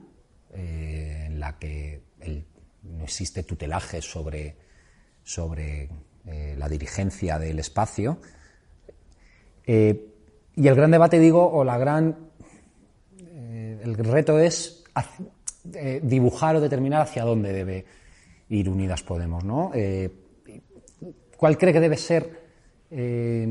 eh, 0.54 1.26
en 1.28 1.40
la 1.40 1.58
que 1.60 2.02
no 2.84 3.04
existe 3.04 3.44
tutelaje 3.44 4.02
sobre, 4.02 4.58
sobre 5.24 5.90
eh, 6.26 6.56
la 6.58 6.70
dirigencia 6.70 7.38
del 7.40 7.60
espacio. 7.60 8.20
y 9.66 10.68
el 10.68 10.76
gran 10.76 10.92
debate, 10.92 11.20
digo, 11.20 11.52
o 11.52 11.64
la 11.64 11.78
gran. 11.78 12.30
el 13.20 13.96
reto 13.96 14.40
es 14.40 14.84
eh, 15.74 16.00
dibujar 16.04 16.56
o 16.56 16.62
determinar 16.62 17.02
hacia 17.02 17.24
dónde 17.24 17.52
debe 17.52 17.86
ir 18.50 18.70
Unidas 18.70 19.02
Podemos, 19.02 19.44
¿no? 19.44 19.72
Eh, 19.74 20.10
¿Cuál 21.38 21.58
cree 21.58 21.74
que 21.74 21.80
debe 21.80 21.98
ser, 21.98 22.30
eh, 22.92 23.44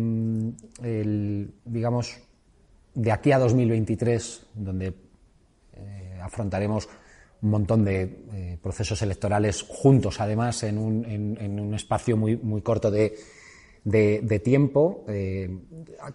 el, 0.83 1.55
digamos, 1.65 2.17
de 2.95 3.13
aquí 3.13 3.33
a 3.33 3.39
2023, 3.39 4.47
donde 4.55 4.95
afrontaremos 6.23 6.89
un 7.43 7.51
montón 7.51 7.85
de 7.85 8.59
procesos 8.63 9.03
electorales 9.03 9.63
juntos, 9.63 10.21
además, 10.21 10.63
en 10.63 10.79
un, 10.79 11.75
espacio 11.75 12.17
muy, 12.17 12.37
muy 12.37 12.63
corto 12.63 12.91
de, 12.91 13.13
tiempo. 14.43 15.05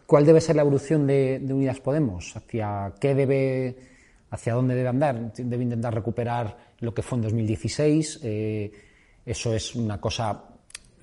¿Cuál 0.07 0.25
debe 0.25 0.41
ser 0.41 0.55
la 0.55 0.63
evolución 0.63 1.05
de, 1.05 1.39
de, 1.39 1.53
Unidas 1.53 1.79
Podemos? 1.81 2.35
¿Hacia 2.35 2.93
qué 2.99 3.13
debe 3.13 3.98
hacia 4.31 4.53
dónde 4.53 4.75
debe 4.75 4.89
andar. 4.89 5.33
Debe 5.33 5.63
intentar 5.63 5.93
recuperar 5.93 6.57
lo 6.79 6.93
que 6.93 7.01
fue 7.01 7.17
en 7.17 7.23
2016. 7.23 8.19
Eh, 8.23 8.71
eso 9.25 9.53
es 9.53 9.75
una 9.75 9.99
cosa 9.99 10.43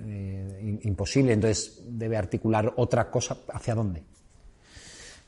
eh, 0.00 0.78
imposible, 0.82 1.32
entonces 1.32 1.82
debe 1.88 2.16
articular 2.16 2.72
otra 2.76 3.10
cosa. 3.10 3.36
¿Hacia 3.52 3.74
dónde? 3.74 4.02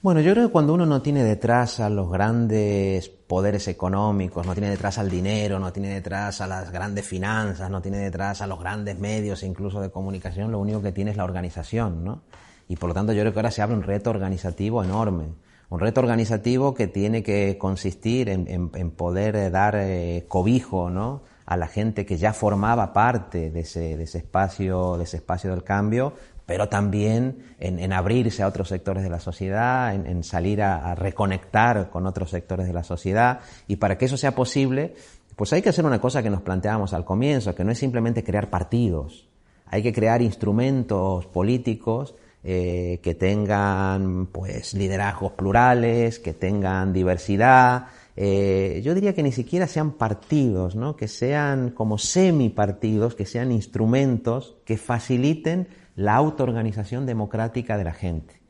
Bueno, 0.01 0.21
yo 0.21 0.33
creo 0.33 0.47
que 0.47 0.53
cuando 0.53 0.75
uno 0.75 0.87
no 0.87 1.03
tiene 1.03 1.25
detrás 1.25 1.81
a 1.81 1.91
los 1.91 2.09
grandes 2.09 3.09
poderes 3.09 3.67
económicos, 3.67 4.47
no 4.47 4.55
tiene 4.55 4.71
detrás 4.71 4.97
al 4.99 5.11
dinero, 5.11 5.59
no 5.59 5.73
tiene 5.73 5.89
detrás 5.89 6.41
a 6.41 6.47
las 6.47 6.71
grandes 6.71 7.05
finanzas, 7.05 7.69
no 7.69 7.83
tiene 7.83 7.99
detrás 7.99 8.41
a 8.41 8.47
los 8.47 8.61
grandes 8.61 8.97
medios, 9.01 9.43
incluso 9.43 9.81
de 9.81 9.91
comunicación, 9.91 10.53
lo 10.53 10.61
único 10.61 10.81
que 10.81 10.93
tiene 10.93 11.11
es 11.11 11.17
la 11.17 11.25
organización, 11.25 12.05
¿no? 12.05 12.23
Y 12.69 12.77
por 12.77 12.91
lo 12.91 12.95
tanto 12.95 13.13
yo 13.13 13.23
creo 13.23 13.33
que 13.33 13.39
ahora 13.41 13.51
se 13.51 13.61
abre 13.61 13.75
un 13.75 13.83
reto 13.83 14.11
organizativo 14.11 14.85
enorme 14.85 15.33
un 15.71 15.81
reto 15.81 16.01
organizativo 16.01 16.75
que 16.75 16.87
tiene 16.87 17.23
que 17.23 17.59
consistir 17.59 18.29
en, 18.29 18.91
poder 18.91 19.37
eh, 19.37 19.51
dar 19.51 19.77
eh, 19.77 20.25
cobijo 20.27 20.91
¿no? 20.91 21.23
a 21.45 21.57
la 21.57 21.67
gente 21.67 22.07
que 22.07 22.17
ya 22.17 22.33
formaba 22.33 22.93
parte 22.93 23.51
de 23.51 23.61
ese, 23.61 24.03
espacio, 24.03 24.97
de 24.97 25.05
ese 25.05 25.19
espacio 25.19 25.51
del 25.51 25.65
cambio, 25.65 26.15
pero 26.47 26.71
también 26.71 27.55
en, 27.59 27.93
abrirse 27.93 28.43
a 28.43 28.47
otros 28.47 28.69
sectores 28.69 29.03
de 29.03 29.11
la 29.11 29.21
sociedad, 29.21 29.95
en, 29.95 30.25
salir 30.25 30.63
a, 30.63 30.95
reconectar 30.95 31.91
con 31.91 32.07
otros 32.07 32.31
sectores 32.31 32.67
de 32.67 32.73
la 32.73 32.83
sociedad. 32.85 33.41
Y 33.67 33.77
para 33.77 33.99
que 33.99 34.07
eso 34.07 34.17
sea 34.17 34.35
posible, 34.35 34.95
pues 35.37 35.53
hay 35.53 35.61
que 35.61 35.69
hacer 35.69 35.85
una 35.85 36.01
cosa 36.01 36.23
que 36.23 36.31
nos 36.31 36.41
planteábamos 36.41 36.95
al 36.95 37.05
comienzo, 37.05 37.55
que 37.55 37.65
no 37.65 37.73
es 37.73 37.79
simplemente 37.79 38.25
crear 38.25 38.49
partidos, 38.49 39.29
hay 39.67 39.83
que 39.83 39.93
crear 39.93 40.23
instrumentos 40.23 41.27
políticos 41.27 42.15
eh, 42.51 43.01
que 43.03 43.15
tengan 43.15 44.25
pues 44.33 44.73
liderazgos 44.73 45.33
plurales, 45.33 46.19
que 46.19 46.33
tengan 46.33 46.95
diversidad. 46.95 47.89
Eh, 48.17 48.81
yo 48.83 48.95
diría 48.95 49.13
que 49.13 49.23
ni 49.23 49.33
siquiera 49.33 49.67
sean 49.67 49.91
partidos, 49.91 50.75
¿no? 50.75 50.97
que 50.97 51.09
sean 51.09 51.73
como 51.73 51.99
semipartidos, 51.99 53.15
que 53.15 53.27
sean 53.27 53.53
instrumentos 53.53 54.57
que 54.65 54.79
faciliten 54.79 55.69
la 55.95 56.15
autoorganización 56.15 57.05
democrática 57.05 57.77
de 57.77 57.85
la 57.85 57.93
gente. 57.93 58.41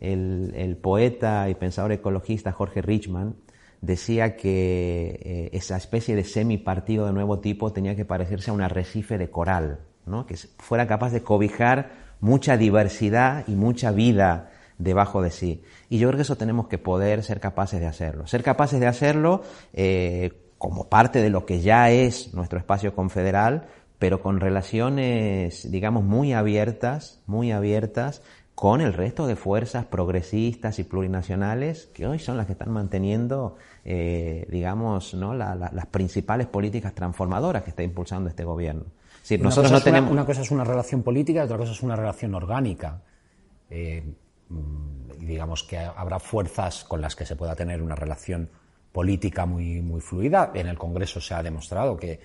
El, 0.00 0.76
poeta 0.82 1.48
y 1.48 1.54
pensador 1.54 1.92
ecologista 1.92 2.50
Jorge 2.50 2.82
Richman 2.82 3.36
decía 3.80 4.34
que 4.34 5.20
eh, 5.22 5.50
esa 5.52 5.76
especie 5.76 6.16
de 6.16 6.24
semipartido 6.24 7.06
de 7.06 7.12
nuevo 7.12 7.38
tipo 7.38 7.72
tenía 7.72 7.94
que 7.94 8.04
parecerse 8.04 8.50
a 8.50 8.54
un 8.54 8.62
arrecife 8.62 9.16
de 9.16 9.30
coral, 9.30 9.78
¿no? 10.06 10.26
que 10.26 10.34
fuera 10.58 10.88
capaz 10.88 11.12
de 11.12 11.22
cobijar 11.22 12.03
mucha 12.24 12.56
diversidad 12.56 13.44
y 13.46 13.54
mucha 13.54 13.92
vida 13.92 14.50
debajo 14.78 15.20
de 15.20 15.30
sí. 15.30 15.62
Y 15.90 15.98
yo 15.98 16.08
creo 16.08 16.16
que 16.16 16.22
eso 16.22 16.36
tenemos 16.36 16.68
que 16.68 16.78
poder 16.78 17.22
ser 17.22 17.38
capaces 17.38 17.80
de 17.80 17.86
hacerlo. 17.86 18.26
Ser 18.26 18.42
capaces 18.42 18.80
de 18.80 18.86
hacerlo 18.86 19.42
eh, 19.74 20.32
como 20.56 20.88
parte 20.88 21.20
de 21.20 21.28
lo 21.28 21.44
que 21.44 21.60
ya 21.60 21.90
es 21.90 22.32
nuestro 22.32 22.58
espacio 22.58 22.94
confederal, 22.94 23.66
pero 23.98 24.22
con 24.22 24.40
relaciones, 24.40 25.70
digamos, 25.70 26.02
muy 26.02 26.32
abiertas, 26.32 27.20
muy 27.26 27.52
abiertas 27.52 28.22
con 28.54 28.80
el 28.80 28.94
resto 28.94 29.26
de 29.26 29.36
fuerzas 29.36 29.84
progresistas 29.84 30.78
y 30.78 30.84
plurinacionales 30.84 31.90
que 31.92 32.06
hoy 32.06 32.18
son 32.18 32.38
las 32.38 32.46
que 32.46 32.52
están 32.52 32.70
manteniendo, 32.70 33.56
eh, 33.84 34.46
digamos, 34.48 35.12
¿no? 35.12 35.34
las 35.34 35.86
principales 35.90 36.46
políticas 36.46 36.94
transformadoras 36.94 37.64
que 37.64 37.70
está 37.70 37.82
impulsando 37.82 38.30
este 38.30 38.44
gobierno. 38.44 38.86
Nosotros 39.38 39.72
no 39.72 39.80
tenemos... 39.80 40.10
Una, 40.10 40.24
cosa 40.24 40.42
es 40.42 40.50
una 40.50 40.64
relación 40.64 41.02
política 41.02 41.40
y 41.40 41.44
otra 41.44 41.56
cosa 41.56 41.72
es 41.72 41.82
una 41.82 41.96
relación 41.96 42.34
orgánica. 42.34 43.02
Eh, 43.70 44.02
mm, 44.48 45.26
digamos 45.26 45.64
que 45.64 45.78
habrá 45.78 46.18
fuerzas 46.18 46.84
con 46.84 47.00
las 47.00 47.16
que 47.16 47.24
se 47.24 47.36
pueda 47.36 47.54
tener 47.54 47.82
una 47.82 47.94
relación 47.94 48.48
política 48.92 49.46
muy, 49.46 49.80
muy 49.80 50.00
fluida. 50.00 50.52
En 50.54 50.66
el 50.66 50.78
Congreso 50.78 51.20
se 51.20 51.34
ha 51.34 51.42
demostrado 51.42 51.96
que 51.96 52.20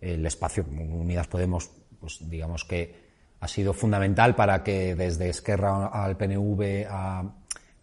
el 0.00 0.24
espacio 0.26 0.64
Unidas 0.68 1.26
Podemos, 1.26 1.70
pues 2.00 2.18
digamos 2.28 2.64
que 2.64 3.06
ha 3.40 3.48
sido 3.48 3.72
fundamental 3.72 4.34
para 4.34 4.62
que 4.62 4.94
desde 4.94 5.28
Esquerra 5.28 5.88
al 5.88 6.16
PNV, 6.16 6.86
a, 6.88 7.24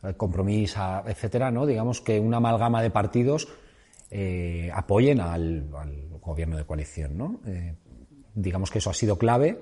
al 0.01 0.17
Compromís, 0.17 0.75
etcétera, 1.05 1.51
¿no? 1.51 1.65
digamos 1.65 2.01
que 2.01 2.19
una 2.19 2.37
amalgama 2.37 2.81
de 2.81 2.89
partidos 2.89 3.47
eh, 4.09 4.69
apoyen 4.73 5.19
al, 5.19 5.67
gobierno 6.21 6.57
de 6.57 6.65
coalición. 6.65 7.17
¿no? 7.17 7.39
Eh, 7.45 7.75
digamos 8.33 8.71
que 8.71 8.79
eso 8.79 8.89
ha 8.89 8.93
sido 8.93 9.17
clave, 9.17 9.59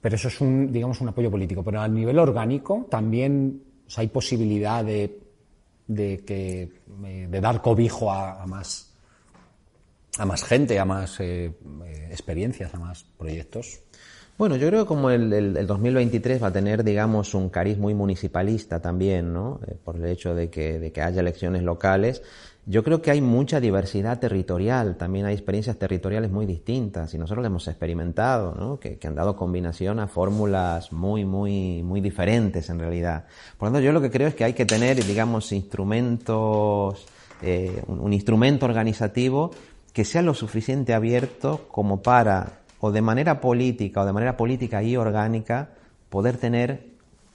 pero 0.00 0.16
eso 0.16 0.28
es 0.28 0.40
un, 0.40 0.72
digamos, 0.72 1.00
un 1.00 1.08
apoyo 1.08 1.30
político. 1.30 1.62
Pero 1.62 1.80
a 1.80 1.88
nivel 1.88 2.18
orgánico 2.18 2.86
también 2.90 3.62
hay 3.96 4.08
posibilidad 4.08 4.84
de, 4.84 5.20
de, 5.86 6.24
que, 6.24 6.62
eh, 7.04 7.26
de 7.30 7.40
dar 7.40 7.62
cobijo 7.62 8.10
a, 8.10 8.44
más, 8.46 8.92
a 10.18 10.26
más 10.26 10.44
gente, 10.44 10.78
a 10.78 10.84
más 10.84 11.20
experiencias, 11.20 12.74
a 12.74 12.78
más 12.78 13.04
proyectos. 13.04 13.80
Bueno, 14.38 14.56
yo 14.56 14.68
creo 14.68 14.82
que 14.82 14.88
como 14.88 15.10
el, 15.10 15.66
2023 15.66 16.42
va 16.42 16.48
a 16.48 16.52
tener, 16.52 16.82
digamos, 16.82 17.34
un 17.34 17.50
cariz 17.50 17.76
muy 17.78 17.94
municipalista 17.94 18.80
también, 18.80 19.32
¿no? 19.32 19.60
Eh, 19.66 19.76
por 19.84 19.96
el 19.96 20.06
hecho 20.06 20.34
de 20.34 20.48
que, 20.48 20.92
haya 21.02 21.20
elecciones 21.20 21.62
locales, 21.62 22.22
yo 22.64 22.82
creo 22.82 23.02
que 23.02 23.10
hay 23.10 23.20
mucha 23.20 23.60
diversidad 23.60 24.18
territorial, 24.20 24.96
también 24.96 25.26
hay 25.26 25.34
experiencias 25.34 25.76
territoriales 25.76 26.30
muy 26.30 26.46
distintas 26.46 27.12
y 27.12 27.18
nosotros 27.18 27.42
lo 27.42 27.48
hemos 27.48 27.68
experimentado, 27.68 28.54
¿no? 28.54 28.80
que, 28.80 28.98
han 29.04 29.14
dado 29.14 29.36
combinación 29.36 30.00
a 30.00 30.08
fórmulas 30.08 30.92
muy, 30.92 31.24
muy, 31.24 31.82
muy 31.82 32.00
diferentes 32.00 32.70
en 32.70 32.78
realidad. 32.78 33.26
Por 33.58 33.68
lo 33.68 33.72
tanto, 33.74 33.84
yo 33.84 33.92
lo 33.92 34.00
que 34.00 34.10
creo 34.10 34.28
es 34.28 34.34
que 34.34 34.44
hay 34.44 34.54
que 34.54 34.64
tener, 34.64 35.04
digamos, 35.04 35.52
instrumentos, 35.52 37.06
eh, 37.42 37.82
un 37.86 38.12
instrumento 38.12 38.64
organizativo 38.64 39.50
que 39.92 40.04
sea 40.04 40.22
lo 40.22 40.32
suficiente 40.32 40.94
abierto 40.94 41.66
como 41.68 42.00
para 42.00 42.61
o 42.84 42.90
de 42.90 43.00
manera 43.00 43.40
política 43.40 44.02
o 44.02 44.04
de 44.04 44.12
manera 44.12 44.36
política 44.36 44.82
y 44.82 44.96
orgánica 44.96 45.70
poder 46.10 46.36
tener 46.36 46.90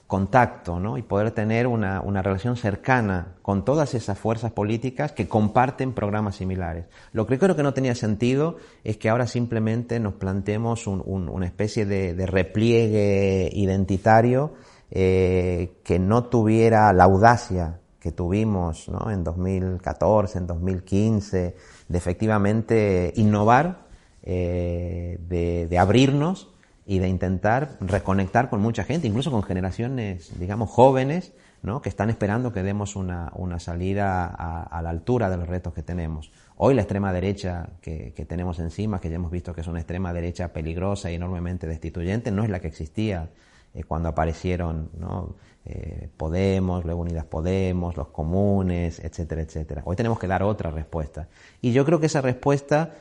contacto 0.06 0.78
¿no? 0.78 0.98
y 0.98 1.02
poder 1.02 1.30
tener 1.30 1.66
una, 1.66 2.02
relación 2.22 2.56
cercana 2.56 3.36
con 3.40 3.64
todas 3.64 3.94
esas 3.94 4.18
fuerzas 4.18 4.52
políticas 4.52 5.12
que 5.12 5.26
comparten 5.26 5.94
programas 5.94 6.36
similares. 6.36 6.84
Lo 7.12 7.26
que 7.26 7.38
creo 7.38 7.56
que 7.56 7.62
no 7.62 7.72
tenía 7.72 7.94
sentido 7.94 8.56
es 8.84 8.98
que 8.98 9.08
ahora 9.08 9.26
simplemente 9.26 9.98
nos 10.00 10.14
planteemos 10.14 10.86
una 10.86 11.46
especie 11.46 11.86
de, 11.86 12.26
repliegue 12.26 13.50
identitario 13.54 14.52
eh, 14.90 15.78
que 15.82 15.98
no 15.98 16.24
tuviera 16.24 16.92
la 16.92 17.04
audacia 17.04 17.80
que 18.00 18.12
tuvimos 18.12 18.88
¿no? 18.90 19.10
en 19.10 19.24
2014, 19.24 20.38
en 20.38 20.46
2015, 20.46 21.56
de 21.88 21.98
efectivamente 21.98 23.12
innovar 23.16 23.87
eh, 24.30 25.16
de, 25.26 25.78
abrirnos 25.78 26.50
y 26.84 26.98
de 26.98 27.08
intentar 27.08 27.78
reconectar 27.80 28.50
con 28.50 28.60
mucha 28.60 28.84
gente, 28.84 29.06
incluso 29.06 29.30
con 29.30 29.42
generaciones, 29.42 30.38
digamos, 30.38 30.68
jóvenes, 30.68 31.32
¿no? 31.62 31.80
que 31.80 31.88
están 31.88 32.10
esperando 32.10 32.52
que 32.52 32.62
demos 32.62 32.94
una, 32.94 33.32
salida 33.58 34.26
a, 34.26 34.82
la 34.82 34.90
altura 34.90 35.30
de 35.30 35.38
los 35.38 35.48
retos 35.48 35.72
que 35.72 35.82
tenemos. 35.82 36.30
Hoy 36.56 36.74
la 36.74 36.82
extrema 36.82 37.10
derecha 37.10 37.70
que, 37.80 38.12
tenemos 38.28 38.58
encima, 38.58 39.00
que 39.00 39.08
ya 39.08 39.16
hemos 39.16 39.30
visto 39.30 39.54
que 39.54 39.62
es 39.62 39.66
una 39.66 39.78
extrema 39.78 40.12
derecha 40.12 40.52
peligrosa 40.52 41.10
y 41.10 41.14
enormemente 41.14 41.66
destituyente, 41.66 42.30
no 42.30 42.44
es 42.44 42.50
la 42.50 42.60
que 42.60 42.68
existía 42.68 43.30
eh, 43.74 43.84
cuando 43.84 44.08
aparecieron 44.08 44.90
¿no? 44.98 45.36
Eh, 45.64 46.08
Podemos, 46.16 46.84
luego 46.84 47.02
Unidas 47.02 47.24
Podemos, 47.24 47.96
los 47.96 48.08
comunes, 48.08 49.00
etcétera, 49.00 49.42
etcétera. 49.42 49.82
Hoy 49.84 49.96
tenemos 49.96 50.18
que 50.18 50.26
dar 50.26 50.42
otra 50.42 50.70
respuesta. 50.70 51.28
Y 51.60 51.72
yo 51.72 51.84
creo 51.84 52.00
que 52.00 52.06
esa 52.06 52.20
respuesta 52.20 52.94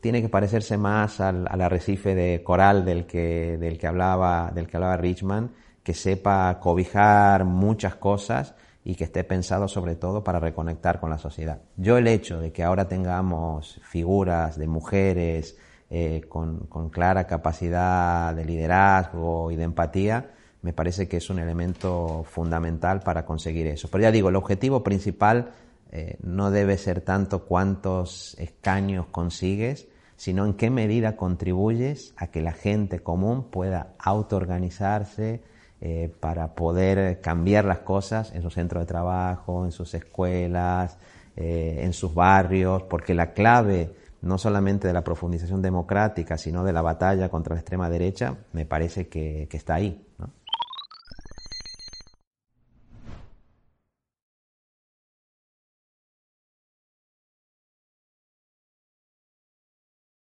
tiene 0.00 0.22
que 0.22 0.28
parecerse 0.28 0.78
más 0.78 1.20
al, 1.20 1.46
arrecife 1.46 2.14
de 2.14 2.42
coral 2.42 2.84
del 2.84 3.06
que, 3.06 3.56
del 3.58 3.78
que 3.78 3.86
hablaba, 3.86 4.50
del 4.52 4.66
que 4.66 4.76
hablaba 4.76 4.96
Richman, 4.96 5.52
que 5.82 5.94
sepa 5.94 6.58
cobijar 6.58 7.44
muchas 7.44 7.96
cosas 7.96 8.54
y 8.84 8.94
que 8.94 9.04
esté 9.04 9.24
pensado 9.24 9.68
sobre 9.68 9.94
todo 9.94 10.24
para 10.24 10.40
reconectar 10.40 10.98
con 11.00 11.10
la 11.10 11.18
sociedad. 11.18 11.60
Yo 11.76 11.98
el 11.98 12.08
hecho 12.08 12.40
de 12.40 12.52
que 12.52 12.62
ahora 12.62 12.88
tengamos 12.88 13.80
figuras 13.84 14.58
de 14.58 14.66
mujeres 14.66 15.56
eh, 15.94 16.22
con, 16.26 16.60
con, 16.68 16.88
clara 16.88 17.26
capacidad 17.26 18.34
de 18.34 18.46
liderazgo 18.46 19.50
y 19.50 19.56
de 19.56 19.64
empatía, 19.64 20.30
me 20.62 20.72
parece 20.72 21.06
que 21.06 21.18
es 21.18 21.28
un 21.28 21.38
elemento 21.38 22.24
fundamental 22.24 23.00
para 23.00 23.26
conseguir 23.26 23.66
eso. 23.66 23.88
Pero 23.90 24.02
ya 24.02 24.10
digo, 24.10 24.30
el 24.30 24.36
objetivo 24.36 24.82
principal 24.82 25.52
eh, 25.90 26.16
no 26.22 26.50
debe 26.50 26.78
ser 26.78 27.02
tanto 27.02 27.44
cuántos 27.44 28.34
escaños 28.38 29.04
consigues, 29.10 29.86
sino 30.16 30.46
en 30.46 30.54
qué 30.54 30.70
medida 30.70 31.16
contribuyes 31.16 32.14
a 32.16 32.28
que 32.28 32.40
la 32.40 32.52
gente 32.52 33.00
común 33.00 33.50
pueda 33.50 33.92
autoorganizarse 33.98 35.42
eh, 35.82 36.10
para 36.20 36.54
poder 36.54 37.20
cambiar 37.20 37.66
las 37.66 37.80
cosas 37.80 38.32
en 38.32 38.40
su 38.40 38.48
centro 38.48 38.80
de 38.80 38.86
trabajo, 38.86 39.66
en 39.66 39.72
sus 39.72 39.92
escuelas, 39.92 40.96
eh, 41.36 41.80
en 41.82 41.92
sus 41.92 42.14
barrios, 42.14 42.84
porque 42.84 43.12
la 43.12 43.34
clave 43.34 43.90
no 44.22 44.38
solamente 44.38 44.86
de 44.86 44.94
la 44.94 45.04
profundización 45.04 45.60
democrática, 45.60 46.38
sino 46.38 46.64
de 46.64 46.72
la 46.72 46.80
batalla 46.80 47.28
contra 47.28 47.54
la 47.54 47.60
extrema 47.60 47.90
derecha, 47.90 48.36
me 48.52 48.64
parece 48.64 49.08
que, 49.08 49.48
está 49.50 49.74
ahí. 49.74 50.06